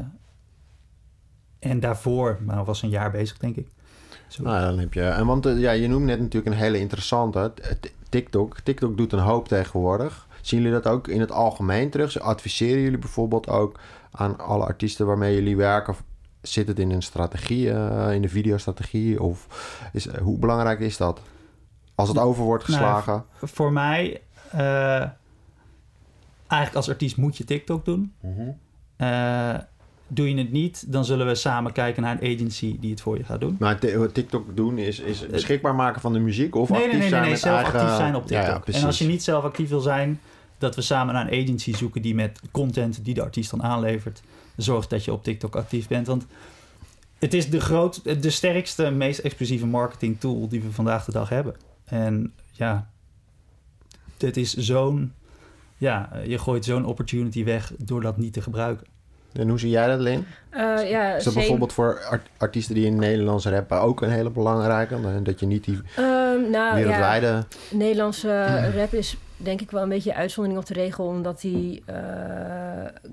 en 1.58 1.80
daarvoor, 1.80 2.38
nou, 2.40 2.64
was 2.64 2.82
een 2.82 2.88
jaar 2.88 3.10
bezig, 3.10 3.38
denk 3.38 3.56
ik. 3.56 3.68
Zo. 4.28 4.42
Nou, 4.42 4.60
dan 4.64 4.78
heb 4.78 4.92
je... 4.94 5.02
En 5.02 5.26
want 5.26 5.46
eh, 5.46 5.58
ja, 5.60 5.70
je 5.70 5.88
noemt 5.88 6.04
net 6.04 6.20
natuurlijk 6.20 6.54
een 6.54 6.60
hele 6.62 6.78
interessante. 6.78 7.52
t- 7.80 7.92
TikTok. 8.08 8.60
TikTok 8.60 8.96
doet 8.96 9.12
een 9.12 9.18
hoop 9.18 9.48
tegenwoordig. 9.48 10.26
Zien 10.40 10.60
jullie 10.62 10.74
dat 10.82 10.92
ook 10.92 11.08
in 11.08 11.20
het 11.20 11.30
algemeen 11.32 11.90
terug? 11.90 12.20
Adviseren 12.20 12.82
jullie 12.82 12.98
bijvoorbeeld 12.98 13.48
ook 13.48 13.78
aan 14.10 14.38
alle 14.38 14.64
artiesten 14.64 15.06
waarmee 15.06 15.34
jullie 15.34 15.56
werken? 15.56 15.94
Zit 16.42 16.68
het 16.68 16.78
in 16.78 16.90
een 16.90 17.02
strategie, 17.02 17.70
eh, 17.72 18.12
in 18.14 18.22
de 18.22 18.28
videostrategie? 18.28 19.22
Of 19.22 19.46
is, 19.92 20.06
eh, 20.06 20.20
hoe 20.20 20.38
belangrijk 20.38 20.80
is 20.80 20.96
dat? 20.96 21.20
Als 21.94 22.08
het 22.08 22.18
over 22.18 22.44
wordt 22.44 22.68
Nou, 22.68 22.80
geslagen? 22.80 23.24
voor 23.42 23.72
mij, 23.72 24.20
eh, 24.50 24.60
eigenlijk 26.48 26.74
als 26.74 26.88
artiest 26.88 27.16
moet 27.16 27.36
je 27.36 27.44
TikTok 27.44 27.84
doen. 27.84 28.12
Eh, 28.96 29.54
doe 30.08 30.28
je 30.28 30.38
het 30.38 30.52
niet, 30.52 30.92
dan 30.92 31.04
zullen 31.04 31.26
we 31.26 31.34
samen 31.34 31.72
kijken 31.72 32.02
naar 32.02 32.18
een 32.20 32.34
agency 32.34 32.76
die 32.80 32.90
het 32.90 33.00
voor 33.00 33.18
je 33.18 33.24
gaat 33.24 33.40
doen. 33.40 33.56
Maar 33.58 33.78
TikTok 34.12 34.56
doen 34.56 34.78
is, 34.78 35.00
is 35.00 35.26
beschikbaar 35.26 35.74
maken 35.74 36.00
van 36.00 36.12
de 36.12 36.18
muziek 36.18 36.54
of 36.54 36.68
nee, 36.68 36.78
nee, 36.78 36.86
actief 36.86 37.00
nee, 37.00 37.10
nee, 37.10 37.18
zijn 37.18 37.22
nee, 37.22 37.30
met 37.30 37.40
zelf 37.40 37.56
eigen... 37.56 37.80
actief 37.80 37.96
zijn 37.96 38.14
op 38.14 38.26
TikTok. 38.26 38.66
ja, 38.66 38.78
en 38.78 38.84
als 38.84 38.98
je 38.98 39.06
niet 39.06 39.22
zelf 39.22 39.44
actief 39.44 39.68
wil 39.68 39.80
zijn, 39.80 40.20
dat 40.58 40.74
we 40.74 40.82
samen 40.82 41.14
naar 41.14 41.32
een 41.32 41.42
agency 41.42 41.74
zoeken 41.74 42.02
die 42.02 42.14
met 42.14 42.40
content 42.50 43.04
die 43.04 43.14
de 43.14 43.22
artiest 43.22 43.50
dan 43.50 43.62
aanlevert, 43.62 44.22
zorgt 44.56 44.90
dat 44.90 45.04
je 45.04 45.12
op 45.12 45.24
TikTok 45.24 45.56
actief 45.56 45.88
bent. 45.88 46.06
Want 46.06 46.26
het 47.18 47.34
is 47.34 47.50
de, 47.50 47.60
groot, 47.60 48.22
de 48.22 48.30
sterkste, 48.30 48.90
meest 48.90 49.18
explosieve 49.18 49.66
marketing 49.66 50.20
tool 50.20 50.48
die 50.48 50.60
we 50.60 50.72
vandaag 50.72 51.04
de 51.04 51.12
dag 51.12 51.28
hebben. 51.28 51.56
En 51.84 52.32
ja, 52.52 52.90
dit 54.16 54.36
is 54.36 54.54
zo'n, 54.54 55.12
ja, 55.76 56.10
je 56.26 56.38
gooit 56.38 56.64
zo'n 56.64 56.84
opportunity 56.84 57.44
weg 57.44 57.72
door 57.78 58.00
dat 58.00 58.16
niet 58.16 58.32
te 58.32 58.42
gebruiken. 58.42 58.86
En 59.34 59.48
hoe 59.48 59.58
zie 59.58 59.70
jij 59.70 59.86
dat, 59.86 60.00
Lin? 60.00 60.26
Eh, 60.50 60.90
ja, 60.90 61.14
Is 61.14 61.24
dat 61.24 61.34
bijvoorbeeld 61.34 61.72
voor 61.72 62.00
art- 62.04 62.28
artiesten 62.36 62.74
die 62.74 62.86
in 62.86 62.96
Nederlands 62.96 63.46
rappen 63.46 63.80
ook 63.80 64.02
een 64.02 64.10
hele 64.10 64.30
belangrijke? 64.30 65.22
Dat 65.22 65.40
je 65.40 65.46
niet 65.46 65.64
die 65.64 65.80
Ehm, 65.96 66.04
nou, 66.50 66.52
ja, 66.52 66.74
wereldwijde... 66.74 67.44
Nederlandse 67.70 68.44
rap 68.76 68.92
is 68.92 69.16
denk 69.36 69.60
ik 69.60 69.70
wel 69.70 69.82
een 69.82 69.88
beetje 69.88 70.14
uitzondering 70.14 70.60
op 70.60 70.66
de 70.66 70.74
regel, 70.74 71.06
omdat 71.06 71.40
die, 71.40 71.82
eh, 71.86 71.94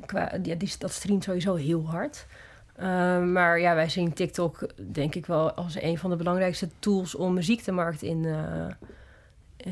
qua, 0.06 0.32
die, 0.42 0.58
die, 0.58 0.74
dat 0.80 0.92
streamt 0.92 1.24
sowieso 1.24 1.56
heel 1.56 1.86
hard. 1.90 2.26
Ehm, 2.76 3.32
maar 3.32 3.60
ja, 3.60 3.76
wij 3.76 3.90
zien 3.90 4.14
TikTok 4.14 4.68
denk 4.92 5.16
ik 5.16 5.26
wel 5.26 5.52
als 5.52 5.82
een 5.82 5.98
van 5.98 6.10
de 6.10 6.16
belangrijkste 6.16 6.68
tools 6.80 7.16
om 7.16 7.34
muziek 7.34 7.64
de 7.66 7.72
markt 7.72 8.02
in, 8.02 8.26
eh, 8.26 9.72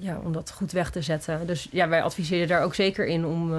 ja, 0.00 0.20
om 0.24 0.32
dat 0.32 0.50
goed 0.50 0.72
weg 0.72 0.90
te 0.90 1.02
zetten. 1.02 1.46
Dus 1.46 1.68
ja, 1.70 1.88
wij 1.88 2.02
adviseren 2.02 2.48
daar 2.48 2.62
ook 2.62 2.74
zeker 2.74 3.06
in 3.06 3.26
om, 3.26 3.52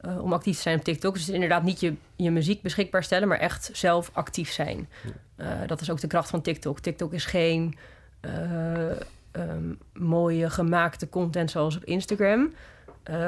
eh, 0.00 0.22
om 0.22 0.32
actief 0.32 0.56
te 0.56 0.62
zijn 0.62 0.78
op 0.78 0.84
TikTok. 0.84 1.14
Dus 1.14 1.28
inderdaad 1.28 1.62
niet 1.62 1.80
je, 1.80 1.94
je 2.16 2.30
muziek 2.30 2.62
beschikbaar 2.62 3.02
stellen, 3.04 3.28
maar 3.28 3.38
echt 3.38 3.70
zelf 3.72 4.10
actief 4.12 4.50
zijn. 4.50 4.88
Eh, 5.36 5.48
dat 5.66 5.80
is 5.80 5.90
ook 5.90 6.00
de 6.00 6.06
kracht 6.06 6.30
van 6.30 6.40
TikTok. 6.42 6.80
TikTok 6.80 7.12
is 7.12 7.24
geen 7.24 7.76
eh, 8.20 8.90
ehm, 9.30 9.72
mooie 9.92 10.50
gemaakte 10.50 11.08
content 11.08 11.50
zoals 11.50 11.76
op 11.76 11.84
Instagram, 11.84 12.54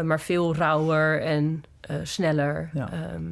maar 0.05 0.21
veel 0.21 0.55
rauwer 0.55 1.23
en 1.23 1.65
sneller. 2.03 2.71
Ja. 2.75 2.93
Ehm, 2.93 3.23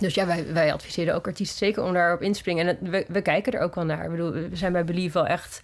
dus 0.00 0.14
ja, 0.14 0.26
wij, 0.26 0.52
wij 0.52 0.72
adviseren 0.72 1.14
ook 1.14 1.26
artiesten 1.26 1.58
zeker 1.58 1.82
om 1.82 1.92
daarop 1.92 2.22
in 2.22 2.32
te 2.32 2.38
springen. 2.38 2.66
En 2.66 2.76
het- 2.76 2.90
we, 2.90 3.04
we 3.08 3.20
kijken 3.22 3.52
er 3.52 3.60
ook 3.60 3.74
wel 3.74 3.84
naar. 3.84 4.04
Ik 4.04 4.10
bedoel, 4.10 4.30
we 4.32 4.48
zijn 4.52 4.72
bij 4.72 4.84
Believe 4.84 5.12
wel 5.18 5.26
echt, 5.26 5.62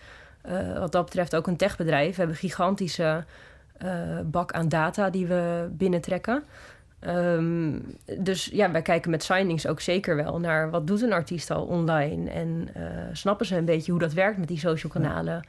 wat 0.79 0.93
dat 0.93 1.05
betreft, 1.05 1.37
ook 1.37 1.47
een 1.47 1.57
techbedrijf. 1.57 2.11
We 2.11 2.17
hebben 2.17 2.35
een 2.35 2.49
gigantische 2.49 3.25
bak 4.25 4.53
aan 4.53 4.69
data 4.69 5.11
die 5.11 5.27
we 5.27 5.69
binnentrekken. 5.71 6.45
Ehm, 7.01 7.79
dus 8.19 8.45
ja, 8.53 8.71
wij 8.71 8.83
kijken 8.83 9.11
met 9.11 9.23
signings 9.23 9.67
ook 9.67 9.81
zeker 9.81 10.17
wel 10.17 10.41
naar 10.41 10.71
wat 10.71 10.87
doet 10.87 11.03
een 11.03 11.13
artiest 11.13 11.51
al 11.51 11.63
online. 11.65 12.31
En 12.31 12.69
eh, 12.75 12.83
snappen 13.13 13.47
ze 13.47 13.57
een 13.57 13.65
beetje 13.65 13.91
hoe 13.91 14.01
dat 14.01 14.13
werkt 14.13 14.39
met 14.39 14.49
die 14.49 14.59
social 14.59 14.93
kanalen. 14.93 15.47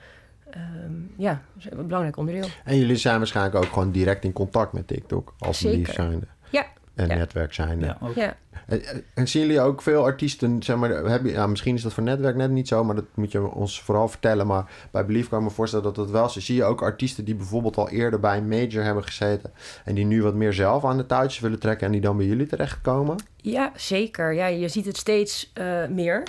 Ehm, 0.50 0.94
ja, 1.18 1.42
dat 1.54 1.64
is 1.66 1.72
een 1.72 1.86
belangrijk 1.88 2.18
onderdeel. 2.18 2.48
En 2.64 2.78
jullie 2.78 2.96
zijn 2.96 3.18
waarschijnlijk 3.18 3.56
ook 3.56 3.72
gewoon 3.72 3.92
direct 3.92 4.24
in 4.24 4.34
contact 4.34 4.74
met 4.74 4.88
TikTok 4.88 5.34
als 5.40 5.60
Zeker. 5.60 5.78
lief 5.78 5.94
zijnde. 5.94 6.26
Ja. 6.50 6.66
En 6.96 7.08
Ja. 7.08 7.16
netwerk 7.16 7.54
zijnde. 7.54 7.86
Ja, 7.86 7.98
ook. 8.02 8.16
Ja. 8.16 8.36
En, 8.68 8.82
en 9.14 9.28
zien 9.28 9.42
jullie 9.42 9.62
ook 9.62 9.82
veel 9.82 10.04
artiesten, 10.04 10.64
zeg 10.64 10.76
maar, 10.76 10.90
hebben, 10.90 11.32
ja, 11.32 11.48
misschien 11.48 11.76
is 11.76 11.82
dat 11.82 11.94
voor 11.94 12.04
netwerk 12.04 12.36
net 12.36 12.52
niet 12.52 12.68
zo, 12.68 12.84
maar 12.84 12.96
dat 12.96 13.06
moet 13.14 13.32
je 13.32 13.52
ons 13.52 13.82
vooral 13.82 14.08
vertellen. 14.08 14.48
Maar 14.48 14.72
bij 14.92 15.06
Belief 15.06 15.30
kan 15.30 15.40
ik 15.40 15.46
me 15.46 15.52
voorstellen 15.52 15.86
dat 15.86 15.96
dat 15.96 16.10
wel 16.10 16.26
is. 16.26 16.46
Zie 16.46 16.56
je 16.56 16.64
ook 16.64 16.82
artiesten 16.82 17.26
die 17.26 17.36
bijvoorbeeld 17.36 17.78
al 17.78 17.90
eerder 17.90 18.20
bij 18.20 18.38
een 18.38 18.48
major 18.48 18.84
hebben 18.84 19.04
gezeten 19.04 19.52
en 19.86 19.96
die 19.96 20.06
nu 20.06 20.24
wat 20.24 20.34
meer 20.34 20.54
zelf 20.54 20.86
aan 20.86 20.98
de 20.98 21.06
touwtjes 21.06 21.40
willen 21.40 21.60
trekken 21.60 21.86
en 21.86 21.92
die 21.92 22.02
dan 22.02 22.18
bij 22.18 22.26
jullie 22.26 22.48
terechtkomen? 22.48 23.16
Ja, 23.36 23.72
zeker. 23.76 24.34
Ja, 24.34 24.46
je 24.48 24.68
ziet 24.68 24.86
het 24.86 24.98
steeds 24.98 25.52
eh, 25.54 25.88
meer. 25.88 26.24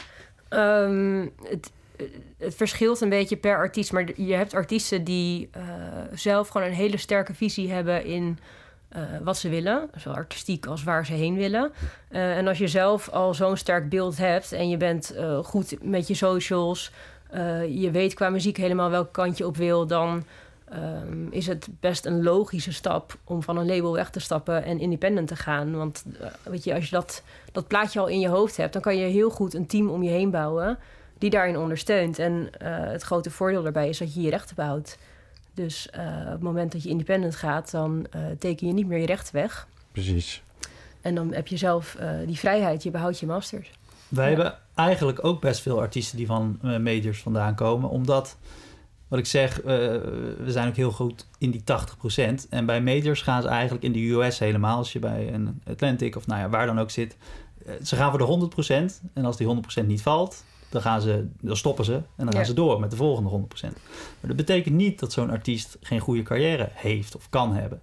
Ehm, 0.48 1.26
het, 1.42 1.70
eh, 1.96 2.06
het 2.38 2.54
verschilt 2.54 3.00
een 3.00 3.08
beetje 3.08 3.36
per 3.36 3.56
artiest, 3.56 3.92
maar 3.92 4.08
je 4.16 4.34
hebt 4.34 4.54
artiesten 4.54 5.04
die 5.04 5.48
eh, 5.52 5.62
zelf 6.14 6.48
gewoon 6.48 6.66
een 6.66 6.72
hele 6.72 6.96
sterke 6.96 7.34
visie 7.34 7.72
hebben 7.72 8.04
in 8.04 8.38
eh, 8.88 9.02
wat 9.22 9.36
ze 9.36 9.48
willen, 9.48 9.90
zowel 9.96 10.18
artistiek 10.18 10.66
als 10.66 10.82
waar 10.82 11.06
ze 11.06 11.12
heen 11.12 11.34
willen. 11.34 11.72
Eh, 12.08 12.36
en 12.36 12.46
als 12.46 12.58
je 12.58 12.68
zelf 12.68 13.08
al 13.08 13.34
zo'n 13.34 13.56
sterk 13.56 13.88
beeld 13.88 14.18
hebt 14.18 14.52
en 14.52 14.68
je 14.68 14.76
bent 14.76 15.10
eh, 15.10 15.38
goed 15.38 15.76
met 15.82 16.06
je 16.08 16.14
socials, 16.14 16.92
je 17.68 17.88
weet 17.92 18.14
qua 18.14 18.28
muziek 18.28 18.56
helemaal 18.56 18.90
welk 18.90 19.12
kant 19.12 19.38
je 19.38 19.46
op 19.46 19.56
wil, 19.56 19.86
dan 19.86 20.24
ehm, 20.68 21.26
is 21.30 21.46
het 21.46 21.68
best 21.80 22.06
een 22.06 22.22
logische 22.22 22.72
stap 22.72 23.18
om 23.24 23.42
van 23.42 23.56
een 23.56 23.66
label 23.66 23.92
weg 23.92 24.10
te 24.10 24.20
stappen 24.20 24.64
en 24.64 24.80
independent 24.80 25.28
te 25.28 25.36
gaan. 25.36 25.76
Want 25.76 26.04
weet 26.42 26.64
je, 26.64 26.74
als 26.74 26.84
je 26.84 26.90
dat, 26.90 27.22
dat 27.52 27.66
plaatje 27.66 28.00
al 28.00 28.06
in 28.06 28.20
je 28.20 28.28
hoofd 28.28 28.56
hebt, 28.56 28.72
dan 28.72 28.82
kan 28.82 28.96
je 28.96 29.04
heel 29.04 29.30
goed 29.30 29.54
een 29.54 29.66
team 29.66 29.88
om 29.88 30.02
je 30.02 30.10
heen 30.10 30.30
bouwen 30.30 30.78
die 31.18 31.30
daarin 31.30 31.58
ondersteunt. 31.58 32.18
En 32.18 32.50
het 32.64 33.02
grote 33.02 33.30
voordeel 33.30 33.62
daarbij 33.62 33.88
is 33.88 33.98
dat 33.98 34.14
je 34.14 34.20
je 34.20 34.30
rechten 34.30 34.56
behoudt. 34.56 34.98
Dus 35.58 35.90
eh, 35.90 36.02
op 36.26 36.32
het 36.32 36.40
moment 36.42 36.72
dat 36.72 36.82
je 36.82 36.88
independent 36.88 37.36
gaat, 37.36 37.70
dan 37.70 38.06
eh, 38.10 38.20
teken 38.38 38.66
je 38.66 38.72
niet 38.72 38.86
meer 38.86 38.98
je 38.98 39.06
rechten 39.06 39.34
weg. 39.34 39.68
Precies. 39.92 40.42
En 41.00 41.14
dan 41.14 41.32
heb 41.32 41.46
je 41.46 41.56
zelf 41.56 41.94
eh, 41.94 42.10
die 42.26 42.38
vrijheid, 42.38 42.82
je 42.82 42.90
behoudt 42.90 43.18
je 43.20 43.26
masters. 43.26 43.70
Wij 44.08 44.30
Ja. 44.30 44.34
hebben 44.36 44.58
eigenlijk 44.74 45.24
ook 45.24 45.40
best 45.40 45.60
veel 45.60 45.80
artiesten 45.80 46.16
die 46.16 46.26
van 46.26 46.58
majors 46.62 47.20
vandaan 47.22 47.54
komen. 47.54 47.88
Omdat, 47.90 48.36
wat 49.08 49.18
ik 49.18 49.26
zeg, 49.26 49.60
eh, 49.60 49.64
we 49.66 50.44
zijn 50.46 50.68
ook 50.68 50.76
heel 50.76 50.90
goed 50.92 51.26
in 51.38 51.50
die 51.50 51.62
80%. 51.64 52.46
En 52.50 52.66
bij 52.66 52.82
majors 52.82 53.22
gaan 53.22 53.42
ze 53.42 53.48
eigenlijk 53.48 53.84
in 53.84 53.92
de 53.92 54.10
US 54.10 54.38
helemaal. 54.38 54.76
Als 54.76 54.92
je 54.92 54.98
bij 54.98 55.32
een 55.32 55.62
Atlantic 55.70 56.16
of 56.16 56.26
nou 56.26 56.40
ja, 56.40 56.48
waar 56.48 56.66
dan 56.66 56.78
ook 56.78 56.90
zit. 56.90 57.16
ze 57.82 57.96
gaan 57.96 58.10
voor 58.10 58.18
de 58.18 58.24
100%. 58.24 59.02
En 59.14 59.24
als 59.24 59.36
die 59.36 59.46
100% 59.82 59.86
niet 59.86 60.02
valt, 60.02 60.44
dan, 60.68 60.82
gaan 60.82 61.00
ze, 61.00 61.28
dan 61.40 61.56
stoppen 61.56 61.84
ze. 61.84 61.94
En 61.94 62.24
dan 62.24 62.32
gaan 62.32 62.44
ze 62.44 62.54
door 62.54 62.80
met 62.80 62.90
de 62.90 62.96
volgende 62.96 63.30
100%. 63.30 63.60
Maar 63.62 63.72
dat 64.20 64.36
betekent 64.36 64.74
niet 64.74 64.98
dat 64.98 65.12
zo'n 65.12 65.30
artiest 65.30 65.78
geen 65.80 66.00
goede 66.00 66.22
carrière 66.22 66.68
heeft 66.72 67.16
of 67.16 67.28
kan 67.30 67.54
hebben. 67.54 67.80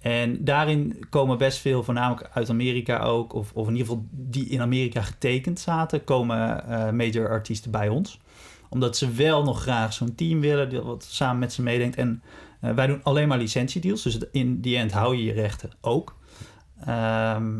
En 0.00 0.44
daarin 0.44 1.06
komen 1.10 1.38
best 1.38 1.58
veel, 1.58 1.82
voornamelijk 1.82 2.30
uit 2.32 2.50
Amerika 2.50 2.98
ook, 2.98 3.32
of, 3.32 3.52
of 3.52 3.66
in 3.66 3.72
ieder 3.72 3.86
geval 3.86 4.06
die 4.10 4.48
in 4.48 4.60
Amerika 4.60 5.02
getekend 5.02 5.60
zaten, 5.60 6.04
komen 6.04 6.68
eh, 6.68 6.90
major 6.90 7.28
artiesten 7.28 7.70
bij 7.70 7.88
ons. 7.88 8.20
Omdat 8.68 8.96
ze 8.96 9.12
wel 9.12 9.42
nog 9.42 9.62
graag 9.62 9.92
zo'n 9.92 10.14
team 10.14 10.40
willen, 10.40 10.84
wat 10.84 11.04
samen 11.04 11.38
met 11.38 11.52
ze 11.52 11.62
meedenkt. 11.62 11.96
En 11.96 12.22
eh, 12.60 12.70
wij 12.72 12.86
doen 12.86 13.02
alleen 13.02 13.28
maar 13.28 13.38
licentiedeals, 13.38 14.02
dus 14.02 14.18
in 14.32 14.60
die 14.60 14.76
end 14.76 14.92
hou 14.92 15.16
je 15.16 15.24
je 15.24 15.32
rechten 15.32 15.70
ook. 15.80 16.16
Ehm, 16.84 17.58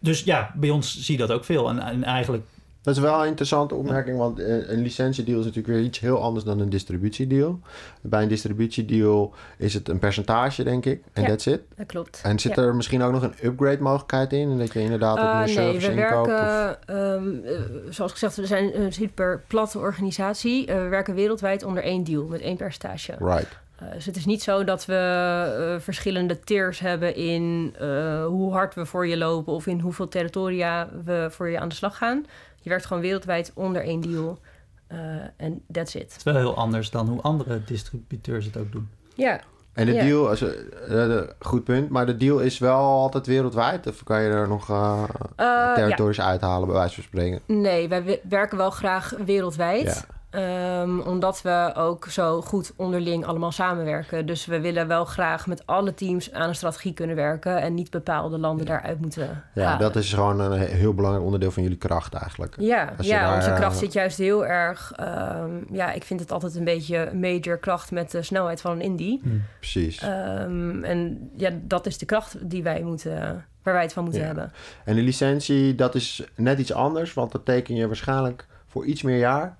dus 0.00 0.22
ja, 0.22 0.52
bij 0.54 0.70
ons 0.70 1.00
zie 1.00 1.18
je 1.18 1.26
dat 1.26 1.36
ook 1.36 1.44
veel. 1.44 1.68
En, 1.68 1.78
en 1.78 2.04
eigenlijk 2.04 2.46
Dat 2.86 2.96
is 2.96 3.00
wel 3.02 3.20
een 3.20 3.26
interessante 3.26 3.74
opmerking, 3.74 4.18
want 4.18 4.38
eh, 4.38 4.68
een 4.68 4.82
licentiedeal 4.82 5.38
is 5.38 5.44
natuurlijk 5.44 5.74
weer 5.74 5.84
iets 5.84 6.00
heel 6.00 6.22
anders 6.22 6.44
dan 6.44 6.60
een 6.60 6.68
distributiedeal. 6.70 7.60
Bij 8.00 8.22
een 8.22 8.28
distributiedeal 8.28 9.34
is 9.58 9.74
het 9.74 9.88
een 9.88 9.98
percentage, 9.98 10.62
denk 10.64 10.84
ik, 10.84 11.02
en 11.12 11.22
Ja. 11.22 11.28
that's 11.28 11.46
it. 11.46 11.60
Dat 11.76 11.86
klopt. 11.86 12.20
En 12.22 12.38
zit 12.38 12.54
Ja. 12.54 12.62
er 12.62 12.74
misschien 12.74 13.02
ook 13.02 13.12
nog 13.12 13.22
een 13.22 13.34
upgrade 13.42 13.82
mogelijkheid 13.82 14.32
in? 14.32 14.58
Dat 14.58 14.72
je 14.72 14.80
inderdaad 14.80 15.18
ook 15.18 15.24
Eh, 15.24 15.36
meer 15.36 15.44
nee, 15.44 15.54
service 15.54 15.92
we 15.92 16.00
inkoopt? 16.02 16.26
werken, 16.26 16.78
ehm, 16.86 17.44
eh, 17.44 17.60
zoals 17.90 18.12
gezegd, 18.12 18.36
we 18.36 18.46
zijn 18.46 18.80
een 18.80 18.92
super 18.92 19.42
platte 19.46 19.78
organisatie. 19.78 20.66
Eh, 20.66 20.76
we 20.76 20.88
werken 20.88 21.14
wereldwijd 21.14 21.64
onder 21.64 21.82
één 21.82 22.04
deal 22.04 22.24
met 22.26 22.40
één 22.40 22.56
percentage. 22.56 23.14
Right. 23.18 23.58
Eh, 23.76 23.92
dus 23.92 24.06
het 24.06 24.16
is 24.16 24.24
niet 24.26 24.42
zo 24.42 24.64
dat 24.64 24.84
we 24.86 24.94
eh, 24.94 25.80
verschillende 25.82 26.40
tiers 26.40 26.78
hebben 26.80 27.14
in 27.14 27.74
eh, 27.78 28.24
hoe 28.26 28.52
hard 28.52 28.74
we 28.74 28.86
voor 28.86 29.06
je 29.06 29.16
lopen 29.16 29.52
of 29.52 29.66
in 29.66 29.80
hoeveel 29.80 30.08
territoria 30.08 30.88
we 31.04 31.26
voor 31.30 31.48
je 31.48 31.60
aan 31.60 31.68
de 31.68 31.74
slag 31.74 31.96
gaan. 31.96 32.24
Je 32.66 32.72
werkt 32.72 32.86
gewoon 32.86 33.02
wereldwijd 33.02 33.50
onder 33.54 33.82
één 33.82 34.00
deal. 34.00 34.38
Eh, 34.86 34.98
En 35.36 35.62
that's 35.72 35.94
it. 35.94 36.02
Het 36.02 36.14
is 36.16 36.22
wel 36.22 36.34
heel 36.36 36.56
anders 36.56 36.90
dan 36.90 37.08
hoe 37.08 37.20
andere 37.20 37.64
distributeurs 37.64 38.44
het 38.44 38.56
ook 38.56 38.72
doen. 38.72 38.88
Ja, 39.14 39.40
En 39.72 39.86
de 39.86 39.92
Ja. 39.92 40.02
deal, 40.04 40.32
is, 40.32 40.42
eh, 40.42 41.16
eh, 41.18 41.28
goed 41.38 41.64
punt, 41.64 41.88
maar 41.90 42.06
de 42.06 42.16
deal 42.16 42.38
is 42.38 42.58
wel 42.58 42.76
altijd 42.78 43.26
wereldwijd? 43.26 43.86
Of 43.86 44.02
kan 44.04 44.22
je 44.22 44.28
er 44.28 44.48
nog 44.48 44.70
eh 44.70 45.02
Eh, 45.36 45.74
territories 45.74 46.20
uithalen, 46.20 46.66
bij 46.68 46.76
wijze 46.76 46.94
van 46.94 47.02
spreken? 47.02 47.40
nee, 47.46 47.88
wij 47.88 48.04
we- 48.04 48.20
werken 48.28 48.58
wel 48.58 48.70
graag 48.70 49.14
wereldwijd. 49.24 49.82
Ja. 50.08 50.15
Ehm, 50.30 50.98
omdat 51.00 51.42
we 51.42 51.72
ook 51.76 52.04
zo 52.04 52.40
goed 52.42 52.72
onderling 52.76 53.24
allemaal 53.26 53.52
samenwerken. 53.52 54.26
Dus 54.26 54.46
we 54.46 54.60
willen 54.60 54.88
wel 54.88 55.04
graag 55.04 55.46
met 55.46 55.66
alle 55.66 55.94
teams 55.94 56.32
aan 56.32 56.48
een 56.48 56.54
strategie 56.54 56.92
kunnen 56.92 57.16
werken... 57.16 57.60
en 57.60 57.74
niet 57.74 57.90
bepaalde 57.90 58.38
landen 58.38 58.66
daaruit 58.66 59.00
moeten 59.00 59.42
Ja, 59.54 59.64
halen. 59.64 59.78
dat 59.78 59.96
is 59.96 60.12
gewoon 60.12 60.40
een 60.40 60.58
heel 60.60 60.94
belangrijk 60.94 61.24
onderdeel 61.24 61.50
van 61.50 61.62
jullie 61.62 61.78
kracht 61.78 62.14
eigenlijk. 62.14 62.54
Ja, 62.58 62.84
daar, 63.08 63.34
onze 63.34 63.52
kracht 63.52 63.74
eh, 63.74 63.78
zit 63.80 63.92
juist 63.92 64.18
heel 64.18 64.46
erg... 64.46 64.92
ehm, 64.96 65.50
ja, 65.70 65.92
ik 65.92 66.04
vind 66.04 66.20
het 66.20 66.32
altijd 66.32 66.54
een 66.54 66.64
beetje 66.64 66.96
een 67.10 67.20
major 67.20 67.58
kracht 67.58 67.90
met 67.90 68.10
de 68.10 68.22
snelheid 68.22 68.60
van 68.60 68.70
een 68.72 68.80
indie. 68.80 69.22
Precies. 69.58 70.00
Ehm, 70.02 70.84
en 70.84 71.30
ja, 71.36 71.50
dat 71.62 71.86
is 71.86 71.98
de 71.98 72.06
kracht 72.06 72.50
die 72.50 72.62
wij 72.62 72.82
moeten, 72.82 73.44
waar 73.62 73.74
wij 73.74 73.82
het 73.82 73.92
van 73.92 74.02
moeten 74.02 74.20
Ja. 74.20 74.26
hebben. 74.26 74.52
En 74.84 74.94
de 74.94 75.02
licentie, 75.02 75.74
dat 75.74 75.94
is 75.94 76.24
net 76.34 76.58
iets 76.58 76.72
anders, 76.72 77.14
want 77.14 77.32
dat 77.32 77.44
teken 77.44 77.74
je 77.74 77.86
waarschijnlijk 77.86 78.46
voor 78.66 78.84
iets 78.84 79.02
meer 79.02 79.18
jaar. 79.18 79.56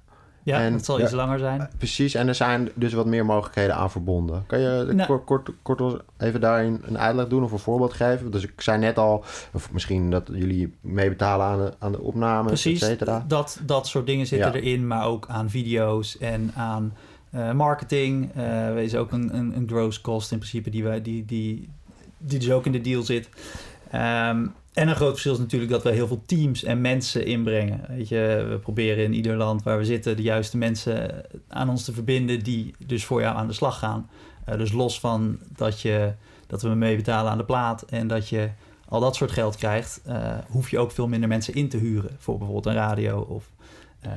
Ja, 0.47 0.61
En- 0.61 0.73
het 0.73 0.85
zal 0.85 1.01
iets 1.01 1.11
langer 1.13 1.39
zijn. 1.39 1.69
Precies, 1.79 2.15
en 2.15 2.29
er 2.29 2.35
zijn 2.35 2.69
dus 2.75 2.93
wat 2.93 3.07
meer 3.07 3.25
mogelijkheden 3.25 3.75
aan 3.77 3.91
verbonden. 3.91 4.45
Kan 4.47 4.61
je 4.61 4.91
Nou. 4.93 5.07
kort, 5.07 5.25
kort, 5.25 5.51
kort 5.79 6.03
even 6.19 6.41
daarin 6.41 6.81
een 6.85 6.99
uitleg 6.99 7.29
doen 7.29 7.43
of 7.43 7.53
een 7.53 7.59
voorbeeld 7.59 7.93
geven? 7.93 8.31
Dus 8.31 8.43
ik 8.43 8.61
zei 8.61 8.79
net 8.79 8.99
al, 8.99 9.25
of 9.53 9.73
misschien 9.73 10.11
dat 10.11 10.29
jullie 10.33 10.75
meebetalen 10.81 11.47
aan 11.47 11.59
de, 11.59 11.73
aan 11.79 11.93
de 11.93 12.01
opnames, 12.01 12.47
Precies, 12.63 12.81
et 12.83 12.89
cetera. 12.89 13.25
dat, 13.29 13.61
dat 13.63 13.87
soort 13.87 14.07
dingen 14.07 14.27
zitten 14.27 14.53
Ja. 14.53 14.59
erin, 14.59 14.87
maar 14.87 15.07
ook 15.07 15.27
aan 15.29 15.51
video's 15.51 16.19
en 16.19 16.51
aan 16.55 16.95
eh, 17.31 17.53
marketing. 17.53 18.31
Eh 18.35 18.67
er 18.67 18.79
is 18.79 18.95
ook 18.95 19.13
een, 19.13 19.37
een, 19.37 19.57
een 19.57 19.69
gross 19.69 20.01
cost 20.01 20.33
in 20.33 20.39
principe 20.39 20.71
die, 20.71 20.85
wij, 20.85 21.03
die, 21.03 21.25
die, 21.25 21.69
die 22.19 22.39
dus 22.39 22.51
ook 22.51 22.67
in 22.67 22.73
de 22.73 22.81
deal 22.81 23.03
zit. 23.03 23.29
Ehm, 23.91 24.47
en 24.77 24.89
een 24.89 24.95
groot 24.97 25.11
verschil 25.11 25.33
is 25.33 25.39
natuurlijk 25.39 25.71
dat 25.71 25.83
we 25.83 25.91
heel 25.91 26.07
veel 26.07 26.23
teams 26.27 26.65
en 26.65 26.81
mensen 26.81 27.27
inbrengen. 27.27 27.81
Weet 27.89 28.09
je, 28.09 28.47
we 28.49 28.59
proberen 28.59 29.05
in 29.05 29.15
ieder 29.15 29.37
land 29.37 29.63
waar 29.63 29.79
we 29.79 29.85
zitten 29.85 30.17
de 30.17 30.23
juiste 30.23 30.57
mensen 30.57 31.25
aan 31.49 31.69
ons 31.69 31.85
te 31.85 31.93
verbinden 31.93 32.43
die 32.43 32.75
dus 32.87 33.05
voor 33.05 33.21
jou 33.21 33.37
aan 33.37 33.47
de 33.47 33.53
slag 33.53 33.79
gaan. 33.79 34.09
Eh, 34.45 34.59
dus 34.59 34.73
los 34.73 35.01
van 35.01 35.39
dat, 35.57 35.81
je, 35.81 36.13
dat 36.47 36.63
we 36.63 36.69
mee 36.69 36.97
betalen 36.97 37.31
aan 37.31 37.39
de 37.39 37.45
plaat 37.45 37.83
en 37.83 38.07
dat 38.09 38.29
je 38.29 38.49
al 38.89 39.01
dat 39.01 39.17
soort 39.17 39.31
geld 39.31 39.57
krijgt, 39.57 40.01
eh, 40.05 40.35
hoef 40.49 40.71
je 40.71 40.79
ook 40.79 40.91
veel 40.93 41.09
minder 41.09 41.29
mensen 41.29 41.55
in 41.55 41.69
te 41.69 41.77
huren 41.77 42.11
voor 42.19 42.37
bijvoorbeeld 42.39 42.67
een 42.67 42.81
radio 42.83 43.21
of 43.21 43.51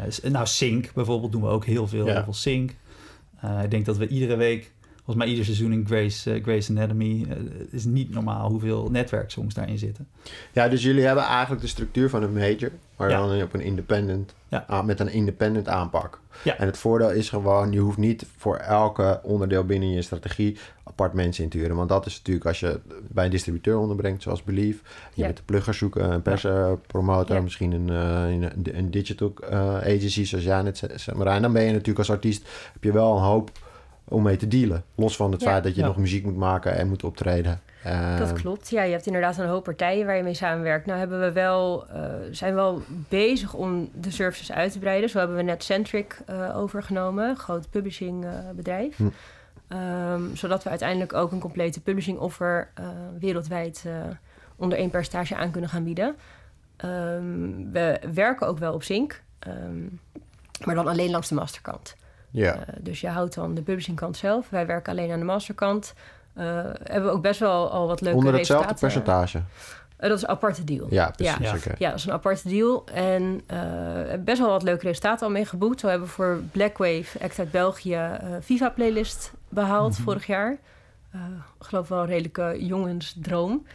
s- 0.10 0.22
nou 0.22 0.46
sync 0.46 0.94
bijvoorbeeld 0.94 1.32
doen 1.32 1.42
we 1.42 1.48
ook 1.48 1.66
heel 1.66 1.88
veel, 1.88 2.06
Ja. 2.06 2.14
heel 2.14 2.24
veel 2.24 2.34
sync. 2.34 2.72
Ik 3.64 3.72
denk 3.72 3.86
dat 3.86 3.98
we 3.98 4.08
iedere 4.08 4.36
week, 4.36 4.72
volgens 5.10 5.28
mij 5.28 5.28
ieder 5.38 5.46
seizoen 5.56 5.72
in 5.80 5.86
Grace, 5.88 6.32
eh, 6.34 6.44
Grace 6.44 6.72
Anatomy, 6.72 7.26
het 7.58 7.74
is 7.74 7.86
niet 7.86 8.10
normaal 8.14 8.50
hoeveel 8.50 8.88
netwerksongs 8.92 9.54
daarin 9.56 9.78
zitten. 9.78 10.08
Ja, 10.52 10.68
dus 10.68 10.84
jullie 10.84 11.04
hebben 11.06 11.24
eigenlijk 11.24 11.62
de 11.62 11.68
structuur 11.68 12.10
van 12.10 12.24
een 12.24 12.34
major, 12.34 12.72
maar 12.98 13.10
Ja. 13.10 13.28
dan 13.28 13.42
op 13.42 13.54
een 13.54 13.62
independent, 13.62 14.34
Ja. 14.48 14.64
aan- 14.68 14.86
met 14.86 15.00
een 15.00 15.12
independent 15.12 15.68
aanpak. 15.68 16.20
Ja. 16.44 16.58
En 16.58 16.66
het 16.66 16.78
voordeel 16.78 17.12
is 17.12 17.30
gewoon, 17.30 17.72
je 17.72 17.80
hoeft 17.80 17.98
niet 17.98 18.26
voor 18.38 18.56
elke 18.56 19.20
onderdeel 19.24 19.64
binnen 19.66 19.90
je 19.92 20.02
strategie 20.02 20.58
apart 20.84 21.14
mensen 21.14 21.44
in 21.44 21.50
te 21.50 21.58
huren. 21.58 21.76
Want 21.76 21.90
dat 21.90 22.06
is 22.06 22.18
natuurlijk 22.18 22.46
als 22.46 22.60
je 22.60 22.80
bij 23.08 23.26
een 23.26 23.32
distributeur 23.32 23.78
onderbrengt, 23.78 24.22
zoals 24.22 24.44
Believe. 24.44 24.80
Je 25.14 25.22
Ja. 25.22 25.28
moet 25.28 25.38
de 25.38 25.44
plugger 25.46 25.74
zoeken, 25.74 26.12
een 26.12 26.22
perspromotor, 26.22 27.36
Ja. 27.36 27.42
misschien 27.42 27.72
een, 27.72 27.90
eh, 27.90 28.32
een, 28.32 28.78
een 28.78 28.92
digital 28.92 29.34
eh, 29.50 29.76
agency, 29.76 30.24
zoals 30.26 30.44
jij 30.44 30.62
net 30.62 30.78
zei, 30.78 30.92
zei, 30.96 31.18
Marijn. 31.18 31.42
Dan 31.42 31.54
ben 31.54 31.64
je 31.64 31.72
natuurlijk 31.72 31.98
als 32.00 32.12
artiest, 32.12 32.48
heb 32.74 32.84
je 32.84 32.92
wel 32.92 33.16
een 33.16 33.24
hoop 33.24 33.52
om 34.10 34.24
mee 34.24 34.38
te 34.38 34.48
dealen. 34.48 34.84
Los 34.96 35.16
van 35.16 35.32
het 35.32 35.42
Ja. 35.42 35.48
feit 35.52 35.64
dat 35.64 35.76
je 35.76 35.82
Ja. 35.82 35.88
nog 35.88 35.98
muziek 35.98 36.24
moet 36.26 36.36
maken 36.38 36.76
en 36.76 36.88
moet 36.88 37.04
optreden. 37.04 37.62
Eh, 37.84 38.18
Dat 38.18 38.34
klopt. 38.34 38.70
Ja, 38.70 38.84
je 38.84 38.92
hebt 38.92 39.06
inderdaad 39.06 39.38
een 39.38 39.48
hoop 39.48 39.64
partijen 39.64 40.06
waar 40.06 40.16
je 40.16 40.24
mee 40.24 40.34
samenwerkt. 40.34 40.86
Nou 40.86 41.00
hebben 41.00 41.20
we 41.20 41.32
wel, 41.32 41.88
eh, 41.88 42.04
zijn 42.32 42.54
wel 42.56 42.82
bezig 43.10 43.54
om 43.54 43.90
de 43.94 44.12
services 44.12 44.52
uit 44.52 44.72
te 44.72 44.80
breiden. 44.80 45.10
Zo 45.10 45.18
hebben 45.18 45.36
we 45.38 45.44
net 45.44 45.64
Centric 45.64 46.20
eh, 46.26 46.58
overgenomen, 46.58 47.30
een 47.30 47.38
groot 47.38 47.70
publishing 47.70 48.26
eh, 48.26 48.32
bedrijf. 48.56 48.96
Hm. 48.98 49.04
Ehm, 49.68 50.22
zodat 50.36 50.64
we 50.64 50.70
uiteindelijk 50.70 51.14
ook 51.14 51.32
een 51.32 51.40
complete 51.40 51.82
publishing 51.82 52.18
offer 52.20 52.70
eh, 52.74 52.86
wereldwijd 53.20 53.84
eh, 53.86 53.94
onder 54.56 54.78
één 54.78 54.90
percentage 54.90 55.36
aan 55.36 55.52
kunnen 55.52 55.70
gaan 55.70 55.84
bieden. 55.84 56.16
Ehm, 56.76 57.72
we 57.72 58.00
werken 58.14 58.48
ook 58.48 58.58
wel 58.58 58.74
op 58.74 58.84
Sync, 58.84 59.22
ehm, 59.40 59.82
maar 60.66 60.76
dan 60.76 60.88
alleen 60.88 61.12
langs 61.12 61.28
de 61.30 61.36
masterkant. 61.36 61.96
Ja. 62.32 62.54
Eh, 62.56 62.62
dus 62.80 63.02
je 63.02 63.08
houdt 63.08 63.36
dan 63.36 63.54
de 63.54 63.62
publishingkant 63.62 64.18
zelf. 64.18 64.50
Wij 64.50 64.66
werken 64.66 64.92
alleen 64.92 65.12
aan 65.12 65.20
de 65.20 65.26
masterkant. 65.26 65.94
Eh, 66.34 66.46
hebben 66.84 67.04
we 67.10 67.16
ook 67.16 67.22
best 67.22 67.40
wel 67.40 67.70
al 67.72 67.88
wat 67.88 68.02
leuke 68.02 68.18
Onder 68.18 68.34
hetzelfde 68.34 68.68
resultaten. 68.74 69.04
percentage. 69.04 69.42
Eh, 69.98 70.10
dat 70.10 70.18
is 70.18 70.24
een 70.24 70.30
aparte 70.30 70.64
deal. 70.64 70.88
Ja, 70.90 71.12
precies. 71.16 71.64
Ja. 71.78 71.90
dat 71.90 71.98
is 72.00 72.06
een 72.06 72.12
aparte 72.12 72.50
deal. 72.50 72.84
En 72.94 73.42
best 74.24 74.40
wel 74.40 74.50
wat 74.50 74.64
leuke 74.64 74.86
resultaten 74.88 75.26
al 75.26 75.32
mee 75.32 75.46
geboekt. 75.46 75.80
Zo 75.80 75.88
hebben 75.88 76.08
we 76.08 76.14
voor 76.14 76.40
Blackwave, 76.52 77.20
act 77.24 77.40
uit 77.40 77.52
België, 77.52 78.00
FIFA-playlist 78.44 79.32
behaald 79.50 79.92
Mhm. 79.94 80.02
vorig 80.02 80.26
jaar. 80.26 80.58
Geloof 81.60 81.88
wel 81.88 82.00
een 82.00 82.06
redelijke 82.08 82.56
jongensdroom. 82.66 83.66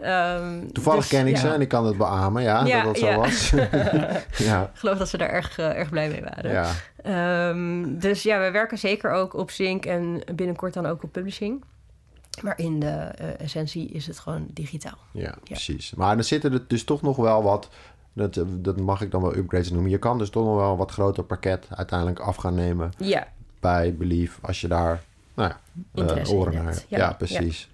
Ehm, 0.00 0.66
Toevallig 0.72 1.00
dus, 1.00 1.08
ken 1.08 1.26
ik 1.26 1.34
ja, 1.34 1.40
ze 1.40 1.48
en 1.48 1.60
ik 1.60 1.68
kan 1.68 1.86
het 1.86 1.96
beamen, 1.96 2.42
ja, 2.42 2.64
Ja, 2.64 2.76
dat 2.82 2.84
dat 2.84 2.98
zo 2.98 3.06
ja. 3.06 3.16
was. 3.16 3.50
ja, 4.48 4.62
Ik 4.62 4.78
geloof 4.78 4.98
dat 4.98 5.08
ze 5.08 5.18
daar 5.18 5.28
erg, 5.28 5.58
eh, 5.58 5.78
erg 5.78 5.90
blij 5.90 6.08
mee 6.08 6.22
waren. 6.22 6.66
Ehm, 7.02 7.98
dus 7.98 8.22
ja, 8.22 8.40
we 8.40 8.50
werken 8.50 8.78
zeker 8.78 9.10
ook 9.10 9.34
op 9.34 9.50
Sync 9.50 9.84
en 9.84 10.22
binnenkort 10.34 10.74
dan 10.74 10.86
ook 10.86 11.02
op 11.02 11.12
publishing. 11.12 11.64
Maar 12.40 12.58
in 12.58 12.80
de 12.80 12.86
eh, 12.86 13.40
essentie 13.40 13.88
is 13.88 14.06
het 14.06 14.18
gewoon 14.18 14.46
digitaal. 14.52 14.98
Ja, 15.12 15.34
precies. 15.44 15.94
Maar 15.94 16.14
dan 16.14 16.24
zitten 16.24 16.52
er 16.52 16.64
dus 16.66 16.84
toch 16.84 17.02
nog 17.02 17.16
wel 17.16 17.42
wat... 17.42 17.68
Dat, 18.12 18.36
eh, 18.36 18.42
dat 18.48 18.80
mag 18.80 19.00
ik 19.00 19.10
dan 19.10 19.22
wel 19.22 19.36
upgrades 19.36 19.70
noemen. 19.70 19.90
Je 19.90 19.98
kan 19.98 20.18
dus 20.18 20.30
toch 20.30 20.44
nog 20.44 20.56
wel 20.56 20.70
een 20.70 20.76
wat 20.76 20.90
groter 20.90 21.24
pakket 21.24 21.66
uiteindelijk 21.70 22.20
af 22.20 22.36
gaan 22.36 22.54
nemen 22.54 22.92
Ja, 22.98 23.28
bij 23.60 23.94
Belief. 23.94 24.38
Als 24.42 24.60
je 24.60 24.68
daar 24.68 25.02
nou 25.34 25.52
ja, 25.94 26.24
oren 26.28 26.54
naar 26.54 26.64
hebt. 26.64 26.84
Ja, 26.88 27.12
precies. 27.12 27.70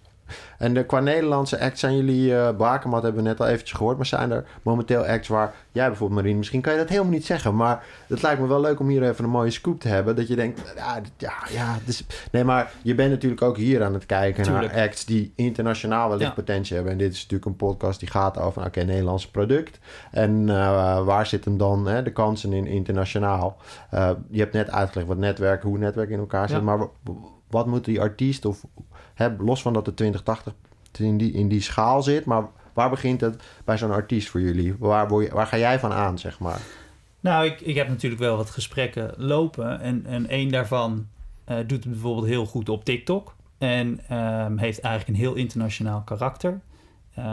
En 0.58 0.74
de, 0.74 0.84
qua 0.84 1.00
Nederlandse 1.00 1.60
acts 1.60 1.80
zijn 1.80 1.96
jullie... 1.96 2.36
eh 2.36 2.56
Bakermat 2.56 3.02
hebben 3.02 3.22
we 3.22 3.28
net 3.28 3.40
al 3.40 3.46
eventjes 3.46 3.72
gehoord. 3.72 3.96
Maar 3.96 4.06
zijn 4.06 4.30
er 4.30 4.44
momenteel 4.62 5.04
acts 5.06 5.28
waar... 5.28 5.54
Jij 5.72 5.86
bijvoorbeeld, 5.88 6.20
Marien, 6.20 6.36
misschien 6.38 6.60
kan 6.60 6.72
je 6.72 6.78
dat 6.78 6.88
helemaal 6.88 7.12
niet 7.12 7.26
zeggen. 7.26 7.56
Maar 7.56 7.84
het 8.08 8.22
lijkt 8.22 8.40
me 8.40 8.46
wel 8.46 8.60
leuk 8.60 8.80
om 8.80 8.88
hier 8.88 9.02
even 9.02 9.24
een 9.24 9.30
mooie 9.30 9.50
scoop 9.50 9.80
te 9.80 9.88
hebben. 9.88 10.16
Dat 10.16 10.28
je 10.28 10.36
denkt, 10.36 10.72
ja, 10.76 11.00
dit- 11.00 11.12
ja, 11.16 11.32
ja. 11.50 11.74
het 11.78 11.88
is- 11.88 12.06
nee, 12.32 12.44
maar 12.44 12.72
je 12.82 12.94
bent 12.94 13.10
natuurlijk 13.10 13.42
ook 13.42 13.56
hier 13.56 13.84
aan 13.84 13.94
het 13.94 14.06
kijken 14.06 14.42
Tuurlijk. 14.44 14.72
naar 14.74 14.82
acts 14.84 15.04
die 15.04 15.32
internationaal 15.36 16.08
wellicht 16.08 16.28
Ja. 16.28 16.34
potentie 16.34 16.74
hebben. 16.74 16.92
En 16.92 16.98
dit 16.98 17.12
is 17.12 17.22
natuurlijk 17.22 17.44
een 17.50 17.56
podcast 17.56 18.00
die 18.00 18.08
gaat 18.10 18.38
over, 18.38 18.64
oké, 18.64 18.82
Nederlands 18.82 19.28
product. 19.28 19.78
En 20.10 20.48
eh, 20.48 21.04
waar 21.04 21.26
zit 21.26 21.44
hem 21.44 21.58
dan 21.58 21.86
hè, 21.86 22.02
de 22.02 22.12
kansen 22.12 22.52
in 22.52 22.66
internationaal? 22.66 23.56
Eh, 23.90 24.10
je 24.30 24.38
hebt 24.40 24.52
net 24.52 24.70
uitgelegd 24.70 25.08
wat 25.08 25.18
netwerken, 25.18 25.68
hoe 25.68 25.78
netwerken 25.78 26.14
in 26.14 26.20
elkaar 26.20 26.48
zit. 26.48 26.56
Ja. 26.58 26.62
Maar 26.64 26.78
wa- 26.78 26.88
wat 27.50 27.66
moet 27.66 27.84
die 27.84 28.00
artiest, 28.00 28.44
of 28.44 28.64
los 29.38 29.62
van 29.62 29.72
dat 29.72 29.84
de 29.84 29.94
2080 29.94 30.54
in 30.98 31.18
die, 31.18 31.32
in 31.32 31.48
die 31.48 31.60
schaal 31.60 32.02
zit, 32.02 32.24
maar 32.24 32.48
waar 32.72 32.90
begint 32.90 33.20
het 33.20 33.42
bij 33.64 33.78
zo'n 33.78 33.90
artiest 33.90 34.28
voor 34.28 34.40
jullie? 34.40 34.74
Waar, 34.78 35.08
waar 35.08 35.46
ga 35.46 35.58
jij 35.58 35.78
van 35.78 35.92
aan, 35.92 36.18
zeg 36.18 36.38
maar? 36.38 36.60
Nou, 37.20 37.46
ik, 37.46 37.60
ik 37.60 37.74
heb 37.74 37.88
natuurlijk 37.88 38.22
wel 38.22 38.36
wat 38.36 38.50
gesprekken 38.50 39.14
lopen. 39.16 39.80
En, 39.80 40.06
en 40.06 40.28
één 40.28 40.48
daarvan 40.48 41.06
eh, 41.44 41.56
doet 41.56 41.84
het 41.84 41.92
bijvoorbeeld 41.92 42.26
heel 42.26 42.46
goed 42.46 42.68
op 42.68 42.84
TikTok. 42.84 43.36
En 43.58 44.00
ehm, 44.08 44.56
heeft 44.56 44.80
eigenlijk 44.80 45.18
een 45.18 45.24
heel 45.24 45.34
internationaal 45.34 46.02
karakter. 46.02 46.60
Eh, 47.14 47.32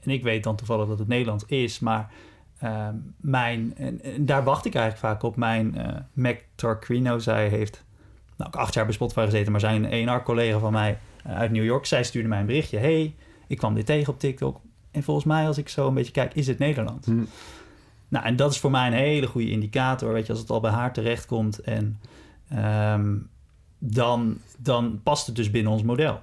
en 0.00 0.10
ik 0.10 0.22
weet 0.22 0.44
dan 0.44 0.56
toevallig 0.56 0.88
dat 0.88 0.98
het 0.98 1.08
Nederlands 1.08 1.44
is, 1.46 1.78
maar 1.78 2.10
ehm, 2.58 2.94
mijn, 3.16 3.74
en, 3.76 4.00
daar 4.18 4.44
wacht 4.44 4.64
ik 4.64 4.74
eigenlijk 4.74 5.06
vaak 5.06 5.22
op. 5.22 5.36
Mijn 5.36 5.76
eh 5.76 5.96
Mac 6.12 6.38
Tarquino, 6.54 7.18
zij 7.18 7.48
heeft 7.48 7.84
nou, 8.36 8.50
ook 8.50 8.60
acht 8.60 8.74
jaar 8.74 8.84
bij 8.84 8.94
Spotify 8.94 9.24
gezeten, 9.24 9.52
maar 9.52 9.60
zijn 9.60 9.90
ENR-collega 9.90 10.58
van 10.58 10.72
mij 10.72 10.98
uit 11.24 11.50
New 11.50 11.64
York. 11.64 11.86
Zij 11.86 12.04
stuurde 12.04 12.28
mij 12.28 12.40
een 12.40 12.46
berichtje. 12.46 12.78
hey, 12.78 13.14
ik 13.46 13.56
kwam 13.58 13.74
dit 13.74 13.86
tegen 13.86 14.12
op 14.12 14.18
TikTok. 14.18 14.60
En 14.90 15.02
volgens 15.02 15.26
mij, 15.26 15.46
als 15.46 15.58
ik 15.58 15.68
zo 15.68 15.88
een 15.88 15.94
beetje 15.94 16.12
kijk, 16.12 16.34
is 16.34 16.46
het 16.46 16.58
Nederland. 16.58 17.04
Hm. 17.04 17.24
Nou, 18.08 18.24
en 18.26 18.36
dat 18.36 18.50
is 18.50 18.58
voor 18.58 18.70
mij 18.70 18.86
een 18.86 18.92
hele 18.92 19.26
goede 19.26 19.50
indicator. 19.50 20.12
Weet 20.12 20.26
je, 20.26 20.32
als 20.32 20.40
het 20.40 20.50
al 20.50 20.60
bij 20.60 20.70
haar 20.70 20.92
terechtkomt 20.92 21.58
en 21.58 22.00
ehm, 22.48 23.16
dan, 23.78 24.38
dan 24.58 25.00
past 25.02 25.26
het 25.26 25.36
dus 25.36 25.50
binnen 25.50 25.72
ons 25.72 25.82
model. 25.82 26.20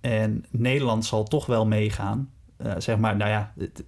En 0.00 0.44
Nederland 0.50 1.04
zal 1.04 1.24
toch 1.24 1.46
wel 1.46 1.66
meegaan. 1.66 2.30
Eh, 2.56 2.72
zeg 2.78 2.98
maar, 2.98 3.16
nou 3.16 3.30
ja, 3.30 3.52
het- 3.58 3.84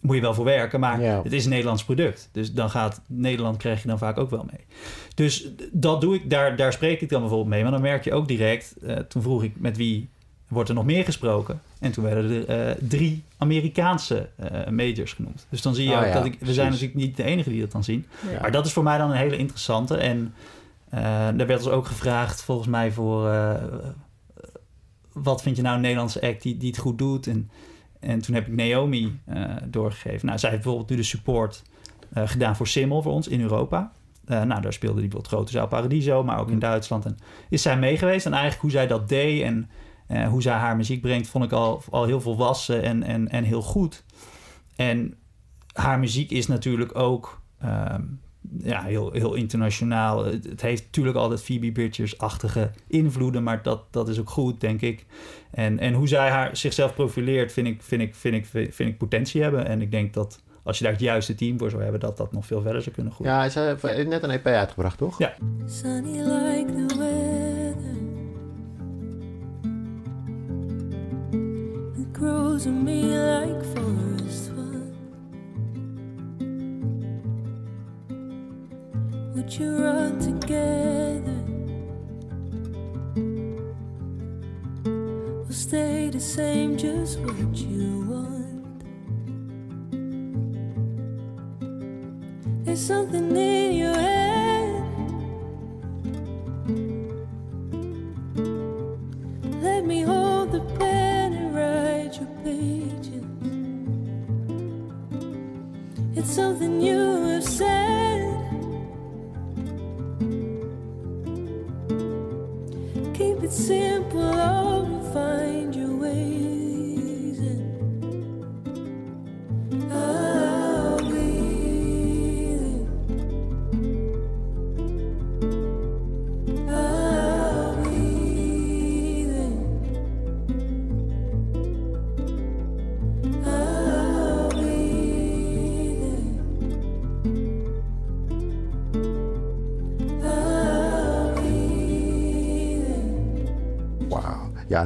moet 0.00 0.14
je 0.16 0.20
wel 0.22 0.34
voor 0.34 0.44
werken, 0.44 0.80
maar 0.80 1.00
Ja. 1.00 1.22
het 1.22 1.32
is 1.32 1.44
een 1.44 1.50
Nederlands 1.50 1.84
product. 1.84 2.28
Dus 2.32 2.52
dan 2.52 2.70
gaat 2.70 3.00
Nederland 3.06 3.56
krijg 3.56 3.82
je 3.82 3.88
dan 3.88 3.98
vaak 3.98 4.18
ook 4.18 4.30
wel 4.30 4.46
mee. 4.50 4.66
Dus 5.14 5.48
dat 5.72 6.00
doe 6.00 6.14
ik, 6.14 6.30
daar, 6.30 6.56
daar 6.56 6.72
spreek 6.72 7.00
ik 7.00 7.08
dan 7.08 7.20
bijvoorbeeld 7.20 7.50
mee. 7.50 7.62
Maar 7.62 7.72
dan 7.72 7.80
merk 7.80 8.04
je 8.04 8.12
ook 8.12 8.28
direct, 8.28 8.74
eh, 8.86 8.96
toen 8.96 9.22
vroeg 9.22 9.42
ik 9.42 9.52
met 9.56 9.76
wie 9.76 10.08
wordt 10.48 10.68
er 10.68 10.74
nog 10.74 10.84
meer 10.84 11.04
gesproken. 11.04 11.60
En 11.78 11.92
toen 11.92 12.04
werden 12.04 12.48
er 12.48 12.68
eh, 12.68 12.74
drie 12.88 13.22
Amerikaanse 13.38 14.28
eh, 14.36 14.68
majors 14.68 15.12
genoemd. 15.12 15.46
Dus 15.48 15.62
dan 15.62 15.74
zie 15.74 15.84
je 15.88 15.94
Ah, 15.94 16.00
ook 16.00 16.06
ja, 16.06 16.12
dat 16.12 16.24
ik, 16.24 16.32
we 16.32 16.38
precies. 16.38 16.54
zijn 16.56 16.68
natuurlijk 16.70 16.94
niet 16.98 17.16
de 17.16 17.22
enige 17.24 17.50
die 17.50 17.60
dat 17.60 17.72
dan 17.72 17.84
zien. 17.84 18.06
Ja. 18.32 18.40
Maar 18.40 18.52
dat 18.52 18.66
is 18.66 18.72
voor 18.72 18.82
mij 18.82 18.98
dan 18.98 19.10
een 19.10 19.16
hele 19.16 19.36
interessante. 19.36 19.96
En 19.96 20.34
eh 20.90 21.00
daar 21.36 21.46
werd 21.46 21.58
ons 21.64 21.68
ook 21.68 21.86
gevraagd, 21.86 22.42
volgens 22.42 22.68
mij, 22.68 22.92
voor 22.92 23.28
eh, 23.30 23.54
wat 25.12 25.42
vind 25.42 25.56
je 25.56 25.62
nou 25.62 25.74
een 25.74 25.80
Nederlandse 25.80 26.20
act 26.22 26.42
die, 26.42 26.56
die 26.56 26.68
het 26.70 26.78
goed 26.78 26.98
doet? 26.98 27.26
En, 27.26 27.50
en 28.00 28.20
toen 28.20 28.34
heb 28.34 28.46
ik 28.46 28.54
Naomi 28.54 29.20
eh, 29.24 29.44
doorgegeven. 29.64 30.26
Nou, 30.26 30.38
zij 30.38 30.50
heeft 30.50 30.62
bijvoorbeeld 30.62 30.90
nu 30.90 30.96
de 30.96 31.08
support 31.08 31.62
eh, 32.12 32.28
gedaan 32.28 32.56
voor 32.56 32.66
Simmel 32.66 33.02
voor 33.02 33.12
ons 33.12 33.28
in 33.28 33.40
Europa. 33.40 33.92
Eh, 34.24 34.42
nou, 34.42 34.60
daar 34.60 34.72
speelde 34.72 35.00
die 35.00 35.08
bijvoorbeeld 35.08 35.32
Grote 35.32 35.52
Zaal 35.52 35.66
Paradiso, 35.68 36.24
maar 36.24 36.38
ook 36.38 36.48
in 36.48 36.54
Mm. 36.54 36.60
Duitsland. 36.60 37.04
En 37.04 37.18
is 37.48 37.62
zij 37.62 37.78
mee 37.78 37.96
geweest? 37.98 38.26
En 38.26 38.32
eigenlijk 38.32 38.62
hoe 38.62 38.70
zij 38.70 38.86
dat 38.86 39.08
deed 39.08 39.42
en 39.42 39.70
hoe 40.28 40.42
zij 40.42 40.52
haar 40.52 40.76
muziek 40.76 41.00
brengt, 41.00 41.28
vond 41.28 41.44
ik 41.44 41.52
al, 41.52 41.82
al 41.90 42.04
heel 42.04 42.20
volwassen 42.20 42.82
en, 42.82 43.02
en, 43.02 43.28
en 43.28 43.44
heel 43.44 43.62
goed. 43.62 44.04
En 44.76 45.14
haar 45.72 45.98
muziek 45.98 46.30
is 46.30 46.46
natuurlijk 46.46 46.98
ook 46.98 47.42
ehm, 47.60 48.02
ja, 48.58 48.82
heel, 48.82 49.12
heel 49.12 49.34
internationaal. 49.34 50.24
Het, 50.24 50.44
het 50.44 50.60
heeft 50.60 50.84
natuurlijk 50.84 51.16
altijd 51.16 51.42
Phoebe 51.42 51.72
Bridgers-achtige 51.72 52.70
invloeden, 52.86 53.42
maar 53.42 53.62
dat, 53.62 53.82
dat 53.90 54.08
is 54.08 54.20
ook 54.20 54.30
goed, 54.30 54.60
denk 54.60 54.80
ik. 54.80 55.06
En, 55.50 55.78
en 55.78 55.94
hoe 55.94 56.08
zij 56.08 56.30
haar, 56.30 56.56
zichzelf 56.56 56.94
profileert, 56.94 57.52
vind 57.52 57.66
ik, 57.66 57.82
vind, 57.82 58.02
ik, 58.02 58.14
vind, 58.14 58.34
ik, 58.34 58.46
vind 58.46 58.90
ik 58.90 58.98
potentie 58.98 59.42
hebben. 59.42 59.66
En 59.66 59.82
ik 59.82 59.90
denk 59.90 60.14
dat 60.14 60.40
als 60.62 60.78
je 60.78 60.84
daar 60.84 60.92
het 60.92 61.02
juiste 61.02 61.34
team 61.34 61.58
voor 61.58 61.70
zou 61.70 61.82
hebben, 61.82 62.00
dat 62.00 62.16
dat 62.16 62.32
nog 62.32 62.46
veel 62.46 62.62
verder 62.62 62.82
zou 62.82 62.94
kunnen 62.94 63.12
groeien. 63.12 63.32
Ja, 63.32 63.48
ze 63.48 63.60
heeft 63.60 64.08
net 64.08 64.22
een 64.22 64.30
EP 64.30 64.46
uitgebracht, 64.46 64.98
toch? 64.98 65.18
Ja. 65.18 65.34
Sunny 65.66 66.18
like 66.18 66.86
the 66.86 66.96
weather. 66.98 67.98
It 72.00 72.16
grows 72.16 72.66
on 72.66 72.82
me 72.82 73.02
like 73.02 73.64
forest 73.74 74.59
Would 79.34 79.54
you 79.54 79.76
run 79.78 80.18
together? 80.18 81.38
Or 85.46 85.52
stay 85.52 86.10
the 86.10 86.20
same, 86.20 86.76
just 86.76 87.20
what 87.20 87.56
you 87.56 88.04
want? 88.10 88.82
There's 92.64 92.86
something 92.86 93.36
in 93.36 93.76
your 93.76 93.94
head. 93.94 94.19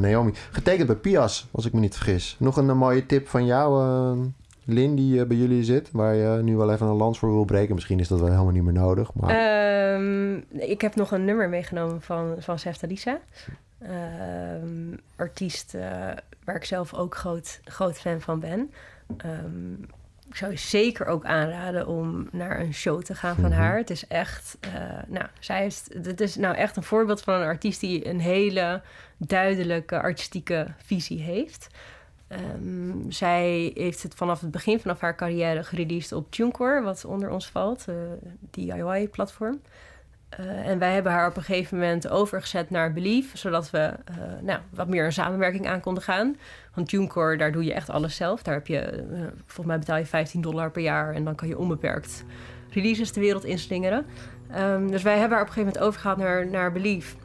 Naomi. 0.00 0.32
Getekend 0.50 0.86
bij 0.86 0.96
Pias, 0.96 1.48
als 1.50 1.66
ik 1.66 1.72
me 1.72 1.80
niet 1.80 1.94
vergis. 1.94 2.36
Nog 2.38 2.56
een, 2.56 2.68
eh, 2.68 2.76
mooie 2.76 3.06
tip 3.06 3.28
van 3.28 3.46
jou, 3.46 4.32
Lin, 4.64 4.94
die 4.94 5.20
eh, 5.20 5.26
bij 5.26 5.36
jullie 5.36 5.64
zit. 5.64 5.90
Waar 5.92 6.14
je 6.14 6.42
nu 6.42 6.56
wel 6.56 6.72
even 6.72 6.86
een 6.86 6.96
lans 6.96 7.18
voor 7.18 7.32
wil 7.32 7.44
breken. 7.44 7.74
Misschien 7.74 8.00
is 8.00 8.08
dat 8.08 8.18
wel 8.20 8.30
helemaal 8.30 8.52
niet 8.52 8.62
meer 8.62 8.72
nodig. 8.72 9.14
Maar 9.14 9.30
Ehm, 9.30 10.36
ik 10.48 10.80
heb 10.80 10.94
nog 10.94 11.10
een 11.10 11.24
nummer 11.24 11.48
meegenomen 11.48 12.02
van, 12.02 12.34
van 12.38 12.58
Lisa. 12.80 13.20
Ehm, 13.78 14.96
artiest 15.16 15.76
waar 16.44 16.56
ik 16.56 16.64
zelf 16.64 16.94
ook 16.94 17.14
groot, 17.14 17.60
groot 17.64 17.98
fan 17.98 18.20
van 18.20 18.40
ben. 18.40 18.70
Ehm, 19.16 19.86
ik 20.34 20.40
zou 20.40 20.52
je 20.52 20.58
zeker 20.58 21.06
ook 21.06 21.24
aanraden 21.24 21.86
om 21.86 22.28
naar 22.32 22.60
een 22.60 22.74
show 22.74 23.02
te 23.02 23.14
gaan 23.14 23.34
van 23.34 23.44
Mhm. 23.50 23.58
haar. 23.58 23.76
Het 23.76 23.90
is 23.90 24.06
echt, 24.06 24.56
eh, 24.60 24.72
nou, 25.06 25.26
zij 25.38 25.60
heeft, 25.60 25.90
het 26.02 26.20
is 26.20 26.36
nou 26.36 26.54
echt 26.56 26.76
een 26.76 26.82
voorbeeld 26.82 27.20
van 27.22 27.34
een 27.34 27.46
artiest 27.46 27.80
die 27.80 28.08
een 28.08 28.20
hele 28.20 28.82
duidelijke 29.18 30.00
artistieke 30.00 30.66
visie 30.84 31.20
heeft. 31.22 31.66
Ehm, 32.28 33.10
zij 33.10 33.70
heeft 33.74 34.02
het 34.02 34.14
vanaf 34.14 34.40
het 34.40 34.50
begin 34.50 34.80
vanaf 34.80 35.00
haar 35.00 35.16
carrière 35.16 35.64
gereleased 35.64 36.12
op 36.12 36.30
TuneCore, 36.30 36.82
wat 36.82 37.04
onder 37.04 37.30
ons 37.30 37.50
valt, 37.50 37.84
eh 37.88 37.94
DIY-platform. 38.50 39.60
Eh, 40.36 40.68
en 40.68 40.78
wij 40.78 40.92
hebben 40.94 41.12
haar 41.12 41.28
op 41.28 41.36
een 41.36 41.42
gegeven 41.42 41.78
moment 41.78 42.08
overgezet 42.08 42.70
naar 42.70 42.92
Believe, 42.92 43.38
zodat 43.38 43.70
we 43.70 43.78
eh, 43.78 44.16
nou, 44.40 44.58
wat 44.70 44.88
meer 44.88 45.04
een 45.04 45.12
samenwerking 45.12 45.68
aan 45.68 45.80
konden 45.80 46.02
gaan. 46.02 46.36
Want 46.74 46.88
TuneCore, 46.88 47.36
daar 47.36 47.52
doe 47.52 47.64
je 47.64 47.72
echt 47.72 47.90
alles 47.90 48.16
zelf. 48.16 48.42
Daar 48.42 48.54
heb 48.54 48.66
je, 48.66 48.78
eh, 48.78 49.20
volgens 49.46 49.66
mij 49.66 49.78
betaal 49.78 49.98
je 49.98 50.06
15 50.06 50.40
dollar 50.40 50.70
per 50.70 50.82
jaar 50.82 51.14
en 51.14 51.24
dan 51.24 51.34
kan 51.34 51.48
je 51.48 51.58
onbeperkt 51.58 52.24
releases 52.70 53.12
de 53.12 53.20
wereld 53.20 53.44
inslingeren. 53.44 54.06
Ehm, 54.50 54.86
dus 54.86 55.02
wij 55.02 55.18
hebben 55.18 55.36
haar 55.36 55.46
op 55.46 55.48
een 55.48 55.54
gegeven 55.54 55.72
moment 55.72 55.78
overgehaald 55.78 56.18
naar, 56.18 56.46
naar 56.46 56.72
Believe. 56.72 57.16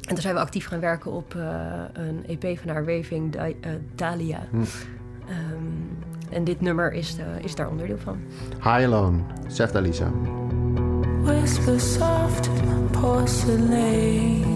En 0.00 0.14
toen 0.14 0.24
zijn 0.24 0.34
we 0.34 0.40
actief 0.40 0.66
gaan 0.66 0.80
werken 0.80 1.12
op 1.12 1.34
een 1.92 2.24
EP 2.26 2.58
van 2.58 2.68
haar, 2.68 2.84
Waving 2.84 3.36
eh, 3.36 3.70
Dahlia. 3.94 4.40
Hm. 4.50 4.56
Ehm, 5.28 6.34
en 6.34 6.44
dit 6.44 6.60
nummer 6.60 6.92
is, 6.92 7.16
eh, 7.18 7.44
is 7.44 7.54
daar 7.54 7.68
onderdeel 7.68 7.98
van. 7.98 8.20
High 8.54 8.84
Alone, 8.84 9.18
Sefta 9.46 9.80
Lisa. 9.80 10.10
Whisper 11.24 11.78
soft 11.78 12.48
porcelain. 12.92 14.49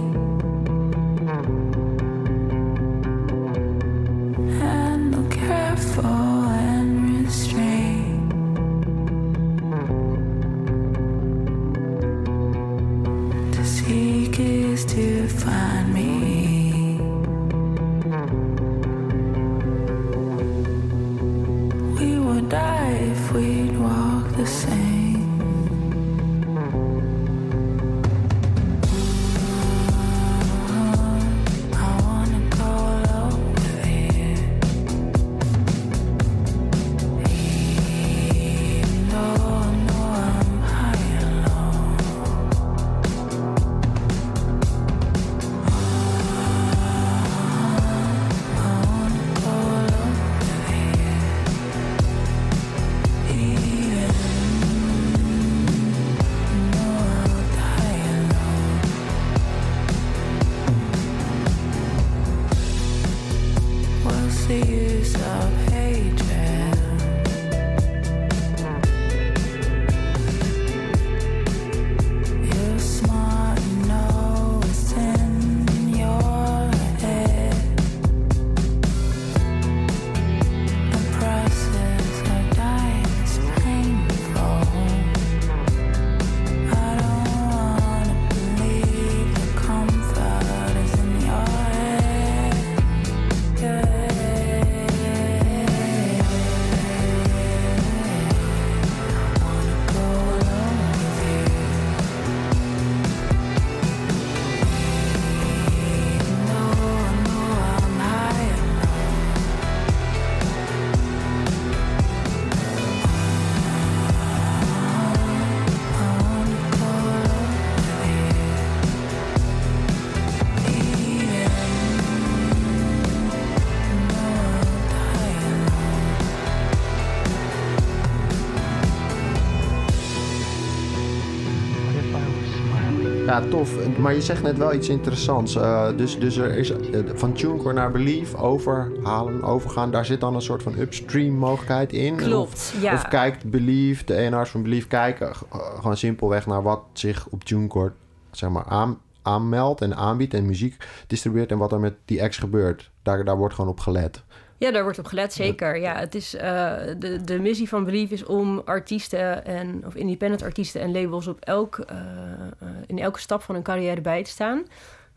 Ja, 133.34 133.48
tof. 133.48 133.98
Maar 133.98 134.14
je 134.14 134.20
zegt 134.20 134.42
net 134.42 134.58
wel 134.58 134.74
iets 134.74 134.88
interessants. 134.88 135.56
Eh, 135.56 135.88
dus, 135.96 136.18
dus 136.18 136.36
er 136.36 136.56
is 136.56 136.70
eh, 136.70 137.00
van 137.14 137.32
TuneCore 137.32 137.74
naar 137.74 137.90
Belief 137.90 138.34
overhalen, 138.34 139.42
overgaan. 139.42 139.90
Daar 139.90 140.04
zit 140.04 140.20
dan 140.20 140.34
een 140.34 140.42
soort 140.42 140.62
van 140.62 140.78
upstream 140.78 141.34
mogelijkheid 141.34 141.92
in. 141.92 142.16
Klopt, 142.16 142.52
Of, 142.52 142.80
ja. 142.80 142.94
of 142.94 143.08
kijkt 143.08 143.50
Belief, 143.50 144.04
de 144.04 144.14
ENR's 144.14 144.50
van 144.50 144.62
Belief, 144.62 144.86
kijken 144.86 145.28
eh, 145.28 145.58
gewoon 145.76 145.96
simpelweg 145.96 146.46
naar 146.46 146.62
wat 146.62 146.82
zich 146.92 147.26
op 147.30 147.44
TuneCore 147.44 147.92
zeg 148.30 148.50
maar, 148.50 148.64
aan, 148.64 148.98
aanmeldt 149.22 149.80
en 149.80 149.96
aanbiedt 149.96 150.34
en 150.34 150.46
muziek 150.46 150.86
distribueert 151.06 151.50
en 151.50 151.58
wat 151.58 151.72
er 151.72 151.80
met 151.80 151.94
die 152.04 152.22
acts 152.22 152.38
gebeurt. 152.38 152.90
Daar, 153.02 153.24
daar 153.24 153.36
wordt 153.36 153.54
gewoon 153.54 153.70
op 153.70 153.80
gelet. 153.80 154.22
Ja, 154.64 154.70
daar 154.70 154.82
wordt 154.82 154.98
op 154.98 155.06
gelet, 155.06 155.32
zeker. 155.32 155.80
Ja, 155.80 155.98
het 155.98 156.14
is, 156.14 156.34
eh, 156.34 156.72
de, 156.98 157.24
de 157.24 157.40
missie 157.40 157.68
van 157.68 157.84
Believe 157.84 158.14
is 158.14 158.24
om 158.24 158.62
artiesten 158.64 159.44
en, 159.44 159.82
of 159.86 159.94
independent 159.94 160.42
artiesten 160.42 160.80
en 160.80 160.92
labels 160.92 161.26
op 161.26 161.40
elk, 161.40 161.78
eh, 161.78 161.96
eh, 161.96 162.68
in 162.86 162.98
elke 162.98 163.20
stap 163.20 163.42
van 163.42 163.54
hun 163.54 163.64
carrière 163.64 164.00
bij 164.00 164.24
te 164.24 164.30
staan. 164.30 164.62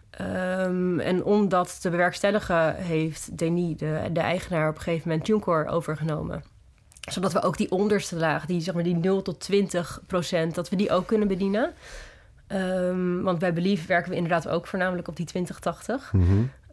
Ehm, 0.09 0.99
en 0.99 1.23
om 1.23 1.49
dat 1.49 1.81
te 1.81 1.89
bewerkstelligen 1.89 2.75
heeft 2.75 3.37
Denis, 3.37 3.77
de, 3.77 4.09
de 4.11 4.19
eigenaar, 4.19 4.69
op 4.69 4.75
een 4.75 4.81
gegeven 4.81 5.07
moment 5.07 5.25
TuneCore 5.25 5.69
overgenomen. 5.69 6.43
Zodat 7.09 7.33
we 7.33 7.41
ook 7.41 7.57
die 7.57 7.71
onderste 7.71 8.15
laag, 8.15 8.45
die, 8.45 8.61
zeg 8.61 8.73
maar, 8.73 8.83
die 8.83 8.95
0 8.95 9.21
tot 9.21 9.39
20 9.39 10.01
procent, 10.07 10.55
dat 10.55 10.69
we 10.69 10.75
die 10.75 10.91
ook 10.91 11.07
kunnen 11.07 11.27
bedienen. 11.27 11.73
Ehm, 12.47 13.21
want 13.21 13.39
bij 13.39 13.53
Believe 13.53 13.87
werken 13.87 14.09
we 14.09 14.15
inderdaad 14.15 14.47
ook 14.47 14.67
voornamelijk 14.67 15.07
op 15.07 15.15
die 15.15 15.25
2080. 15.25 16.11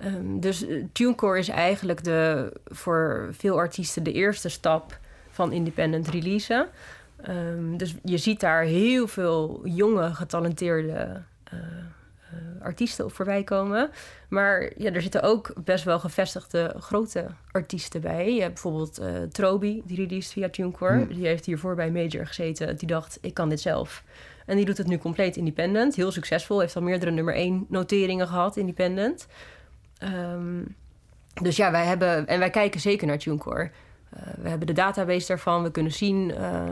Ehm, 0.05 0.39
dus 0.41 0.67
eh, 0.67 0.85
TuneCore 0.93 1.39
is 1.39 1.49
eigenlijk 1.49 2.05
de, 2.05 2.53
voor 2.65 3.29
veel 3.31 3.57
artiesten 3.57 4.03
de 4.03 4.13
eerste 4.13 4.49
stap 4.49 4.99
van 5.31 5.53
independent 5.53 6.09
releasen. 6.09 6.69
Ehm, 7.23 7.77
dus 7.77 7.95
je 8.03 8.19
ziet 8.19 8.41
daar 8.41 8.63
heel 8.63 9.07
veel 9.07 9.61
jonge, 9.65 10.15
getalenteerde 10.15 11.23
eh, 11.45 11.59
eh, 12.25 12.63
artiesten 12.63 13.05
op 13.05 13.13
voorbij 13.13 13.45
komen. 13.45 13.91
Maar 14.29 14.73
ja, 14.77 14.93
er 14.93 15.03
zitten 15.03 15.23
ook 15.23 15.53
best 15.65 15.85
wel 15.85 15.99
gevestigde 15.99 16.75
grote 16.79 17.27
artiesten 17.53 18.01
bij. 18.01 18.35
Je 18.35 18.41
hebt 18.41 18.53
bijvoorbeeld 18.53 18.99
eh 18.99 19.23
Trobi, 19.33 19.83
die 19.85 19.97
released 19.97 20.33
via 20.33 20.49
TuneCore. 20.49 20.97
Hmm. 20.97 21.15
Die 21.15 21.27
heeft 21.27 21.47
hiervoor 21.47 21.75
bij 21.75 21.91
Major 21.91 22.27
gezeten. 22.27 22.77
Die 22.77 22.89
dacht, 22.89 23.19
ik 23.21 23.35
kan 23.35 23.49
dit 23.49 23.61
zelf. 23.61 24.05
En 24.47 24.57
die 24.57 24.65
doet 24.65 24.79
het 24.79 24.87
nu 24.87 24.99
compleet 24.99 25.37
independent. 25.37 25.95
Heel 25.95 26.13
succesvol. 26.13 26.61
Heeft 26.61 26.77
al 26.77 26.83
meerdere 26.83 27.11
nummer 27.11 27.35
1 27.35 27.67
noteringen 27.69 28.27
gehad, 28.27 28.57
independent. 28.57 29.27
Ehm, 29.99 30.63
dus 31.43 31.57
ja, 31.57 31.71
wij 31.71 31.85
hebben... 31.85 32.27
En 32.27 32.39
wij 32.39 32.51
kijken 32.51 32.81
zeker 32.81 33.07
naar 33.07 33.19
TuneCore. 33.19 33.71
Eh, 34.11 34.23
we 34.39 34.49
hebben 34.49 34.67
de 34.67 34.73
database 34.73 35.27
daarvan. 35.27 35.63
We 35.63 35.71
kunnen 35.71 35.93
zien 35.93 36.35
eh, 36.35 36.63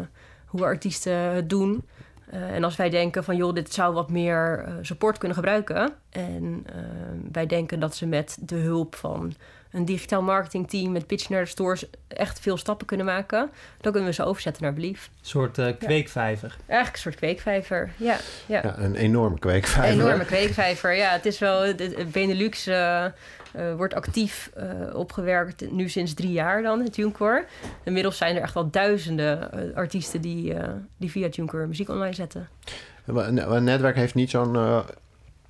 hoe 0.46 0.64
artiesten 0.64 1.14
het 1.14 1.50
doen. 1.50 1.84
Eh, 2.32 2.54
en 2.54 2.64
als 2.64 2.76
wij 2.76 2.90
denken 2.90 3.24
van... 3.24 3.36
joh, 3.36 3.54
dit 3.54 3.72
zou 3.72 3.94
wat 3.94 4.10
meer 4.10 4.68
support 4.80 5.18
kunnen 5.18 5.36
gebruiken... 5.36 5.92
en 6.10 6.62
eh, 6.66 6.74
wij 7.32 7.46
denken 7.46 7.80
dat 7.80 7.96
ze 7.96 8.06
met 8.06 8.38
de 8.40 8.56
hulp 8.56 8.94
van 8.94 9.34
een 9.72 9.84
digitaal 9.84 10.22
marketingteam... 10.22 10.92
met 10.92 11.06
pitch 11.06 11.28
naar 11.28 11.42
de 11.42 11.48
stores 11.48 11.84
echt 12.08 12.40
veel 12.40 12.56
stappen 12.56 12.86
kunnen 12.86 13.06
maken... 13.06 13.50
dan 13.80 13.92
kunnen 13.92 14.08
we 14.10 14.14
ze 14.14 14.24
overzetten 14.24 14.62
naar 14.62 14.72
Belief. 14.74 15.10
Een 15.20 15.26
soort 15.26 15.58
eh, 15.58 15.66
kweekvijver. 15.78 16.56
Eigenlijk 16.66 16.92
een 16.96 17.02
soort 17.02 17.14
kweekvijver, 17.14 17.90
ja. 17.96 18.16
ja. 18.46 18.60
Ja, 18.64 18.78
een 18.78 18.94
enorme 18.94 19.38
kweekvijver. 19.38 19.92
Een 20.00 20.00
enorme 20.06 20.24
kweekvijver. 20.24 20.94
Ja, 20.96 21.10
het 21.10 21.26
is 21.26 21.38
wel. 21.38 21.60
de- 21.60 21.74
de 21.74 22.06
Benelux 22.12 22.66
eh, 22.66 23.04
eh, 23.04 23.10
wordt 23.76 23.94
actief 23.94 24.50
eh, 24.54 24.94
opgewerkt 24.94 25.70
nu 25.70 25.88
sinds 25.88 26.14
drie 26.14 26.32
jaar 26.32 26.62
dan, 26.62 26.80
het 26.80 26.92
TuneCore. 26.92 27.44
Inmiddels 27.84 28.16
zijn 28.16 28.36
er 28.36 28.42
echt 28.42 28.54
wel 28.54 28.70
duizenden 28.70 29.50
artiesten 29.74 30.20
die, 30.20 30.54
eh, 30.54 30.68
die 30.96 31.10
via 31.10 31.28
TuneCore 31.28 31.66
muziek 31.66 31.88
online 31.88 32.14
zetten. 32.14 32.48
Een 33.06 33.52
een 33.54 33.64
netwerk 33.64 33.96
heeft 33.96 34.14
niet 34.14 34.30
zo'n 34.30 34.82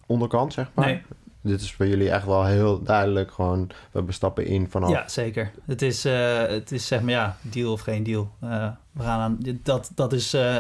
onderkant, 0.06 0.52
zeg 0.52 0.70
maar. 0.74 0.86
Nee. 0.86 1.02
Dit 1.43 1.61
is 1.61 1.76
bij 1.76 1.88
jullie 1.88 2.11
echt 2.11 2.26
wel 2.26 2.45
heel 2.45 2.82
duidelijk 2.82 3.32
gewoon... 3.32 3.70
we 3.90 4.03
bestappen 4.03 4.47
in 4.47 4.70
vanaf... 4.70 4.90
Ja, 4.90 5.09
zeker. 5.09 5.51
Het 5.66 5.82
is, 5.82 6.05
eh, 6.05 6.38
het 6.47 6.72
is 6.72 6.86
zeg 6.86 7.01
maar 7.01 7.11
ja, 7.11 7.36
deal 7.40 7.72
of 7.72 7.80
geen 7.80 8.03
deal. 8.03 8.30
Eh, 8.40 8.68
we 8.93 9.03
gaan 9.03 9.20
aan, 9.20 9.36
dit- 9.40 9.64
dat, 9.64 9.90
dat 9.95 10.12
is, 10.12 10.34
eh, 10.34 10.57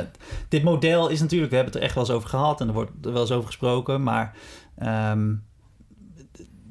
dit 0.48 0.62
model 0.62 1.08
is 1.08 1.20
natuurlijk, 1.20 1.50
we 1.50 1.56
hebben 1.56 1.72
het 1.74 1.82
er 1.82 1.88
echt 1.88 1.96
wel 1.98 2.04
eens 2.06 2.14
over 2.14 2.28
gehad 2.28 2.60
en 2.60 2.66
er 2.68 2.74
wordt 2.74 2.90
er 3.02 3.12
wel 3.12 3.20
eens 3.20 3.30
over 3.32 3.46
gesproken, 3.46 4.02
maar 4.02 4.36
ehm, 4.78 5.32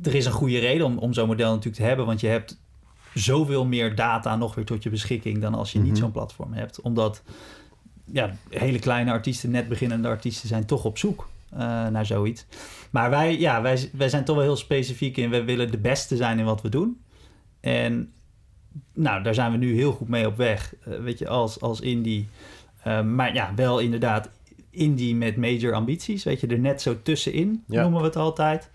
er 0.04 0.16
is 0.16 0.26
een 0.26 0.32
goede 0.32 0.60
reden 0.60 0.86
om, 0.86 0.98
om 0.98 1.14
zo'n 1.14 1.28
model 1.28 1.50
natuurlijk 1.50 1.76
te 1.76 1.84
hebben, 1.88 2.06
want 2.06 2.20
je 2.20 2.28
hebt 2.28 2.60
zoveel 3.14 3.66
meer 3.66 3.96
data 3.96 4.36
nog 4.36 4.56
weer 4.56 4.66
tot 4.66 4.84
je 4.84 4.90
beschikking 4.90 5.42
dan 5.42 5.54
als 5.54 5.72
je 5.72 5.80
niet 5.80 5.92
Mhm. 5.92 6.00
zo'n 6.02 6.12
platform 6.12 6.54
hebt. 6.54 6.82
Omdat 6.82 7.22
ja, 8.06 8.36
hele 8.50 8.80
kleine 8.80 9.12
artiesten, 9.12 9.52
net 9.52 9.68
beginnende 9.68 10.08
artiesten, 10.08 10.48
zijn 10.48 10.66
toch 10.66 10.86
op 10.86 10.98
zoek 10.98 11.30
eh, 11.52 11.88
naar 11.88 12.06
zoiets. 12.06 12.46
Maar 12.92 13.10
wij, 13.10 13.40
ja, 13.40 13.62
wij, 13.62 13.90
wij 13.94 14.10
zijn 14.10 14.24
toch 14.26 14.36
wel 14.36 14.46
heel 14.46 14.56
specifiek 14.56 15.18
in, 15.18 15.30
we 15.30 15.44
willen 15.44 15.72
de 15.72 15.78
beste 15.78 16.16
zijn 16.16 16.40
in 16.40 16.46
wat 16.46 16.62
we 16.62 16.70
doen. 16.70 17.02
En 17.60 18.12
nou, 18.94 19.24
daar 19.24 19.34
zijn 19.34 19.52
we 19.52 19.58
nu 19.58 19.76
heel 19.76 19.92
goed 19.92 20.08
mee 20.08 20.28
op 20.28 20.38
weg, 20.38 20.74
eh, 20.86 21.00
weet 21.00 21.20
je, 21.20 21.28
als, 21.28 21.62
als 21.62 21.80
indie. 21.80 22.28
Eh, 22.84 23.02
maar 23.04 23.34
ja, 23.34 23.52
wel 23.56 23.80
inderdaad 23.80 24.30
indie 24.70 25.16
met 25.16 25.38
major 25.38 25.74
ambities, 25.74 26.24
weet 26.24 26.40
je, 26.40 26.48
er 26.48 26.60
net 26.60 26.82
zo 26.82 26.96
tussenin, 27.04 27.64
Ja. 27.68 27.82
noemen 27.82 28.00
we 28.00 28.06
het 28.08 28.16
altijd. 28.16 28.70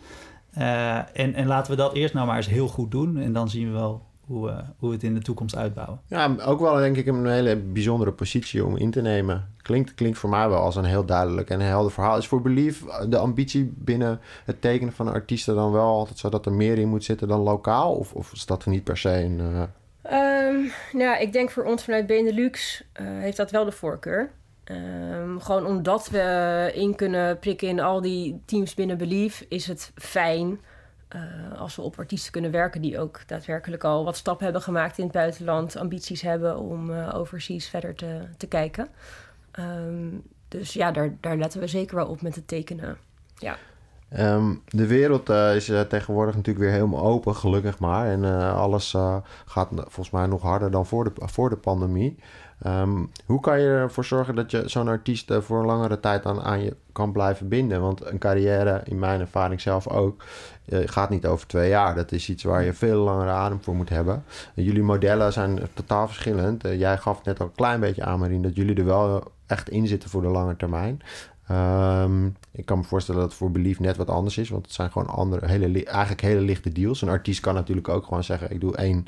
Eh, 0.52 0.96
en, 0.96 1.34
en 1.34 1.46
laten 1.46 1.70
we 1.70 1.76
dat 1.76 1.94
eerst 1.94 2.14
nou 2.14 2.26
maar 2.26 2.36
eens 2.36 2.46
heel 2.48 2.68
goed 2.68 2.90
doen 2.90 3.16
en 3.18 3.32
dan 3.32 3.48
zien 3.50 3.66
we 3.66 3.72
wel 3.72 4.02
hoe, 4.20 4.64
hoe 4.78 4.88
we 4.88 4.94
het 4.94 5.04
in 5.04 5.14
de 5.14 5.20
toekomst 5.20 5.56
uitbouwen. 5.56 6.00
Ja, 6.06 6.34
ook 6.44 6.60
wel 6.60 6.76
denk 6.76 6.96
ik 6.96 7.06
een 7.06 7.26
hele 7.26 7.56
bijzondere 7.56 8.12
positie 8.12 8.64
om 8.64 8.76
in 8.76 8.90
te 8.90 9.00
nemen. 9.02 9.54
Klinkt, 9.66 9.94
klinkt 9.94 10.18
voor 10.18 10.30
mij 10.30 10.48
wel 10.48 10.60
als 10.60 10.76
een 10.76 10.84
heel 10.84 11.04
duidelijk 11.04 11.50
en 11.50 11.60
helder 11.60 11.92
verhaal. 11.92 12.16
Is 12.16 12.26
voor 12.26 12.42
Belief 12.42 12.84
de 13.08 13.18
ambitie 13.18 13.72
binnen 13.74 14.20
het 14.44 14.60
tekenen 14.60 14.92
van 14.92 15.12
artiesten 15.12 15.54
dan 15.54 15.72
wel 15.72 15.84
altijd 15.84 16.18
zo 16.18 16.28
dat 16.28 16.46
er 16.46 16.52
meer 16.52 16.78
in 16.78 16.88
moet 16.88 17.04
zitten 17.04 17.28
dan 17.28 17.40
lokaal? 17.40 17.94
Of, 17.94 18.12
of 18.12 18.32
is 18.32 18.46
dat 18.46 18.66
niet 18.66 18.84
per 18.84 18.96
se 18.96 19.10
een... 19.10 19.40
eh, 19.40 19.62
Ehm, 20.02 20.56
nou, 20.92 21.20
ik 21.20 21.32
denk 21.32 21.50
voor 21.50 21.64
ons 21.64 21.84
vanuit 21.84 22.06
Benelux 22.06 22.84
eh, 22.92 23.06
heeft 23.06 23.36
dat 23.36 23.50
wel 23.50 23.64
de 23.64 23.72
voorkeur. 23.72 24.30
Ehm, 24.64 25.38
gewoon 25.38 25.66
omdat 25.66 26.08
we 26.08 26.70
in 26.74 26.94
kunnen 26.94 27.38
prikken 27.38 27.68
in 27.68 27.80
al 27.80 28.00
die 28.00 28.42
teams 28.44 28.74
binnen 28.74 28.98
Belief, 28.98 29.44
is 29.48 29.66
het 29.66 29.92
fijn 29.94 30.60
eh, 31.08 31.60
als 31.60 31.76
we 31.76 31.82
op 31.82 31.98
artiesten 31.98 32.32
kunnen 32.32 32.50
werken 32.50 32.80
die 32.80 32.98
ook 32.98 33.20
daadwerkelijk 33.26 33.84
al 33.84 34.04
wat 34.04 34.16
stappen 34.16 34.44
hebben 34.44 34.62
gemaakt 34.62 34.98
in 34.98 35.04
het 35.04 35.12
buitenland, 35.12 35.76
ambities 35.76 36.22
hebben 36.22 36.58
om 36.58 36.92
eh, 36.92 37.14
overseas 37.14 37.68
verder 37.68 37.94
te, 37.94 38.20
te 38.36 38.46
kijken. 38.46 38.88
Ehm, 39.56 40.18
dus 40.48 40.72
ja, 40.72 40.90
daar, 40.90 41.16
daar 41.20 41.36
letten 41.36 41.60
we 41.60 41.66
zeker 41.66 41.96
wel 41.96 42.06
op 42.06 42.22
met 42.22 42.34
het 42.34 42.48
tekenen. 42.48 42.98
Ehm, 44.08 44.54
de 44.68 44.86
wereld 44.86 45.28
eh, 45.28 45.54
is 45.54 45.68
eh, 45.68 45.80
tegenwoordig 45.80 46.34
natuurlijk 46.34 46.64
weer 46.64 46.74
helemaal 46.74 47.04
open, 47.04 47.34
gelukkig 47.34 47.78
maar. 47.78 48.06
En 48.06 48.24
eh, 48.24 48.56
alles 48.56 48.90
gaat 49.46 49.68
volgens 49.72 50.10
mij 50.10 50.26
nog 50.26 50.42
harder 50.42 50.70
dan 50.70 50.86
voor 50.86 51.04
de, 51.04 51.12
voor 51.14 51.50
de 51.50 51.56
pandemie. 51.56 52.18
Ehm, 52.62 53.04
hoe 53.26 53.40
kan 53.40 53.60
je 53.60 53.68
ervoor 53.68 54.04
zorgen 54.04 54.34
dat 54.34 54.50
je 54.50 54.62
zo'n 54.68 54.88
artiest 54.88 55.32
voor 55.40 55.58
een 55.58 55.66
langere 55.66 56.00
tijd 56.00 56.26
aan, 56.26 56.42
aan 56.42 56.62
je 56.62 56.76
kan 56.92 57.12
blijven 57.12 57.48
binden? 57.48 57.80
Want 57.80 58.06
een 58.06 58.18
carrière, 58.18 58.82
in 58.84 58.98
mijn 58.98 59.20
ervaring 59.20 59.60
zelf 59.60 59.88
ook, 59.88 60.24
gaat 60.70 61.10
niet 61.10 61.26
over 61.26 61.46
twee 61.46 61.68
jaar. 61.68 61.94
Dat 61.94 62.12
is 62.12 62.28
iets 62.28 62.42
waar 62.42 62.64
je 62.64 62.72
veel 62.72 62.98
langere 62.98 63.30
adem 63.30 63.62
voor 63.62 63.74
moet 63.74 63.88
hebben. 63.88 64.24
En 64.54 64.62
jullie 64.62 64.82
modellen 64.82 65.32
zijn 65.32 65.60
totaal 65.74 66.06
verschillend. 66.06 66.62
Jij 66.62 66.98
gaf 66.98 67.24
net 67.24 67.40
al 67.40 67.46
een 67.46 67.52
klein 67.52 67.80
beetje 67.80 68.04
aan, 68.04 68.18
Marien, 68.18 68.42
dat 68.42 68.56
jullie 68.56 68.76
er 68.76 68.84
wel 68.84 69.32
echt 69.46 69.68
in 69.68 69.86
zitten 69.86 70.10
voor 70.10 70.22
de 70.22 70.28
lange 70.28 70.56
termijn. 70.56 71.00
Ehm, 71.46 72.28
ik 72.56 72.64
kan 72.66 72.78
me 72.78 72.84
voorstellen 72.84 73.20
dat 73.20 73.30
het 73.30 73.38
voor 73.38 73.50
Belief 73.50 73.80
net 73.80 73.96
wat 73.96 74.10
anders 74.10 74.38
is, 74.38 74.48
want 74.48 74.64
het 74.64 74.74
zijn 74.74 74.90
gewoon 74.90 75.08
andere, 75.08 75.46
hele, 75.46 75.68
li- 75.68 75.82
eigenlijk 75.82 76.20
hele 76.20 76.40
lichte 76.40 76.72
deals. 76.72 77.02
Een 77.02 77.08
artiest 77.08 77.40
kan 77.40 77.54
natuurlijk 77.54 77.88
ook 77.88 78.04
gewoon 78.04 78.24
zeggen: 78.24 78.50
ik 78.50 78.60
doe 78.60 78.76
één 78.76 79.06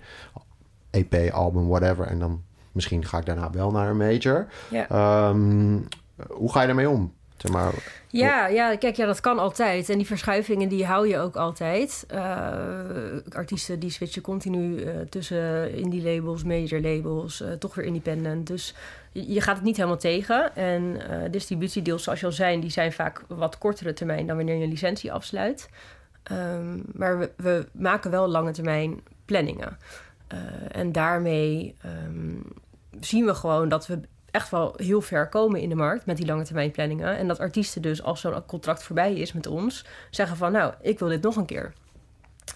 EP, 0.91 1.31
album, 1.33 1.69
whatever, 1.69 2.07
en 2.07 2.19
dan 2.19 2.43
misschien 2.73 3.05
ga 3.05 3.19
ik 3.19 3.27
daarna 3.27 3.51
wel 3.51 3.71
naar 3.71 3.91
een 3.91 3.97
major. 3.97 4.47
Ja. 4.71 4.89
Ehm, 4.89 5.79
hoe 6.29 6.53
ga 6.53 6.61
je 6.61 6.67
daarmee 6.67 6.89
om? 6.91 7.13
Zeg 7.39 7.53
maar, 7.53 7.75
Ja, 8.11 8.47
ja, 8.47 8.77
kijk, 8.77 8.97
ja, 8.97 9.07
dat 9.07 9.21
kan 9.21 9.39
altijd. 9.39 9.89
En 9.89 9.97
die 9.97 10.07
verschuivingen 10.07 10.69
die 10.69 10.87
hou 10.87 11.09
je 11.09 11.19
ook 11.19 11.37
altijd. 11.37 12.05
Eh, 12.09 12.49
artiesten 13.33 13.79
die 13.79 13.91
switchen 13.91 14.23
continu 14.23 14.83
eh, 14.83 15.01
tussen 15.01 15.73
indie 15.73 16.03
labels, 16.03 16.45
major 16.45 16.81
labels, 16.81 17.41
eh, 17.41 17.53
toch 17.53 17.75
weer 17.75 17.85
independent. 17.85 18.47
Dus 18.47 18.75
je, 19.13 19.41
gaat 19.41 19.57
het 19.57 19.65
niet 19.65 19.77
helemaal 19.77 19.99
tegen. 19.99 20.57
En 20.57 21.01
distributiedeals, 21.31 22.03
zoals 22.03 22.21
je 22.21 22.27
al 22.27 22.33
zei, 22.33 22.61
die 22.61 22.71
zijn 22.71 22.93
vaak 22.93 23.25
wat 23.29 23.59
kortere 23.59 23.93
termijn 23.93 24.27
dan 24.27 24.37
wanneer 24.37 24.57
je 24.57 24.63
een 24.63 24.71
licentie 24.71 25.13
afsluit. 25.13 25.69
Ehm, 26.23 26.79
maar 26.93 27.19
we, 27.19 27.31
we 27.37 27.67
maken 27.73 28.11
wel 28.11 28.29
lange 28.29 28.53
termijn 28.53 29.01
planningen. 29.25 29.79
En 30.71 30.93
daarmee 30.93 31.75
ehm, 31.83 32.37
zien 33.01 33.25
we 33.25 33.35
gewoon 33.35 33.69
dat 33.69 33.87
we 33.87 34.01
echt 34.31 34.51
wel 34.51 34.75
heel 34.77 35.01
ver 35.01 35.29
komen 35.29 35.61
in 35.61 35.69
de 35.69 35.75
markt 35.75 36.07
met 36.07 36.17
die 36.17 36.27
lange 36.27 36.45
termijn 36.45 36.71
planningen. 36.71 37.17
En 37.17 37.29
dat 37.29 37.39
artiesten 37.39 37.83
dus, 37.83 38.03
als 38.03 38.21
zo'n 38.21 38.47
contract 38.47 38.83
voorbij 38.83 39.15
is 39.15 39.33
met 39.33 39.47
ons, 39.47 39.85
zeggen 40.11 40.37
van 40.37 40.53
nou, 40.53 40.73
ik 40.81 40.99
wil 40.99 41.09
dit 41.09 41.23
nog 41.23 41.37
een 41.37 41.47
keer. 41.47 41.73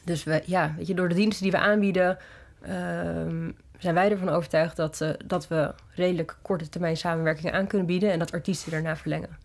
Dus 0.04 0.24
we, 0.24 0.42
ja, 0.46 0.74
weet 0.76 0.86
je, 0.86 0.94
door 0.94 1.08
de 1.08 1.14
diensten 1.14 1.42
die 1.42 1.52
we 1.52 1.58
aanbieden, 1.58 2.18
ehm, 2.60 3.50
zijn 3.78 3.94
wij 3.94 4.10
ervan 4.10 4.28
overtuigd 4.28 4.76
dat, 4.76 5.00
eh, 5.00 5.10
dat 5.26 5.48
we 5.48 5.74
redelijk 5.94 6.36
korte 6.42 6.68
termijn 6.68 6.96
samenwerking 6.96 7.52
aan 7.52 7.66
kunnen 7.66 7.86
bieden 7.86 8.10
en 8.12 8.18
dat 8.18 8.32
artiesten 8.32 8.70
daarna 8.70 8.96
verlengen. 8.96 9.36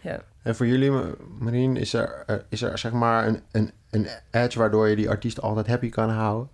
Ja. 0.00 0.20
En 0.42 0.56
voor 0.56 0.66
jullie, 0.66 0.90
Ma- 0.90 1.14
Marien, 1.38 1.76
is 1.76 1.92
er, 1.92 2.22
eh, 2.26 2.36
is 2.48 2.62
er 2.62 2.78
zeg 2.78 2.92
maar 2.92 3.26
een, 3.26 3.40
een, 3.52 3.70
een 3.90 4.06
edge 4.30 4.58
waardoor 4.58 4.88
je 4.88 4.96
die 4.96 5.08
artiest 5.10 5.40
altijd 5.40 5.66
happy 5.66 5.88
kan 5.88 6.10
houden? 6.10 6.48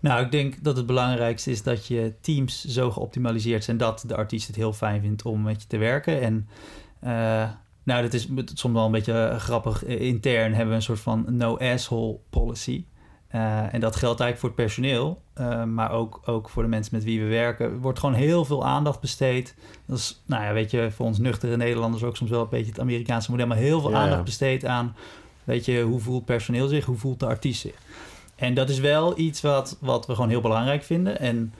Nou, 0.00 0.24
ik 0.24 0.30
denk 0.30 0.64
dat 0.64 0.76
het 0.76 0.86
belangrijkste 0.86 1.50
is 1.50 1.62
dat 1.62 1.86
je 1.86 2.14
teams 2.20 2.64
zo 2.64 2.90
geoptimaliseerd 2.90 3.64
zijn 3.64 3.76
dat 3.76 4.04
de 4.06 4.16
artiest 4.16 4.46
het 4.46 4.56
heel 4.56 4.72
fijn 4.72 5.00
vindt 5.00 5.22
om 5.22 5.42
met 5.42 5.62
je 5.62 5.68
te 5.68 5.76
werken. 5.76 6.20
En 6.20 6.48
eh, 7.00 7.48
nou, 7.88 8.02
dat 8.02 8.14
is 8.14 8.28
soms 8.54 8.74
wel 8.74 8.84
een 8.84 8.90
beetje 8.90 9.12
eh, 9.12 9.38
grappig. 9.38 9.84
Eh, 9.84 10.00
Intern 10.00 10.50
hebben 10.50 10.68
we 10.68 10.74
een 10.74 10.82
soort 10.82 11.00
van 11.00 11.24
no-asshole 11.28 12.18
policy. 12.30 12.84
Eh, 13.28 13.74
en 13.74 13.80
dat 13.80 13.96
geldt 13.96 14.20
eigenlijk 14.20 14.38
voor 14.38 14.48
het 14.48 14.58
personeel, 14.58 15.22
maar 15.66 15.90
ook, 15.90 16.20
ook 16.24 16.48
voor 16.48 16.62
de 16.62 16.68
mensen 16.68 16.94
met 16.94 17.04
wie 17.04 17.20
we 17.20 17.26
werken. 17.26 17.66
Er 17.66 17.78
wordt 17.78 17.98
gewoon 17.98 18.14
heel 18.14 18.44
veel 18.44 18.66
aandacht 18.66 19.00
besteed. 19.00 19.54
Dat 19.86 19.98
is, 19.98 20.22
nou 20.26 20.44
ja, 20.44 20.52
weet 20.52 20.70
je, 20.70 20.90
voor 20.90 21.06
ons 21.06 21.18
nuchtere 21.18 21.56
Nederlanders 21.56 22.02
ook 22.02 22.16
soms 22.16 22.30
wel 22.30 22.42
een 22.42 22.48
beetje 22.48 22.70
het 22.70 22.80
Amerikaanse 22.80 23.30
model, 23.30 23.46
maar 23.46 23.56
heel 23.56 23.80
veel 23.80 23.90
Ja, 23.90 23.96
ja. 23.96 24.02
aandacht 24.02 24.24
besteed 24.24 24.64
aan, 24.64 24.96
weet 25.44 25.64
je, 25.64 25.82
hoe 25.82 26.00
voelt 26.00 26.24
personeel 26.24 26.68
zich, 26.68 26.84
hoe 26.84 26.96
voelt 26.96 27.20
de 27.20 27.26
artiest 27.26 27.60
zich. 27.60 27.74
En 28.38 28.54
dat 28.54 28.68
is 28.68 28.78
wel 28.78 29.18
iets 29.18 29.40
wat, 29.40 29.76
wat 29.80 30.06
we 30.06 30.14
gewoon 30.14 30.30
heel 30.30 30.40
belangrijk 30.40 30.82
vinden. 30.82 31.18
En 31.18 31.54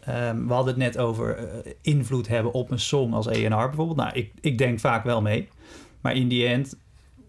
ehm, 0.00 0.46
we 0.46 0.52
hadden 0.52 0.74
het 0.74 0.82
net 0.82 0.98
over 0.98 1.36
eh, 1.36 1.72
invloed 1.80 2.28
hebben 2.28 2.52
op 2.52 2.70
een 2.70 2.80
song 2.80 3.12
als 3.12 3.28
A&R 3.28 3.48
bijvoorbeeld. 3.48 3.96
Nou, 3.96 4.10
ik, 4.12 4.32
ik 4.40 4.58
denk 4.58 4.80
vaak 4.80 5.04
wel 5.04 5.22
mee. 5.22 5.48
Maar 6.00 6.14
in 6.14 6.28
die 6.28 6.46
end 6.46 6.78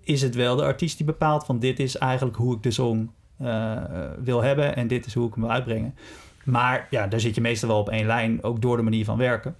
is 0.04 0.22
het 0.22 0.36
wel 0.36 0.56
de 0.56 0.64
artiest 0.64 0.98
die 0.98 1.06
bepaalt 1.06 1.46
van 1.46 1.60
dit 1.60 1.80
is 1.80 1.98
eigenlijk 1.98 2.38
hoe 2.38 2.56
ik 2.56 2.64
de 2.64 2.72
song 2.72 3.12
eh, 3.38 3.78
wil 4.24 4.42
hebben 4.42 4.76
en 4.76 4.88
dit 4.88 5.06
is 5.06 5.14
hoe 5.14 5.28
ik 5.28 5.34
hem 5.34 5.44
wil 5.44 5.52
uitbrengen. 5.52 5.96
Maar 6.44 6.88
ja, 6.90 7.08
daar 7.08 7.20
zit 7.20 7.36
je 7.36 7.42
meestal 7.42 7.70
wel 7.70 7.80
op 7.80 7.90
één 7.90 8.06
lijn, 8.06 8.44
ook 8.44 8.62
door 8.62 8.78
de 8.78 8.84
manier 8.84 9.06
van 9.06 9.18
werken. 9.18 9.56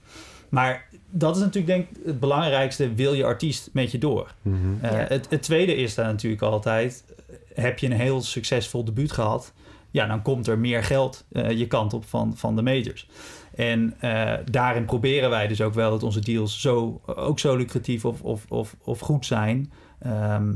Maar 0.56 0.88
dat 1.10 1.36
is 1.36 1.42
natuurlijk 1.42 1.68
denk 1.68 1.90
ik 1.90 2.06
het 2.06 2.20
belangrijkste, 2.20 2.94
wil 2.94 3.14
je 3.14 3.24
artiest 3.26 3.70
met 3.74 3.92
je 3.92 3.98
door. 3.98 4.34
Eh, 4.82 4.92
Ja. 4.92 5.06
het, 5.08 5.30
het 5.30 5.42
tweede 5.42 5.76
is 5.76 5.96
daar 5.96 6.06
natuurlijk 6.06 6.42
altijd, 6.42 7.04
eh, 7.30 7.64
heb 7.64 7.80
je 7.80 7.86
een 7.86 7.92
heel 8.00 8.22
succesvol 8.22 8.84
debuut 8.84 9.12
gehad, 9.12 9.54
ja, 9.92 10.08
dan 10.08 10.22
komt 10.22 10.48
er 10.48 10.60
meer 10.60 10.84
geld 10.84 11.26
eh, 11.32 11.52
je 11.52 11.68
kant 11.68 11.94
op 11.94 12.06
van, 12.06 12.38
van 12.38 12.56
de 12.56 12.62
majors. 12.62 13.10
En 13.56 13.94
eh, 14.00 14.34
daarin 14.52 14.86
proberen 14.86 15.30
wij 15.30 15.48
dus 15.48 15.62
ook 15.62 15.74
wel 15.74 15.90
dat 15.90 16.04
onze 16.04 16.20
deals 16.20 16.62
zo, 16.62 17.02
ook 17.06 17.40
zo 17.40 17.56
lucratief 17.56 18.06
of, 18.06 18.22
of, 18.22 18.46
of, 18.50 18.76
of 18.84 19.00
goed 19.00 19.26
zijn, 19.26 19.72
ehm, 20.00 20.54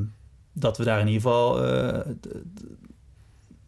dat 0.54 0.78
we 0.78 0.84
daar 0.84 1.00
in 1.00 1.08
ieder 1.08 1.22
geval, 1.22 1.66
eh, 1.66 2.00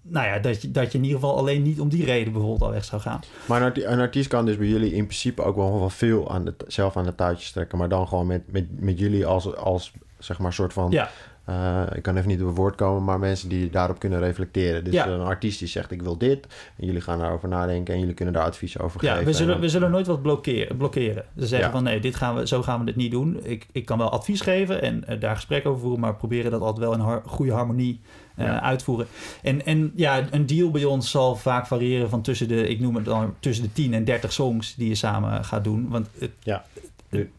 nou 0.02 0.26
ja, 0.28 0.39
dat 0.39 0.62
je, 0.62 0.72
dat 0.72 0.91
je 0.91 0.97
in 0.97 1.04
ieder 1.04 1.20
geval 1.20 1.38
alleen 1.38 1.62
niet 1.62 1.80
om 1.80 1.89
die 1.89 2.06
reden 2.06 2.32
bijvoorbeeld 2.34 2.62
al 2.62 2.72
weg 2.72 2.86
zou 2.86 3.02
gaan. 3.02 3.20
Maar 3.45 3.62
een, 3.62 3.68
arti- 3.68 3.86
een 3.86 3.99
artiest 3.99 4.28
kan 4.30 4.45
dus 4.45 4.58
bij 4.58 4.68
jullie 4.68 4.93
in 4.93 5.06
principe 5.06 5.43
ook 5.43 5.56
wel 5.56 5.89
veel 5.89 6.32
aan 6.32 6.45
de, 6.45 6.54
zelf 6.68 6.97
aan 6.97 7.06
de 7.06 7.16
touwtjes 7.16 7.52
trekken. 7.52 7.78
Maar 7.78 7.89
dan 7.89 8.08
gewoon 8.08 8.28
met, 8.28 8.41
met, 8.52 8.66
met 8.82 8.99
jullie 8.99 9.26
als, 9.26 9.56
als 9.56 9.91
zeg 10.20 10.39
maar 10.39 10.54
soort 10.54 10.74
van... 10.74 10.91
Ja. 10.91 11.10
eh, 11.45 11.82
ik 11.95 12.02
kan 12.04 12.18
even 12.18 12.28
niet 12.30 12.41
op 12.41 12.47
het 12.47 12.58
woord 12.58 12.76
komen, 12.76 13.04
maar 13.04 13.20
mensen 13.20 13.49
die 13.49 13.70
daarop 13.70 13.99
kunnen 13.99 14.20
reflecteren. 14.20 14.84
Dus 14.84 14.93
Ja. 14.93 15.08
een 15.08 15.22
artiest 15.22 15.60
die 15.60 15.68
zegt 15.68 15.91
ik 15.91 16.02
wil 16.02 16.18
dit. 16.18 16.47
En 16.78 16.86
jullie 16.86 17.02
gaan 17.02 17.20
daarover 17.20 17.49
nadenken 17.49 17.93
en 17.93 17.99
jullie 17.99 18.14
kunnen 18.16 18.34
daar 18.34 18.43
advies 18.43 18.80
over 18.80 19.04
Ja, 19.04 19.10
geven. 19.12 19.24
we 19.26 19.32
En 19.32 19.38
zullen, 19.38 19.60
we 19.60 19.70
zullen 19.70 19.91
nooit 19.91 20.08
wat 20.08 20.22
blokkeren. 20.22 20.78
blokkeren. 20.78 21.26
Ze 21.38 21.47
zeggen 21.47 21.68
Ja. 21.68 21.74
van 21.74 21.84
nee, 21.84 21.99
dit 21.99 22.16
gaan 22.16 22.36
we, 22.36 22.47
zo 22.47 22.62
gaan 22.62 22.80
we 22.80 22.86
dit 22.86 22.95
niet 22.95 23.12
doen. 23.12 23.39
Ik, 23.43 23.68
ik 23.72 23.86
kan 23.86 23.97
wel 23.97 24.10
advies 24.10 24.41
geven 24.41 24.82
en 24.82 25.08
eh, 25.08 25.20
daar 25.20 25.36
gesprek 25.36 25.66
over 25.66 25.82
voeren, 25.82 25.99
maar 25.99 26.16
proberen 26.16 26.52
dat 26.52 26.62
altijd 26.62 26.80
wel 26.86 26.93
in 26.93 26.99
har- 26.99 27.24
goede 27.26 27.52
harmonie 27.54 27.99
Ja. 28.43 28.61
uitvoeren. 28.61 29.07
En, 29.41 29.65
en 29.65 29.91
ja, 29.95 30.23
een 30.31 30.45
deal 30.45 30.71
bij 30.71 30.83
ons 30.85 31.11
zal 31.11 31.35
vaak 31.35 31.67
variëren 31.67 32.09
van 32.09 32.21
tussen 32.21 32.47
de, 32.47 32.67
ik 32.67 32.79
noem 32.79 32.95
het 32.95 33.05
dan 33.05 33.33
tussen 33.39 33.63
de 33.63 33.71
10 33.73 33.93
en 33.93 34.03
30 34.03 34.33
songs 34.33 34.75
die 34.75 34.87
je 34.87 34.95
samen 34.95 35.45
gaat 35.45 35.63
doen. 35.63 35.89
Want 35.89 36.09
het, 36.19 36.31
Ja. 36.43 36.65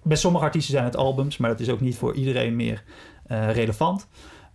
bij 0.02 0.16
sommige 0.16 0.44
artiesten 0.44 0.72
zijn 0.72 0.84
het 0.84 0.96
albums, 0.96 1.36
maar 1.36 1.50
dat 1.50 1.60
is 1.60 1.68
ook 1.68 1.80
niet 1.80 1.96
voor 1.96 2.14
iedereen 2.14 2.56
meer 2.56 2.82
eh, 3.26 3.50
relevant. 3.54 4.06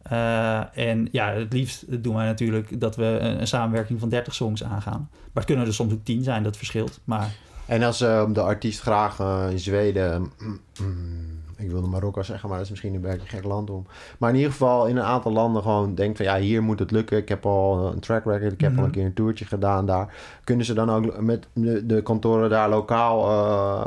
Eh, 0.01 0.77
en 0.77 1.07
ja, 1.11 1.31
het 1.33 1.53
liefst 1.53 2.03
doen 2.03 2.15
wij 2.15 2.25
natuurlijk 2.25 2.79
dat 2.79 2.95
we 2.95 3.03
een, 3.03 3.39
een 3.39 3.47
samenwerking 3.47 3.99
van 3.99 4.09
30 4.09 4.33
songs 4.35 4.63
aangaan. 4.63 5.09
Maar 5.11 5.29
het 5.33 5.45
kunnen 5.45 5.65
er 5.65 5.73
soms 5.73 5.93
ook 5.93 6.03
10 6.03 6.23
zijn, 6.23 6.43
dat 6.43 6.57
verschilt. 6.57 6.99
Maar 7.03 7.31
En 7.65 7.83
als 7.83 8.01
eh, 8.01 8.25
de 8.33 8.41
artiest 8.41 8.79
graag 8.81 9.19
eh, 9.19 9.45
in 9.49 9.59
Zweden, 9.59 10.31
mm, 10.37 10.59
mm, 10.81 11.36
ik 11.57 11.69
wilde 11.71 11.87
Marokko 11.87 12.23
zeggen, 12.23 12.47
maar 12.49 12.57
dat 12.57 12.65
is 12.65 12.71
misschien 12.71 12.93
een 12.93 13.01
beetje 13.01 13.19
een 13.19 13.27
gek 13.27 13.43
land 13.43 13.69
om. 13.69 13.85
Maar 14.17 14.29
in 14.29 14.35
ieder 14.35 14.51
geval 14.51 14.85
in 14.87 14.97
een 14.97 15.03
aantal 15.03 15.31
landen 15.31 15.61
gewoon 15.61 15.95
denkt 15.95 16.17
van 16.17 16.25
ja, 16.25 16.37
hier 16.37 16.63
moet 16.63 16.79
het 16.79 16.91
lukken. 16.91 17.17
Ik 17.17 17.29
heb 17.29 17.45
al 17.45 17.91
een 17.93 17.99
track 17.99 18.25
record, 18.25 18.51
ik 18.53 18.61
heb 18.61 18.69
al 18.69 18.75
Mhm. 18.75 18.85
een 18.85 18.91
keer 18.91 19.05
een 19.05 19.13
toertje 19.13 19.45
gedaan 19.45 19.85
daar. 19.85 20.13
Kunnen 20.43 20.65
ze 20.65 20.73
dan 20.73 20.89
ook 20.91 21.19
met 21.21 21.47
de, 21.53 21.85
de 21.85 22.01
kantoren 22.01 22.49
daar 22.49 22.69
lokaal 22.69 23.23
eh, 23.29 23.85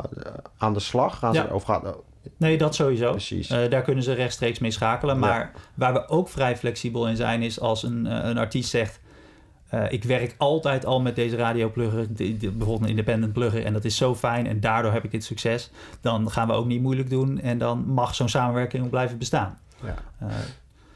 aan 0.57 0.73
de 0.73 0.79
slag? 0.79 1.17
Gaan 1.19 1.33
Ja. 1.33 1.47
ze, 1.47 1.53
of 1.53 1.63
gaat, 1.63 1.95
nee, 2.37 2.57
dat 2.57 2.75
sowieso. 2.75 3.11
precies. 3.11 3.49
Eh, 3.49 3.69
daar 3.69 3.81
kunnen 3.81 4.03
ze 4.03 4.13
rechtstreeks 4.13 4.59
mee 4.59 4.71
schakelen. 4.71 5.15
Ja. 5.15 5.21
Maar 5.21 5.51
waar 5.73 5.93
we 5.93 6.07
ook 6.07 6.29
vrij 6.29 6.57
flexibel 6.57 7.07
in 7.07 7.15
zijn, 7.15 7.41
is 7.41 7.59
als 7.59 7.83
een, 7.83 8.07
eh, 8.07 8.29
een 8.29 8.37
artiest 8.37 8.69
zegt. 8.69 8.99
Eh, 9.71 9.91
ik 9.91 10.03
werk 10.03 10.35
altijd 10.37 10.85
al 10.85 11.01
met 11.01 11.15
deze 11.15 11.35
radioplugger, 11.35 12.07
bijvoorbeeld 12.39 12.81
een 12.81 12.87
independent 12.89 13.33
plugger, 13.33 13.65
en 13.65 13.73
dat 13.73 13.85
is 13.85 13.97
zo 13.97 14.15
fijn 14.15 14.47
en 14.47 14.59
daardoor 14.59 14.91
heb 14.91 15.03
ik 15.03 15.11
dit 15.11 15.23
succes. 15.23 15.71
Dan 16.01 16.31
gaan 16.31 16.47
we 16.47 16.53
ook 16.53 16.65
niet 16.65 16.81
moeilijk 16.81 17.09
doen 17.09 17.39
en 17.39 17.57
dan 17.57 17.85
mag 17.87 18.15
zo'n 18.15 18.29
samenwerking 18.29 18.83
ook 18.83 18.89
blijven 18.89 19.17
bestaan. 19.17 19.57
Ja. 19.83 19.95
Eh, 20.19 20.27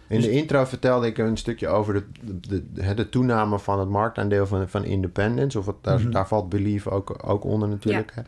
In 0.07 0.21
de 0.21 0.31
intro 0.31 0.65
vertelde 0.65 1.07
ik 1.07 1.17
een 1.17 1.37
stukje 1.37 1.67
over 1.67 1.93
de, 1.93 2.03
de, 2.47 2.71
de, 2.73 2.93
de 2.93 3.09
toename 3.09 3.59
van 3.59 3.79
het 3.79 3.89
marktaandeel 3.89 4.47
van, 4.47 4.69
van 4.69 4.83
independence. 4.83 5.59
Of 5.59 5.65
het, 5.65 5.75
daar, 5.81 5.99
Mhm. 5.99 6.11
daar 6.11 6.27
valt 6.27 6.49
Believe 6.49 6.89
ook, 6.89 7.17
ook 7.25 7.43
onder 7.43 7.67
natuurlijk. 7.69 8.13
hè. 8.15 8.21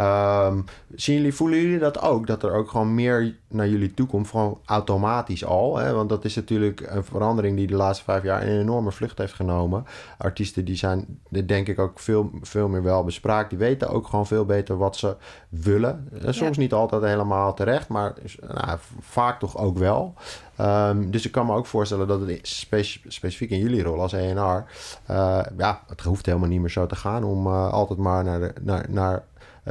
Ehm, 0.00 0.60
zien 0.94 1.16
jullie, 1.16 1.34
voelen 1.34 1.58
jullie 1.60 1.78
dat 1.78 2.00
ook? 2.02 2.26
Dat 2.26 2.42
er 2.42 2.52
ook 2.52 2.70
gewoon 2.70 2.94
meer 2.94 3.34
naar 3.50 3.68
jullie 3.68 3.94
toe 3.94 4.06
komt, 4.06 4.28
gewoon 4.28 4.58
automatisch 4.64 5.44
al. 5.44 5.76
Hè? 5.76 5.92
Want 5.92 6.08
dat 6.08 6.24
is 6.24 6.34
natuurlijk 6.34 6.86
een 6.88 7.04
verandering 7.04 7.56
die 7.56 7.66
de 7.66 7.74
laatste 7.74 8.04
vijf 8.04 8.22
jaar 8.22 8.42
een 8.42 8.60
enorme 8.60 8.92
vlucht 8.92 9.18
heeft 9.18 9.32
genomen. 9.32 9.84
Artiesten 10.18 10.64
die 10.64 10.76
zijn, 10.76 11.20
denk 11.44 11.68
ik 11.68 11.78
ook 11.78 11.98
veel, 11.98 12.30
veel 12.42 12.68
meer 12.68 12.82
wel 12.82 13.04
bespraakt. 13.04 13.50
Die 13.50 13.58
weten 13.58 13.88
ook 13.88 14.06
gewoon 14.06 14.26
veel 14.26 14.44
beter 14.44 14.76
wat 14.76 14.96
ze 14.96 15.16
willen. 15.48 16.08
En 16.24 16.34
soms 16.34 16.56
niet 16.56 16.72
altijd 16.72 17.02
helemaal 17.02 17.54
terecht, 17.54 17.88
maar 17.88 18.14
nou, 18.40 18.78
vaak 19.00 19.38
toch 19.38 19.58
ook 19.58 19.78
wel. 19.78 20.14
Ehm, 20.56 21.10
dus 21.10 21.26
ik 21.26 21.32
kan 21.32 21.46
me 21.46 21.54
ook 21.54 21.66
voorstellen 21.66 22.08
dat 22.08 22.20
het 22.20 22.38
speci- 22.42 23.02
specifiek 23.06 23.50
in 23.50 23.58
jullie 23.58 23.82
rol 23.82 24.00
als 24.00 24.12
ENR... 24.12 24.64
eh, 25.06 25.40
ja, 25.56 25.80
het 25.88 26.00
hoeft 26.00 26.26
helemaal 26.26 26.48
niet 26.48 26.60
meer 26.60 26.70
zo 26.70 26.86
te 26.86 26.96
gaan... 26.96 27.24
om 27.24 27.46
eh, 27.46 27.72
altijd 27.72 27.98
maar 27.98 28.24
naar, 28.24 28.40
de, 28.40 28.52
naar, 28.60 28.86
naar 28.88 29.22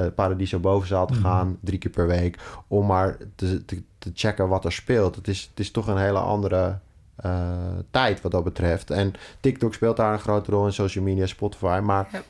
eh, 0.06 0.12
Paradiso 0.16 0.60
Bovenzaal 0.60 1.08
te 1.08 1.14
Mhm. 1.14 1.22
gaan... 1.22 1.58
drie 1.62 1.80
keer 1.80 1.92
per 1.92 2.08
week, 2.08 2.38
om 2.68 2.86
maar 2.86 3.18
te, 3.36 3.66
te, 3.66 3.82
te 4.00 4.12
checken 4.14 4.48
wat 4.48 4.66
er 4.66 4.72
speelt. 4.72 5.16
Het 5.16 5.28
is, 5.28 5.48
het 5.50 5.60
is 5.60 5.72
toch 5.72 5.88
een 5.88 5.98
hele 5.98 6.20
andere 6.20 6.78
eh, 7.16 7.42
tijd 7.92 8.22
wat 8.22 8.32
dat 8.32 8.44
betreft. 8.44 8.92
En 8.92 9.14
TikTok 9.40 9.74
speelt 9.74 9.98
daar 9.98 10.14
een 10.14 10.20
grote 10.20 10.52
rol 10.52 10.66
in 10.66 10.74
social 10.74 11.04
media, 11.04 11.26
Spotify. 11.26 11.80
Maar 11.84 12.08
Ja. 12.12 12.22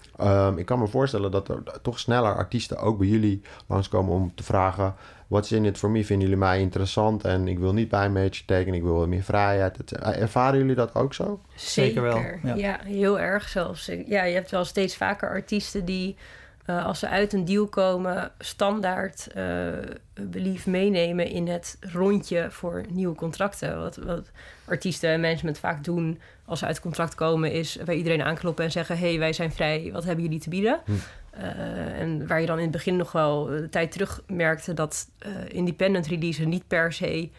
ehm, 0.47 0.57
ik 0.57 0.65
kan 0.65 0.79
me 0.79 0.87
voorstellen 0.87 1.31
dat 1.31 1.49
er 1.49 1.63
toch 1.81 1.99
sneller 1.99 2.35
artiesten 2.35 2.77
ook 2.77 2.97
bij 2.97 3.07
jullie 3.07 3.41
langskomen... 3.67 4.13
om 4.13 4.31
te 4.35 4.43
vragen... 4.43 4.93
What's 5.27 5.51
in 5.51 5.65
it 5.65 5.77
for 5.77 5.89
me? 5.89 6.05
Vinden 6.05 6.27
jullie 6.27 6.43
mij 6.43 6.59
interessant? 6.59 7.23
En 7.23 7.47
ik 7.47 7.59
wil 7.59 7.73
niet 7.73 7.89
bij 7.89 8.05
een 8.05 8.11
match 8.13 8.41
tekenen, 8.45 8.75
ik 8.75 8.83
wil 8.83 8.93
wat 8.93 9.07
meer 9.07 9.23
vrijheid. 9.23 9.77
Het- 9.77 9.91
eh, 9.91 10.21
ervaren 10.21 10.59
jullie 10.59 10.75
dat 10.75 10.95
ook 10.95 11.13
zo? 11.13 11.39
Zeker 11.55 12.01
wel, 12.01 12.17
Ja. 12.43 12.53
ja. 12.55 12.79
heel 12.83 13.19
erg 13.19 13.49
zelfs. 13.49 13.85
Ja, 14.05 14.23
je 14.23 14.33
hebt 14.33 14.51
wel 14.51 14.65
steeds 14.65 14.95
vaker 14.97 15.29
artiesten 15.29 15.85
die, 15.85 16.15
eh, 16.69 16.85
als 16.85 16.99
ze 16.99 17.07
uit 17.07 17.33
een 17.33 17.45
deal 17.45 17.67
komen, 17.67 18.31
standaard 18.39 19.27
eh 19.33 19.67
Believe 20.21 20.69
meenemen 20.69 21.27
in 21.27 21.47
het 21.47 21.77
rondje 21.79 22.47
voor 22.49 22.83
nieuwe 22.89 23.15
contracten. 23.15 23.79
Wat, 23.79 23.95
wat 23.95 24.31
artiesten 24.65 25.09
en 25.09 25.19
management 25.19 25.57
vaak 25.57 25.83
doen 25.83 26.19
als 26.45 26.59
ze 26.59 26.65
uit 26.65 26.79
contract 26.79 27.15
komen, 27.15 27.51
is 27.51 27.77
bij 27.85 27.95
iedereen 27.95 28.21
aankloppen 28.21 28.65
en 28.65 28.71
zeggen: 28.71 28.97
hey, 28.97 29.19
wij 29.19 29.33
zijn 29.33 29.51
vrij, 29.51 29.89
wat 29.93 30.03
hebben 30.03 30.23
jullie 30.23 30.39
te 30.39 30.49
bieden? 30.49 30.79
Hm. 30.85 30.91
Eh, 31.31 31.99
en 31.99 32.27
waar 32.27 32.41
je 32.41 32.45
dan 32.45 32.57
in 32.57 32.63
het 32.63 32.71
begin 32.71 32.95
nog 32.95 33.11
wel 33.11 33.45
de 33.45 33.69
tijd 33.69 33.91
terug 33.91 34.21
merkte 34.27 34.73
dat 34.73 35.07
independent 35.47 36.07
release 36.07 36.41
er 36.41 36.47
niet 36.47 36.67
per 36.67 36.93
se 36.93 37.29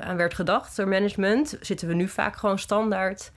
aan 0.00 0.16
werd 0.16 0.34
gedacht 0.34 0.76
door 0.76 0.88
management, 0.88 1.58
zitten 1.60 1.88
we 1.88 1.94
nu 1.94 2.08
vaak 2.08 2.36
gewoon 2.36 2.58
standaard 2.58 3.32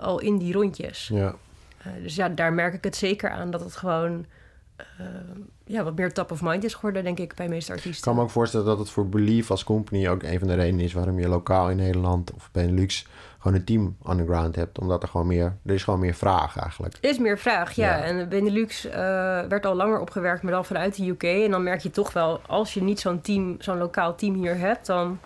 al 0.00 0.20
in 0.20 0.38
die 0.38 0.52
rondjes. 0.52 1.08
Ja. 1.12 1.34
Eh, 1.96 2.02
dus 2.02 2.14
ja, 2.14 2.28
daar 2.28 2.52
merk 2.52 2.74
ik 2.74 2.84
het 2.84 2.96
zeker 2.96 3.30
aan 3.30 3.50
dat 3.50 3.60
het 3.60 3.76
gewoon 3.76 4.26
eh, 4.76 4.86
ja, 5.64 5.82
wat 5.84 5.96
meer 5.96 6.12
top 6.12 6.30
of 6.30 6.42
mind 6.42 6.64
is 6.64 6.74
geworden, 6.74 7.04
denk 7.04 7.18
ik, 7.18 7.34
bij 7.34 7.46
de 7.46 7.52
meeste 7.52 7.70
Ik 7.72 7.76
artiesten. 7.76 8.04
kan 8.04 8.14
me 8.16 8.22
ook 8.22 8.30
voorstellen 8.30 8.66
dat 8.66 8.78
het 8.78 8.90
voor 8.90 9.08
Believe 9.08 9.50
als 9.50 9.64
company 9.64 10.08
ook 10.08 10.22
een 10.22 10.38
van 10.38 10.48
de 10.48 10.54
redenen 10.54 10.84
is 10.84 10.92
waarom 10.92 11.18
je 11.18 11.28
lokaal 11.28 11.70
in 11.70 11.76
Nederland 11.76 12.32
of 12.32 12.48
Benelux 12.52 13.06
gewoon 13.38 13.56
een 13.56 13.64
team 13.64 13.96
on 14.02 14.16
the 14.16 14.24
ground 14.24 14.56
hebt. 14.56 14.78
Omdat 14.78 15.02
er 15.02 15.08
gewoon 15.08 15.26
meer, 15.26 15.56
er 15.64 15.74
is 15.74 15.84
gewoon 15.84 16.00
meer 16.00 16.14
vraag 16.14 16.56
eigenlijk. 16.58 16.94
Er 17.00 17.10
is 17.10 17.18
meer 17.18 17.38
vraag, 17.38 17.72
ja. 17.72 17.96
Ja. 17.96 18.02
En 18.02 18.28
Benelux 18.28 18.84
eh, 18.84 18.92
werd 19.48 19.66
al 19.66 19.74
langer 19.74 20.00
opgewerkt, 20.00 20.42
maar 20.42 20.52
dan 20.52 20.64
vanuit 20.64 20.96
de 20.96 21.08
UK. 21.08 21.22
En 21.22 21.50
dan 21.50 21.62
merk 21.62 21.80
je 21.80 21.90
toch 21.90 22.12
wel, 22.12 22.40
als 22.46 22.74
je 22.74 22.82
niet 22.82 23.00
zo'n 23.00 23.20
team, 23.20 23.56
zo'n 23.58 23.78
lokaal 23.78 24.14
team 24.14 24.34
hier 24.34 24.58
hebt, 24.58 24.86
dan 24.86 25.18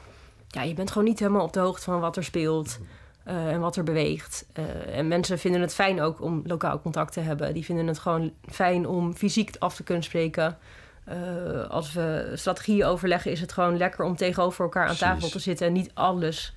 ja, 0.48 0.62
je 0.62 0.74
bent 0.74 0.90
gewoon 0.90 1.08
niet 1.08 1.18
helemaal 1.18 1.44
op 1.44 1.52
de 1.52 1.60
hoogte 1.60 1.82
van 1.82 2.00
wat 2.00 2.16
er 2.16 2.24
speelt. 2.24 2.78
Eh, 3.24 3.52
en 3.52 3.60
wat 3.60 3.76
er 3.76 3.84
beweegt. 3.84 4.46
Eh, 4.52 4.98
en 4.98 5.08
mensen 5.08 5.38
vinden 5.38 5.60
het 5.60 5.74
fijn 5.74 6.00
ook 6.00 6.20
om 6.20 6.42
lokaal 6.44 6.80
contact 6.80 7.12
te 7.12 7.20
hebben. 7.20 7.54
Die 7.54 7.64
vinden 7.64 7.86
het 7.86 7.98
gewoon 7.98 8.32
fijn 8.50 8.86
om 8.86 9.14
fysiek 9.14 9.56
af 9.58 9.74
te 9.74 9.82
kunnen 9.82 10.04
spreken. 10.04 10.58
Eh, 11.04 11.68
als 11.68 11.92
we 11.92 12.32
strategieën 12.34 12.84
overleggen, 12.84 13.30
is 13.30 13.40
het 13.40 13.52
gewoon 13.52 13.76
lekker 13.76 14.04
om 14.04 14.16
tegenover 14.16 14.64
elkaar 14.64 14.88
aan 14.88 14.96
tafel 14.96 15.28
te 15.28 15.38
zitten 15.38 15.66
en 15.66 15.72
niet 15.72 15.90
alles 15.94 16.54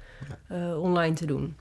online 0.78 1.16
te 1.16 1.26
doen. 1.26 1.57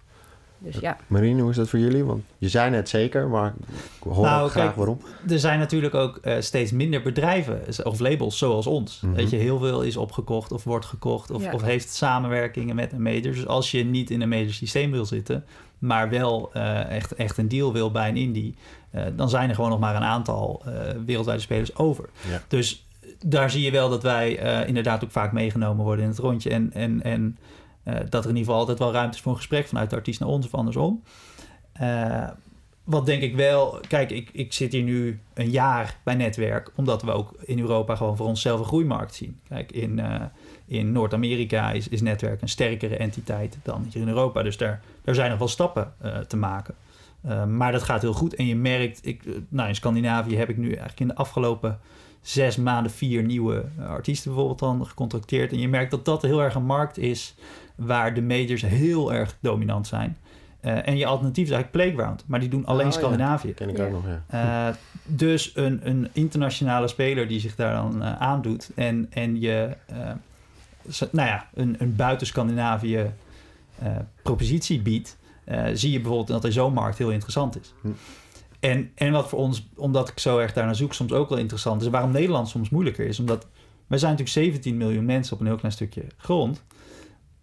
Dus 0.65 0.77
ja. 0.81 0.97
Marine, 1.07 1.41
hoe 1.41 1.51
is 1.51 1.57
dat 1.57 1.69
voor 1.69 1.79
jullie? 1.79 2.05
Want 2.05 2.23
je 2.39 2.49
zei 2.49 2.71
net 2.71 2.89
zeker, 2.89 3.29
maar 3.29 3.55
ik 3.71 4.03
hoor 4.03 4.25
Nou, 4.25 4.45
ook 4.45 4.51
graag 4.51 4.65
kijk, 4.65 4.77
waarom. 4.77 4.99
Er 5.29 5.39
zijn 5.39 5.59
natuurlijk 5.59 5.95
ook 5.95 6.17
eh, 6.17 6.41
steeds 6.41 6.73
minder 6.73 7.03
bedrijven 7.03 7.61
of 7.83 7.99
labels 8.01 8.39
zoals 8.39 8.67
ons. 8.67 9.01
Mhm. 9.01 9.15
Weet 9.15 9.31
je, 9.31 9.37
heel 9.37 9.59
veel 9.59 9.83
is 9.83 9.97
opgekocht 9.97 10.53
of 10.53 10.65
wordt 10.65 10.87
gekocht 10.87 11.31
of, 11.31 11.43
Ja. 11.43 11.53
of 11.53 11.62
heeft 11.62 11.95
samenwerkingen 11.95 12.75
met 12.75 12.93
een 12.93 13.03
major. 13.03 13.23
Dus 13.23 13.47
als 13.47 13.71
je 13.71 13.85
niet 13.85 14.11
in 14.11 14.21
een 14.21 14.29
major 14.29 14.53
systeem 14.53 14.91
wil 14.91 15.05
zitten, 15.05 15.45
maar 15.79 16.09
wel 16.11 16.51
eh, 16.53 16.91
echt, 16.91 17.15
echt 17.15 17.39
een 17.39 17.49
deal 17.49 17.73
wil 17.73 17.91
bij 17.91 18.09
een 18.09 18.17
indie, 18.17 18.55
eh, 18.91 19.03
dan 19.17 19.29
zijn 19.29 19.49
er 19.49 19.55
gewoon 19.55 19.71
nog 19.71 19.79
maar 19.81 19.97
een 19.97 20.03
aantal 20.03 20.62
eh, 20.65 20.73
wereldwijde 21.07 21.43
spelers 21.43 21.77
over. 21.77 22.09
Ja. 22.31 22.43
Dus 22.49 22.87
daar 23.27 23.51
zie 23.51 23.62
je 23.62 23.71
wel 23.71 23.89
dat 23.89 24.03
wij 24.03 24.39
eh, 24.39 24.69
inderdaad 24.69 25.05
ook 25.05 25.11
vaak 25.11 25.33
meegenomen 25.33 25.85
worden 25.85 26.05
in 26.05 26.11
het 26.11 26.19
rondje. 26.19 26.51
En, 26.51 26.71
en, 26.73 27.03
en 27.03 27.39
dat 27.85 28.24
er 28.24 28.30
in 28.30 28.37
ieder 28.37 28.45
geval 28.45 28.59
altijd 28.59 28.78
wel 28.78 28.93
ruimte 28.93 29.16
is 29.16 29.22
voor 29.22 29.32
een 29.32 29.39
gesprek 29.39 29.66
vanuit 29.66 29.91
de 29.91 29.97
artiest 29.97 30.20
naar 30.20 30.28
ons 30.28 30.47
of 30.47 30.55
andersom. 30.55 31.03
Eh, 31.72 32.28
wat 32.85 33.07
denk 33.07 33.22
ik 33.22 33.35
wel, 33.37 33.80
kijk, 33.89 34.11
ik, 34.11 34.30
ik 34.32 34.53
zit 34.53 34.72
hier 34.72 34.82
nu 34.82 35.20
een 35.35 35.51
jaar 35.51 35.99
bij 36.03 36.14
Netwerk, 36.14 36.70
omdat 36.74 37.03
we 37.03 37.11
ook 37.11 37.35
in 37.45 37.59
Europa 37.59 37.97
gewoon 37.97 38.16
voor 38.16 38.26
onszelf 38.26 38.59
een 38.59 38.66
groeimarkt 38.66 39.14
zien. 39.14 39.41
Kijk, 39.49 39.72
in, 39.72 39.99
eh, 39.99 40.22
in 40.66 40.93
Noord-Amerika 40.93 41.72
is, 41.72 41.89
is 41.89 42.03
Netwerk 42.03 42.43
een 42.43 42.49
sterkere 42.49 42.97
entiteit 42.97 43.59
dan 43.62 43.87
hier 43.93 44.03
in 44.03 44.09
Europa. 44.09 44.43
Dus 44.43 44.57
daar, 44.57 44.82
daar 45.05 45.14
zijn 45.14 45.30
nog 45.30 45.39
wel 45.39 45.49
stappen 45.49 45.93
eh, 46.01 46.18
te 46.18 46.37
maken. 46.37 46.74
Eh, 47.24 47.45
maar 47.45 47.72
dat 47.72 47.82
gaat 47.82 48.03
heel 48.03 48.12
goed. 48.12 48.35
En 48.35 48.47
je 48.47 48.57
merkt, 48.57 49.07
ik, 49.07 49.24
eh, 49.24 49.32
nou, 49.49 49.68
in 49.68 49.74
Scandinavië 49.74 50.37
heb 50.37 50.49
ik 50.49 50.57
nu 50.57 50.66
eigenlijk 50.66 51.01
in 51.01 51.09
de 51.09 51.14
afgelopen 51.14 51.78
zes 52.20 52.57
maanden 52.57 52.93
vier 52.93 53.22
nieuwe 53.22 53.64
eh, 53.78 53.87
artiesten 53.87 54.30
bijvoorbeeld 54.30 54.59
dan 54.59 54.87
gecontracteerd. 54.87 55.53
En 55.53 55.59
je 55.59 55.68
merkt 55.68 55.91
dat 55.91 56.05
dat 56.05 56.22
heel 56.22 56.43
erg 56.43 56.55
een 56.55 56.64
markt 56.64 56.99
is 56.99 57.35
waar 57.75 58.14
de 58.14 58.22
majors 58.22 58.62
heel 58.62 59.12
erg 59.12 59.37
dominant 59.41 59.87
zijn. 59.87 60.16
Eh, 60.61 60.89
en 60.89 60.97
je 60.97 61.07
alternatief 61.07 61.45
is 61.45 61.51
eigenlijk 61.51 61.85
Playground, 61.85 62.25
maar 62.27 62.41
die 62.41 62.49
doen 62.49 62.66
alleen 62.66 62.87
Oh, 62.87 62.93
ja. 62.93 62.99
Scandinavië. 62.99 63.53
Ken 63.55 63.68
ik 63.68 63.77
Ja. 63.77 63.85
ook 63.85 63.91
nog, 63.93 64.03
ja. 64.31 64.68
Eh, 64.68 64.75
dus 65.05 65.53
een, 65.55 65.81
een 65.83 66.09
internationale 66.12 66.89
speler 66.89 67.29
die 67.29 67.41
zich 67.41 67.55
daar 67.55 67.75
dan 67.75 68.03
eh, 68.03 68.20
aandoet 68.20 68.70
en, 68.75 69.07
en 69.11 69.41
je 69.41 69.77
eh, 69.87 69.97
nou 71.11 71.29
ja, 71.29 71.49
een, 71.55 71.77
een 71.79 71.97
buiten 71.97 72.27
Scandinavië 72.27 73.11
eh, 73.79 73.89
propositie 74.22 74.81
biedt, 74.83 75.16
eh, 75.45 75.64
zie 75.72 75.91
je 75.91 75.97
bijvoorbeeld 76.01 76.29
dat 76.29 76.45
in 76.45 76.53
zo'n 76.53 76.72
markt 76.72 76.99
heel 76.99 77.11
interessant 77.11 77.61
is. 77.61 77.72
Hm. 77.81 77.89
En, 78.61 78.91
en 78.95 79.12
wat 79.12 79.29
voor 79.29 79.39
ons, 79.39 79.66
omdat 79.77 80.09
ik 80.09 80.18
zo 80.18 80.39
erg 80.39 80.53
daar 80.53 80.64
naar 80.64 80.75
zoek, 80.77 80.95
soms 80.95 81.12
ook 81.12 81.29
wel 81.29 81.39
interessant 81.39 81.83
is, 81.83 81.89
waarom 81.89 82.11
Nederland 82.11 82.49
soms 82.49 82.68
moeilijker 82.70 83.07
is, 83.07 83.18
omdat 83.20 83.47
wij 83.87 83.99
zijn 83.99 84.11
natuurlijk 84.16 84.39
17 84.47 84.77
miljoen 84.77 85.05
mensen 85.05 85.35
op 85.35 85.41
een 85.41 85.47
heel 85.47 85.57
klein 85.57 85.72
stukje 85.72 86.03
grond. 86.16 86.62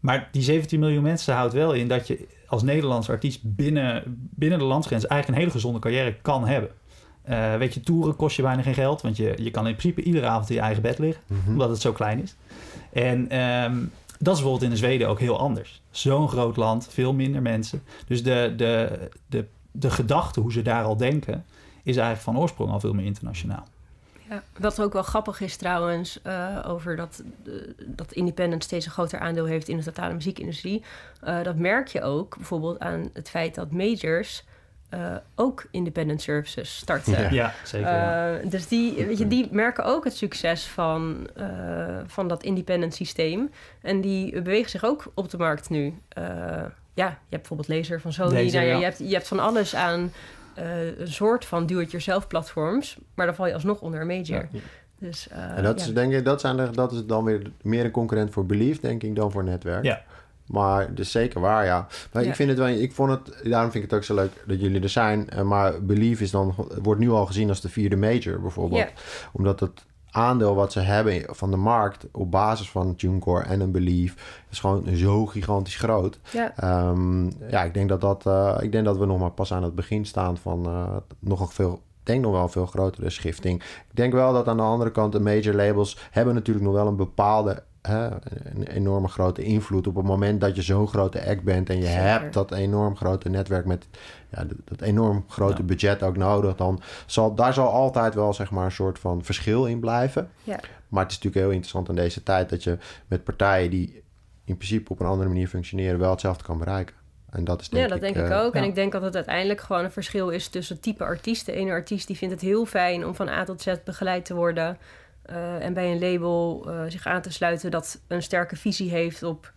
Maar 0.01 0.29
die 0.31 0.41
17 0.41 0.79
miljoen 0.79 1.03
mensen 1.03 1.35
houdt 1.35 1.53
wel 1.53 1.73
in 1.73 1.87
dat 1.87 2.07
je 2.07 2.27
als 2.47 2.63
Nederlands 2.63 3.09
artiest 3.09 3.39
binnen, 3.43 4.03
binnen 4.35 4.59
de 4.59 4.65
landsgrens 4.65 5.05
eigenlijk 5.07 5.27
een 5.27 5.45
hele 5.45 5.57
gezonde 5.59 5.79
carrière 5.79 6.15
kan 6.21 6.47
hebben. 6.47 6.69
Eh, 7.21 7.55
weet 7.55 7.73
je, 7.73 7.79
toeren 7.81 8.15
kost 8.15 8.35
je 8.35 8.41
bijna 8.41 8.61
geen 8.61 8.73
geld, 8.73 9.01
want 9.01 9.17
je, 9.17 9.33
je 9.37 9.51
kan 9.51 9.67
in 9.67 9.75
principe 9.75 10.03
iedere 10.03 10.25
avond 10.27 10.49
in 10.49 10.55
je 10.55 10.61
eigen 10.61 10.81
bed 10.81 10.99
liggen, 10.99 11.23
Mhm. 11.27 11.49
omdat 11.51 11.69
het 11.69 11.81
zo 11.81 11.91
klein 11.91 12.21
is. 12.21 12.35
En 12.93 13.29
ehm, 13.29 13.75
dat 14.19 14.35
is 14.35 14.41
bijvoorbeeld 14.41 14.71
in 14.71 14.77
Zweden 14.77 15.07
ook 15.07 15.19
heel 15.19 15.39
anders. 15.39 15.81
Zo'n 15.91 16.29
groot 16.29 16.55
land, 16.55 16.87
veel 16.91 17.13
minder 17.13 17.41
mensen. 17.41 17.83
Dus 18.07 18.23
de, 18.23 18.53
de, 18.57 18.99
de, 19.27 19.45
de 19.71 19.89
gedachte, 19.89 20.39
hoe 20.39 20.51
ze 20.51 20.61
daar 20.61 20.83
al 20.83 20.97
denken, 20.97 21.45
is 21.83 21.95
eigenlijk 21.97 22.25
van 22.25 22.37
oorsprong 22.39 22.71
al 22.71 22.79
veel 22.79 22.93
meer 22.93 23.05
internationaal. 23.05 23.67
Ja, 24.31 24.43
wat 24.57 24.81
ook 24.81 24.93
wel 24.93 25.03
grappig 25.03 25.41
is 25.41 25.55
trouwens, 25.55 26.21
eh, 26.21 26.65
over 26.67 26.95
dat, 26.95 27.23
eh, 27.45 27.53
dat 27.85 28.11
independent 28.11 28.63
steeds 28.63 28.85
een 28.85 28.91
groter 28.91 29.19
aandeel 29.19 29.45
heeft 29.45 29.67
in 29.67 29.77
de 29.77 29.83
totale 29.83 30.13
muziekindustrie. 30.13 30.83
Eh, 31.21 31.43
dat 31.43 31.55
merk 31.55 31.87
je 31.87 32.01
ook 32.01 32.35
bijvoorbeeld 32.37 32.79
aan 32.79 33.09
het 33.13 33.29
feit 33.29 33.55
dat 33.55 33.71
majors 33.71 34.43
eh, 34.91 35.15
ook 35.35 35.65
independent 35.71 36.21
services 36.21 36.77
starten. 36.77 37.21
Ja. 37.21 37.29
Ja, 37.31 37.53
zeker. 37.63 37.89
ja. 37.89 38.37
Eh, 38.37 38.49
dus 38.49 38.67
die, 38.67 39.05
weet 39.05 39.17
je, 39.17 39.27
die 39.27 39.47
merken 39.51 39.83
ook 39.83 40.03
het 40.03 40.15
succes 40.15 40.65
van, 40.65 41.27
eh, 41.35 41.99
van 42.05 42.27
dat 42.27 42.43
independent 42.43 42.93
systeem. 42.93 43.51
En 43.81 44.01
die 44.01 44.31
bewegen 44.41 44.69
zich 44.69 44.85
ook 44.85 45.11
op 45.13 45.29
de 45.29 45.37
markt 45.37 45.69
nu. 45.69 45.93
Eh, 46.07 46.23
ja, 46.93 47.07
je 47.07 47.29
hebt 47.29 47.47
bijvoorbeeld 47.47 47.67
Laser 47.67 48.01
van 48.01 48.13
Sony. 48.13 48.43
Laser, 48.43 48.59
Nou 48.59 48.65
ja. 48.65 48.77
je, 48.77 48.83
hebt, 48.83 48.97
je 48.97 49.13
hebt 49.13 49.27
van 49.27 49.39
alles 49.39 49.75
aan 49.75 50.11
eh, 50.55 50.99
een 50.99 51.11
soort 51.11 51.45
van 51.45 51.65
do-it-yourself 51.65 52.27
platforms. 52.27 52.97
Maar 53.15 53.25
dan 53.25 53.35
val 53.35 53.47
je 53.47 53.53
alsnog 53.53 53.81
onder 53.81 54.01
een 54.01 54.07
major. 54.07 54.47
Ja. 54.51 54.59
Dus, 54.99 55.27
eh, 55.27 55.57
En 55.57 55.63
dat, 55.63 55.79
ja. 55.79 55.85
is, 55.85 55.93
denk 55.93 56.13
ik, 56.13 56.25
dat, 56.25 56.41
zijn 56.41 56.57
de, 56.57 56.69
dat 56.69 56.91
is 56.91 57.05
dan 57.05 57.23
weer 57.23 57.51
meer 57.61 57.85
een 57.85 57.91
concurrent 57.91 58.31
voor 58.31 58.45
Belief, 58.45 58.79
denk 58.79 59.03
ik, 59.03 59.15
dan 59.15 59.31
voor 59.31 59.43
Netwerk. 59.43 59.83
Ja. 59.83 60.01
Maar 60.45 60.93
dus 60.93 61.11
zeker 61.11 61.39
waar, 61.39 61.65
ja. 61.65 61.87
Maar 62.11 62.23
Ja. 62.23 62.29
ik 62.29 62.35
vind 62.35 62.49
het 62.49 62.57
wel, 62.57 62.67
ik 62.67 62.91
vond 62.93 63.09
het, 63.11 63.43
daarom 63.43 63.71
vind 63.71 63.83
ik 63.83 63.89
het 63.89 63.99
ook 63.99 64.05
zo 64.05 64.15
leuk 64.15 64.31
dat 64.47 64.61
jullie 64.61 64.81
er 64.81 64.89
zijn. 64.89 65.29
Eh, 65.29 65.41
Maar 65.41 65.83
Belief 65.85 66.21
is 66.21 66.31
dan, 66.31 66.55
wordt 66.81 66.99
nu 67.01 67.09
al 67.09 67.25
gezien 67.25 67.49
als 67.49 67.61
de 67.61 67.69
vierde 67.69 67.95
major 67.95 68.41
bijvoorbeeld. 68.41 68.81
Ja. 68.81 68.89
Omdat 69.31 69.59
het 69.59 69.85
aandeel 70.11 70.55
wat 70.55 70.71
ze 70.71 70.79
hebben 70.79 71.35
van 71.35 71.51
de 71.51 71.57
markt 71.57 72.07
op 72.11 72.31
basis 72.31 72.69
van 72.69 72.95
TuneCore 72.95 73.43
en 73.43 73.59
een 73.59 73.71
Belief 73.71 74.43
is 74.49 74.59
gewoon 74.59 74.95
zo 74.95 75.25
gigantisch 75.25 75.75
groot. 75.75 76.19
ja. 76.31 76.53
Ehm, 76.55 77.25
ja, 77.25 77.63
ik 77.63 77.73
denk 77.73 77.89
dat, 77.89 78.01
dat, 78.01 78.25
eh, 78.25 78.57
ik 78.59 78.71
denk 78.71 78.85
dat 78.85 78.97
we 78.97 79.05
nog 79.05 79.19
maar 79.19 79.31
pas 79.31 79.53
aan 79.53 79.63
het 79.63 79.75
begin 79.75 80.05
staan 80.05 80.37
van 80.37 80.65
eh, 80.65 80.95
nog 81.19 81.39
een 81.39 81.47
veel, 81.47 81.73
ik 81.73 82.05
denk 82.05 82.21
nog 82.21 82.31
wel 82.31 82.43
een 82.43 82.49
veel 82.49 82.65
grotere 82.65 83.09
schifting. 83.09 83.63
Ik 83.63 83.95
denk 83.95 84.13
wel 84.13 84.33
dat 84.33 84.47
aan 84.47 84.57
de 84.57 84.63
andere 84.63 84.91
kant 84.91 85.11
de 85.11 85.19
major 85.19 85.53
labels 85.53 85.97
hebben 86.11 86.33
natuurlijk 86.33 86.65
nog 86.65 86.73
wel 86.75 86.87
een 86.87 86.95
bepaalde 86.95 87.63
een 87.81 88.67
enorme 88.67 89.07
grote 89.07 89.43
invloed 89.43 89.87
op 89.87 89.95
het 89.95 90.05
moment 90.05 90.41
dat 90.41 90.55
je 90.55 90.61
zo'n 90.61 90.87
grote 90.87 91.25
act 91.27 91.43
bent 91.43 91.69
en 91.69 91.77
je 91.77 91.85
Zeker. 91.85 92.01
hebt 92.03 92.33
dat 92.33 92.51
enorm 92.51 92.95
grote 92.97 93.29
netwerk 93.29 93.65
met 93.65 93.87
ja, 94.29 94.43
dat- 94.43 94.57
dat 94.65 94.81
enorm 94.81 95.23
grote 95.27 95.57
Ja. 95.61 95.63
budget 95.63 96.03
ook 96.03 96.17
nodig, 96.17 96.55
dan 96.55 96.81
zal 97.05 97.35
daar 97.35 97.53
zal 97.53 97.69
altijd 97.69 98.13
wel 98.13 98.33
zeg 98.33 98.51
maar 98.51 98.65
een 98.65 98.71
soort 98.71 98.99
van 98.99 99.23
verschil 99.23 99.65
in 99.65 99.79
blijven. 99.79 100.29
Ja. 100.43 100.59
Maar 100.87 101.03
het 101.03 101.11
is 101.11 101.17
natuurlijk 101.17 101.35
heel 101.45 101.53
interessant 101.53 101.89
in 101.89 101.95
deze 101.95 102.23
tijd 102.23 102.49
dat 102.49 102.63
je 102.63 102.77
met 103.07 103.23
partijen 103.23 103.69
die 103.69 104.03
in 104.45 104.57
principe 104.57 104.91
op 104.91 104.99
een 104.99 105.05
andere 105.05 105.29
manier 105.29 105.47
functioneren 105.47 105.99
wel 105.99 106.11
hetzelfde 106.11 106.43
kan 106.43 106.57
bereiken. 106.57 106.95
En 107.29 107.43
dat 107.43 107.61
is 107.61 107.69
denk 107.69 107.83
Ja, 107.83 107.89
dat 107.89 108.01
denk 108.01 108.15
ik 108.15 108.29
eh, 108.29 108.39
ook. 108.41 108.53
En 108.55 108.63
ik 108.63 108.75
denk 108.75 108.91
dat 108.91 109.01
het 109.01 109.15
uiteindelijk 109.15 109.61
gewoon 109.61 109.83
een 109.83 109.91
verschil 109.91 110.29
is 110.29 110.47
tussen 110.47 110.79
type 110.79 111.03
artiesten. 111.03 111.53
Ene 111.53 111.71
artiest 111.71 112.07
die 112.07 112.17
vindt 112.17 112.33
het 112.33 112.43
heel 112.43 112.65
fijn 112.65 113.05
om 113.05 113.15
van 113.15 113.29
A 113.29 113.43
tot 113.43 113.61
Z 113.61 113.73
begeleid 113.85 114.25
te 114.25 114.33
worden. 114.33 114.77
Eh, 115.21 115.65
en 115.65 115.73
bij 115.73 115.91
een 115.91 115.99
label 115.99 116.63
eh, 116.67 116.83
zich 116.87 117.05
aan 117.05 117.21
te 117.21 117.31
sluiten 117.31 117.71
dat 117.71 118.01
een 118.07 118.21
sterke 118.21 118.55
visie 118.55 118.89
heeft 118.89 119.23
op 119.23 119.53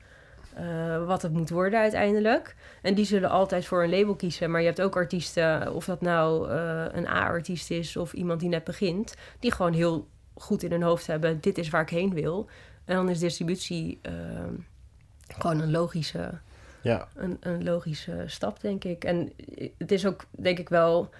eh, 0.54 1.06
wat 1.06 1.22
het 1.22 1.32
moet 1.32 1.50
worden 1.50 1.80
uiteindelijk. 1.80 2.56
En 2.82 2.94
die 2.94 3.04
zullen 3.04 3.30
altijd 3.30 3.66
voor 3.66 3.82
een 3.82 3.90
label 3.90 4.14
kiezen. 4.14 4.50
Maar 4.50 4.60
je 4.60 4.66
hebt 4.66 4.80
ook 4.80 4.96
artiesten, 4.96 5.74
of 5.74 5.84
dat 5.84 6.00
nou 6.00 6.50
een 6.92 7.06
A-artiest 7.06 7.70
is 7.70 7.96
of 7.96 8.12
iemand 8.12 8.40
die 8.40 8.48
net 8.48 8.64
begint, 8.64 9.14
die 9.38 9.52
gewoon 9.52 9.72
heel 9.72 10.08
goed 10.34 10.62
in 10.62 10.70
hun 10.70 10.82
hoofd 10.82 11.06
hebben: 11.06 11.40
dit 11.40 11.58
is 11.58 11.70
waar 11.70 11.82
ik 11.82 11.88
heen 11.88 12.14
wil. 12.14 12.48
En 12.84 12.94
dan 12.94 13.08
is 13.08 13.18
distributie 13.18 14.00
gewoon 15.28 15.60
een 15.60 15.70
logische 15.70 16.30
Ja, 16.82 17.08
een, 17.14 17.36
een 17.40 17.64
logische 17.64 18.22
stap, 18.26 18.60
denk 18.60 18.84
ik. 18.84 19.04
En 19.04 19.32
het 19.78 19.92
is 19.92 20.06
ook, 20.06 20.24
denk 20.30 20.58
ik 20.58 20.68
wel, 20.68 21.10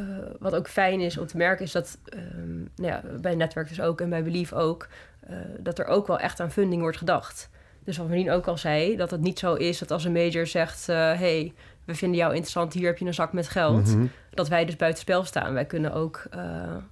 eh, 0.00 0.06
wat 0.38 0.54
ook 0.54 0.68
fijn 0.68 1.00
is 1.00 1.18
om 1.18 1.26
te 1.26 1.36
merken, 1.36 1.64
is 1.64 1.72
dat 1.72 1.98
ehm, 2.04 2.58
nou 2.58 2.92
ja, 2.92 3.02
bij 3.20 3.34
Netwerk 3.34 3.68
dus 3.68 3.80
ook 3.80 4.00
en 4.00 4.10
bij 4.10 4.22
Belief 4.22 4.52
ook, 4.52 4.88
eh, 5.20 5.36
dat 5.58 5.78
er 5.78 5.86
ook 5.86 6.06
wel 6.06 6.18
echt 6.18 6.40
aan 6.40 6.50
funding 6.50 6.80
wordt 6.80 6.96
gedacht. 6.96 7.50
Dus 7.84 7.96
wat 7.96 8.08
Marien 8.08 8.30
ook 8.30 8.46
al 8.46 8.58
zei, 8.58 8.96
dat 8.96 9.10
het 9.10 9.20
niet 9.20 9.38
zo 9.38 9.54
is 9.54 9.78
dat 9.78 9.90
als 9.90 10.04
een 10.04 10.12
major 10.12 10.46
zegt: 10.46 10.86
hé, 10.86 10.94
hey, 10.94 11.52
we 11.90 11.96
vinden 11.96 12.18
jou 12.18 12.30
interessant, 12.30 12.72
hier 12.72 12.86
heb 12.86 12.98
je 12.98 13.04
een 13.06 13.14
zak 13.14 13.32
met 13.32 13.48
geld. 13.48 13.86
Mhm. 13.86 14.06
Dat 14.30 14.48
wij 14.48 14.64
dus 14.64 14.76
buiten 14.76 15.00
spel 15.00 15.24
staan. 15.24 15.52
Wij 15.52 15.64
kunnen 15.64 15.92
ook, 15.92 16.26
eh, 16.30 16.40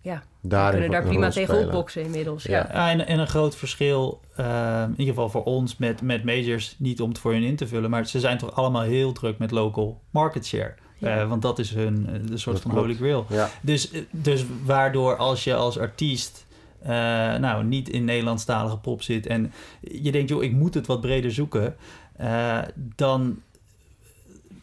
ja, 0.02 0.22
we 0.40 0.48
Daarin 0.48 0.80
kunnen 0.80 1.00
daar 1.00 1.08
prima 1.08 1.30
tegen 1.30 1.58
opboksen 1.58 2.02
inmiddels. 2.02 2.42
Ja. 2.42 2.58
Ja. 2.58 2.68
Ja, 2.72 2.90
en, 2.90 3.06
en 3.06 3.18
een 3.18 3.26
groot 3.26 3.56
verschil, 3.56 4.20
eh, 4.36 4.82
in 4.82 4.90
ieder 4.90 5.14
geval 5.14 5.28
voor 5.28 5.44
ons 5.44 5.76
met, 5.76 6.02
met 6.02 6.24
majors, 6.24 6.74
niet 6.78 7.00
om 7.00 7.08
het 7.08 7.18
voor 7.18 7.32
hun 7.32 7.42
in 7.42 7.56
te 7.56 7.66
vullen, 7.66 7.90
maar 7.90 8.06
ze 8.06 8.20
zijn 8.20 8.38
toch 8.38 8.54
allemaal 8.54 8.82
heel 8.82 9.12
druk 9.12 9.38
met 9.38 9.50
local 9.50 10.00
market 10.10 10.46
share. 10.46 10.74
Ja. 10.98 11.20
Eh, 11.20 11.28
want 11.28 11.42
dat 11.42 11.58
is 11.58 11.70
hun 11.74 12.06
eh, 12.08 12.12
de 12.30 12.36
soort 12.38 12.54
Dat 12.54 12.62
van 12.64 12.72
klopt. 12.72 12.86
holy 12.86 12.98
grail. 12.98 13.26
Ja, 13.28 13.50
Dus, 13.60 13.90
eh, 13.90 14.00
dus 14.10 14.44
waardoor 14.64 15.16
als 15.16 15.44
je 15.44 15.54
als 15.54 15.78
artiest 15.78 16.46
eh, 16.82 16.90
nou, 17.36 17.64
niet 17.64 17.88
in 17.88 18.04
Nederlandstalige 18.04 18.76
pop 18.78 19.02
zit 19.02 19.26
en 19.26 19.52
je 19.80 20.12
denkt, 20.12 20.28
joh, 20.28 20.42
ik 20.42 20.52
moet 20.52 20.74
het 20.74 20.86
wat 20.86 21.00
breder 21.00 21.32
zoeken, 21.32 21.76
eh, 22.16 22.58
dan 22.96 23.38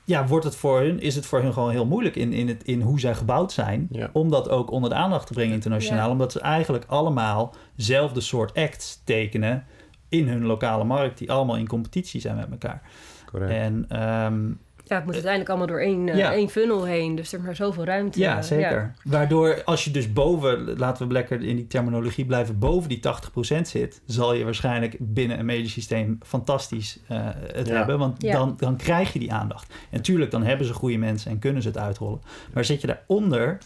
ja, 0.05 0.27
wordt 0.27 0.45
het 0.45 0.55
voor 0.55 0.79
hun, 0.79 0.99
is 0.99 1.15
het 1.15 1.25
voor 1.25 1.41
hun 1.41 1.53
gewoon 1.53 1.71
heel 1.71 1.85
moeilijk 1.85 2.15
in, 2.15 2.33
in, 2.33 2.47
het, 2.47 2.63
in 2.63 2.81
hoe 2.81 2.99
zij 2.99 3.15
gebouwd 3.15 3.51
zijn. 3.51 3.87
Ja. 3.91 4.09
Om 4.13 4.29
dat 4.29 4.49
ook 4.49 4.71
onder 4.71 4.89
de 4.89 4.95
aandacht 4.95 5.27
te 5.27 5.33
brengen 5.33 5.53
internationaal. 5.53 6.05
Ja. 6.05 6.11
Omdat 6.11 6.31
ze 6.31 6.39
eigenlijk 6.39 6.85
allemaal 6.87 7.55
zelfde 7.75 8.21
soort 8.21 8.53
acts 8.53 9.01
tekenen 9.03 9.65
in 10.09 10.27
hun 10.27 10.45
lokale 10.45 10.83
markt, 10.83 11.17
die 11.17 11.31
allemaal 11.31 11.57
in 11.57 11.67
competitie 11.67 12.21
zijn 12.21 12.35
met 12.35 12.51
elkaar. 12.51 12.81
Correct. 13.25 13.51
En 13.51 13.85
ehm, 13.89 14.43
Ja, 14.87 14.95
het 14.95 15.03
moet 15.05 15.13
uiteindelijk 15.13 15.49
allemaal 15.49 15.67
door 15.67 15.79
één, 15.79 16.09
eh, 16.09 16.17
Ja. 16.17 16.33
één 16.33 16.49
funnel 16.49 16.83
heen. 16.83 17.15
Dus 17.15 17.31
er 17.33 17.39
is 17.39 17.45
maar 17.45 17.55
zoveel 17.55 17.83
ruimte. 17.85 18.19
ja, 18.19 18.37
eh, 18.37 18.43
zeker. 18.43 18.93
Waardoor 19.03 19.61
als 19.63 19.83
je 19.83 19.91
dus 19.91 20.13
boven, 20.13 20.77
laten 20.77 21.07
we 21.07 21.13
lekker 21.13 21.41
in 21.43 21.55
die 21.55 21.67
terminologie 21.67 22.25
blijven, 22.25 22.59
boven 22.59 22.89
die 22.89 22.99
80% 22.99 23.67
zit, 23.67 24.01
zal 24.05 24.33
je 24.33 24.43
waarschijnlijk 24.43 24.95
binnen 24.99 25.39
een 25.39 25.45
medisch 25.45 25.71
systeem 25.71 26.17
fantastisch 26.25 26.99
eh, 27.07 27.17
het 27.53 27.67
Ja. 27.67 27.75
hebben. 27.75 27.99
Want 27.99 28.21
Ja. 28.21 28.31
dan, 28.37 28.53
dan 28.57 28.75
krijg 28.77 29.13
je 29.13 29.19
die 29.19 29.33
aandacht. 29.33 29.73
En 29.89 30.01
tuurlijk, 30.01 30.31
dan 30.31 30.43
hebben 30.43 30.67
ze 30.67 30.73
goede 30.73 30.97
mensen 30.97 31.31
en 31.31 31.39
kunnen 31.39 31.61
ze 31.61 31.67
het 31.67 31.77
uitrollen. 31.77 32.21
Maar 32.53 32.65
zit 32.65 32.81
je 32.81 32.87
daaronder, 32.87 33.57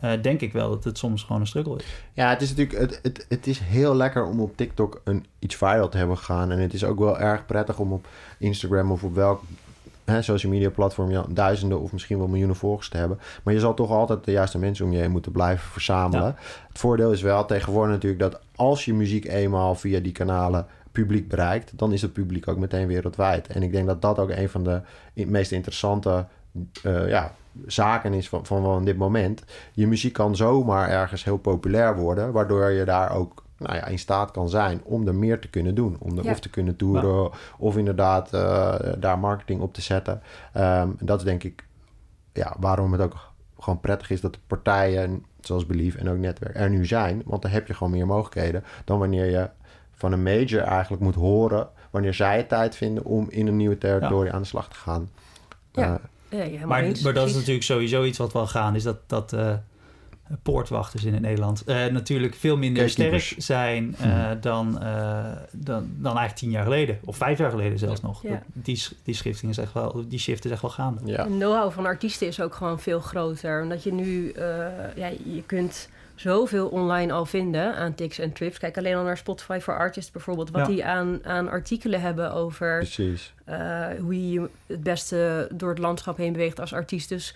eh, 0.00 0.10
denk 0.22 0.40
ik 0.40 0.52
wel 0.52 0.70
dat 0.70 0.84
het 0.84 0.98
soms 0.98 1.22
gewoon 1.22 1.40
een 1.40 1.46
struggle 1.46 1.76
is. 1.76 1.84
Ja, 2.12 2.28
het 2.30 2.42
is 2.42 2.54
natuurlijk 2.54 2.78
het, 2.78 2.98
het, 3.02 3.26
het 3.28 3.46
is 3.46 3.58
heel 3.58 3.94
lekker 3.94 4.26
om 4.26 4.40
op 4.40 4.56
TikTok 4.56 5.00
een, 5.04 5.26
iets 5.38 5.54
viral 5.56 5.88
te 5.88 5.96
hebben 5.98 6.16
gegaan. 6.18 6.50
En 6.50 6.58
het 6.58 6.74
is 6.74 6.84
ook 6.84 6.98
wel 6.98 7.18
erg 7.18 7.46
prettig 7.46 7.78
om 7.78 7.92
op 7.92 8.06
Instagram 8.38 8.90
of 8.92 9.02
op 9.04 9.14
welk 9.14 9.42
hè, 10.08 10.22
social 10.22 10.52
media 10.52 10.70
platform 10.70 11.10
je 11.10 11.22
duizenden 11.28 11.80
of 11.80 11.92
misschien 11.92 12.18
wel 12.18 12.28
miljoenen 12.28 12.56
volgers 12.56 12.88
te 12.88 12.96
hebben. 12.96 13.18
Maar 13.42 13.54
je 13.54 13.60
zal 13.60 13.74
toch 13.74 13.90
altijd 13.90 14.24
de 14.24 14.32
juiste 14.32 14.58
mensen 14.58 14.84
om 14.84 14.92
je 14.92 14.98
heen 14.98 15.10
moeten 15.10 15.32
blijven 15.32 15.70
verzamelen. 15.70 16.36
Het 16.68 16.78
voordeel 16.78 17.12
is 17.12 17.22
wel 17.22 17.44
tegenwoordig 17.44 17.92
natuurlijk 17.92 18.20
dat 18.20 18.40
als 18.56 18.84
je 18.84 18.94
muziek 18.94 19.24
eenmaal 19.24 19.74
via 19.74 20.00
die 20.00 20.12
kanalen 20.12 20.66
publiek 20.92 21.28
bereikt, 21.28 21.78
dan 21.78 21.92
is 21.92 22.02
het 22.02 22.12
publiek 22.12 22.48
ook 22.48 22.58
meteen 22.58 22.86
wereldwijd. 22.86 23.46
En 23.46 23.62
ik 23.62 23.72
denk 23.72 23.86
dat 23.86 24.02
dat 24.02 24.18
ook 24.18 24.30
een 24.30 24.48
van 24.48 24.64
de 24.64 24.80
meest 25.14 25.52
interessante 25.52 26.26
eh, 26.82 27.08
ja, 27.08 27.34
zaken 27.66 28.12
is 28.12 28.28
van, 28.28 28.46
van, 28.46 28.62
van 28.62 28.84
dit 28.84 28.96
moment. 28.96 29.44
Je 29.72 29.86
muziek 29.86 30.12
kan 30.12 30.36
zomaar 30.36 30.88
ergens 30.88 31.24
heel 31.24 31.38
populair 31.38 31.96
worden, 31.96 32.32
waardoor 32.32 32.70
je 32.70 32.84
daar 32.84 33.10
ook 33.16 33.44
nou 33.58 33.74
ja, 33.76 33.86
in 33.86 33.98
staat 33.98 34.30
kan 34.30 34.48
zijn 34.48 34.80
om 34.84 35.06
er 35.06 35.14
meer 35.14 35.40
te 35.40 35.48
kunnen 35.48 35.74
doen. 35.74 35.96
Om 35.98 36.18
er 36.18 36.24
Ja. 36.24 36.30
of 36.30 36.40
te 36.40 36.50
kunnen 36.50 36.76
toeren 36.76 37.30
of 37.58 37.76
inderdaad 37.76 38.32
eh, 38.34 38.74
daar 38.98 39.18
marketing 39.18 39.60
op 39.60 39.74
te 39.74 39.80
zetten. 39.82 40.22
Ehm, 40.52 40.88
en 40.98 41.06
dat 41.06 41.18
is 41.18 41.24
denk 41.24 41.42
ik 41.44 41.64
ja, 42.32 42.56
waarom 42.60 42.92
het 42.92 43.00
ook 43.00 43.16
gewoon 43.58 43.80
prettig 43.80 44.10
is 44.10 44.20
dat 44.20 44.32
de 44.32 44.38
partijen 44.46 45.24
zoals 45.40 45.66
Belief 45.66 45.94
en 45.94 46.08
ook 46.08 46.18
Netwerk 46.18 46.56
er 46.56 46.70
nu 46.70 46.86
zijn. 46.86 47.22
Want 47.24 47.42
dan 47.42 47.50
heb 47.50 47.66
je 47.66 47.74
gewoon 47.74 47.92
meer 47.92 48.06
mogelijkheden 48.06 48.64
dan 48.84 48.98
wanneer 48.98 49.24
je 49.30 49.48
van 49.92 50.12
een 50.12 50.22
major 50.22 50.60
eigenlijk 50.60 51.02
moet 51.02 51.14
horen 51.14 51.68
wanneer 51.90 52.14
zij 52.14 52.36
het 52.36 52.48
tijd 52.48 52.76
vinden 52.76 53.04
om 53.04 53.26
in 53.30 53.46
een 53.46 53.56
nieuwe 53.56 53.78
territorie 53.78 54.32
aan 54.32 54.40
de 54.42 54.46
slag 54.48 54.68
te 54.68 54.76
gaan. 54.76 55.10
Ja. 55.72 55.82
Eh, 55.82 56.38
Ja, 56.38 56.44
helemaal 56.44 56.66
Maar, 56.66 56.82
eens, 56.82 57.02
maar 57.02 57.12
dat 57.14 57.26
is 57.28 57.34
natuurlijk 57.34 57.62
sowieso 57.64 58.04
iets 58.04 58.18
wat 58.18 58.32
wel 58.32 58.46
gaan, 58.46 58.74
is 58.74 58.82
dat, 58.82 58.96
dat 59.06 59.32
eh, 59.32 59.54
poortwachters 60.42 61.04
in 61.04 61.12
het 61.12 61.22
Nederland 61.22 61.64
eh, 61.64 61.86
natuurlijk 61.86 62.34
veel 62.34 62.56
minder 62.56 62.90
sterk 62.90 63.34
zijn 63.38 63.96
eh, 64.00 64.30
dan, 64.40 64.80
eh, 64.82 65.24
dan, 65.52 65.90
dan 65.96 66.04
eigenlijk 66.16 66.34
tien 66.36 66.50
jaar 66.50 66.62
geleden. 66.64 66.98
Of 67.04 67.16
vijf 67.16 67.38
jaar 67.38 67.50
geleden 67.50 67.78
zelfs 67.78 68.00
nog. 68.00 68.22
Ja. 68.22 68.42
Die, 68.52 68.82
die 69.02 69.14
schifting 69.14 69.50
is 69.50 69.58
echt 69.58 69.72
wel, 69.72 70.04
die 70.08 70.18
shift 70.18 70.44
is 70.44 70.50
echt 70.50 70.62
wel 70.62 70.70
gaande. 70.70 71.00
ja. 71.04 71.22
De 71.24 71.28
know-how 71.30 71.72
van 71.72 71.86
artiesten 71.86 72.26
is 72.26 72.40
ook 72.40 72.54
gewoon 72.54 72.80
veel 72.80 73.00
groter. 73.00 73.62
Omdat 73.62 73.82
je 73.82 73.92
nu, 73.92 74.30
eh, 74.30 74.44
ja, 74.96 75.10
je 75.24 75.42
kunt 75.46 75.88
zoveel 76.14 76.68
online 76.68 77.12
al 77.12 77.26
vinden 77.26 77.74
aan 77.76 77.94
tips 77.94 78.18
en 78.18 78.32
trips. 78.32 78.58
Kijk 78.58 78.78
alleen 78.78 78.94
al 78.96 79.04
naar 79.04 79.16
Spotify 79.16 79.58
for 79.62 79.78
Artists 79.78 80.10
bijvoorbeeld. 80.10 80.50
Wat 80.50 80.60
Ja. 80.60 80.66
die 80.72 80.84
aan, 80.84 81.18
aan 81.24 81.48
artikelen 81.48 82.00
hebben 82.00 82.32
over 82.32 82.76
Precies. 82.78 83.32
eh, 83.44 83.86
hoe 84.00 84.14
je 84.14 84.30
je 84.40 84.48
het 84.66 84.82
beste 84.82 85.48
door 85.52 85.68
het 85.70 85.78
landschap 85.78 86.16
heen 86.16 86.32
beweegt 86.32 86.60
als 86.60 86.72
artiest. 86.72 87.08
Dus 87.08 87.34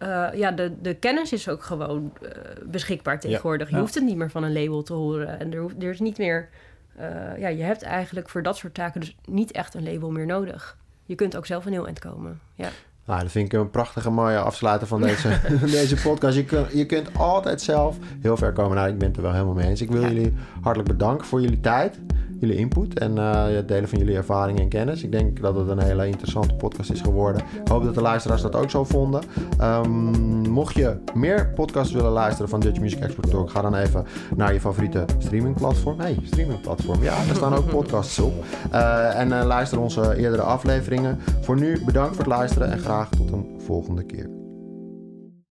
eh, 0.00 0.26
ja, 0.34 0.50
de, 0.50 0.72
de 0.82 0.94
kennis 0.94 1.32
is 1.32 1.48
ook 1.48 1.62
gewoon 1.62 2.12
eh, 2.22 2.28
beschikbaar 2.66 3.20
tegenwoordig. 3.20 3.70
Je 3.70 3.76
hoeft 3.78 3.94
het 3.94 4.04
niet 4.04 4.16
meer 4.16 4.30
van 4.30 4.42
een 4.44 4.52
label 4.52 4.82
te 4.82 4.92
horen. 4.92 5.38
En 5.40 5.52
er, 5.52 5.60
hoeft, 5.60 5.82
er 5.82 5.90
is 5.90 6.00
niet 6.00 6.18
meer... 6.18 6.48
eh, 6.96 7.06
ja, 7.38 7.48
je 7.48 7.62
hebt 7.62 7.82
eigenlijk 7.82 8.28
voor 8.28 8.42
dat 8.42 8.56
soort 8.56 8.74
taken 8.74 9.00
dus 9.00 9.16
niet 9.24 9.50
echt 9.52 9.74
een 9.74 9.92
label 9.92 10.10
meer 10.10 10.26
nodig. 10.26 10.76
Je 11.04 11.14
kunt 11.14 11.36
ook 11.36 11.46
zelf 11.46 11.66
een 11.66 11.72
heel 11.72 11.86
eind 11.86 11.98
komen. 11.98 12.40
Ja. 12.54 12.68
Nou, 13.04 13.22
dat 13.22 13.30
vind 13.30 13.52
ik 13.52 13.58
een 13.60 13.70
prachtige 13.70 14.10
mooie 14.10 14.38
afsluiter 14.38 14.86
van 14.86 15.00
deze, 15.00 15.38
deze 15.80 15.96
podcast. 15.96 16.36
Je, 16.36 16.44
kun, 16.44 16.64
je 16.72 16.86
kunt 16.86 17.18
altijd 17.18 17.60
zelf 17.62 17.96
heel 18.20 18.36
ver 18.36 18.52
komen. 18.52 18.76
Nou, 18.76 18.88
ik 18.88 18.98
ben 18.98 19.08
het 19.08 19.16
er 19.16 19.22
wel 19.22 19.32
helemaal 19.32 19.54
mee 19.54 19.68
eens. 19.68 19.80
Ik 19.80 19.90
wil 19.90 20.00
Ja. 20.02 20.08
jullie 20.08 20.34
hartelijk 20.60 20.88
bedanken 20.92 21.26
voor 21.26 21.40
jullie 21.40 21.60
tijd, 21.60 21.98
jullie 22.40 22.56
input 22.56 22.98
en 22.98 23.18
eh, 23.18 23.44
het 23.44 23.68
delen 23.68 23.88
van 23.88 23.98
jullie 23.98 24.16
ervaringen 24.16 24.62
en 24.62 24.68
kennis. 24.68 25.02
Ik 25.02 25.12
denk 25.12 25.40
dat 25.40 25.56
het 25.56 25.68
een 25.68 25.82
hele 25.82 26.06
interessante 26.06 26.54
podcast 26.54 26.90
is 26.90 27.00
geworden. 27.00 27.42
Ik 27.64 27.68
hoop 27.68 27.84
dat 27.84 27.94
de 27.94 28.00
luisteraars 28.00 28.42
dat 28.42 28.56
ook 28.56 28.70
zo 28.70 28.84
vonden. 28.84 29.22
Ehm, 29.58 30.50
mocht 30.50 30.74
je 30.74 30.96
meer 31.14 31.52
podcasts 31.54 31.92
willen 31.92 32.10
luisteren 32.10 32.48
van 32.48 32.60
Dutch 32.60 32.80
Music 32.80 33.00
Expert 33.00 33.30
Talk, 33.30 33.50
ga 33.50 33.60
dan 33.60 33.74
even 33.74 34.06
naar 34.36 34.52
je 34.52 34.60
favoriete 34.60 35.04
streamingplatform. 35.18 36.00
hey, 36.00 36.18
streamingplatform. 36.24 37.02
Ja, 37.02 37.24
daar 37.26 37.36
staan 37.36 37.54
ook 37.54 37.70
podcasts 37.78 38.18
op. 38.18 38.44
Eh, 38.70 39.18
en 39.18 39.40
eh, 39.40 39.46
luister 39.46 39.80
onze 39.80 40.16
eerdere 40.16 40.42
afleveringen. 40.42 41.18
Voor 41.40 41.56
nu 41.56 41.84
bedankt 41.84 42.16
voor 42.16 42.24
het 42.24 42.34
luisteren 42.34 42.70
en 42.70 42.78
graag 42.78 43.08
tot 43.08 43.32
een 43.32 43.46
volgende 43.58 44.02
keer. 44.02 44.39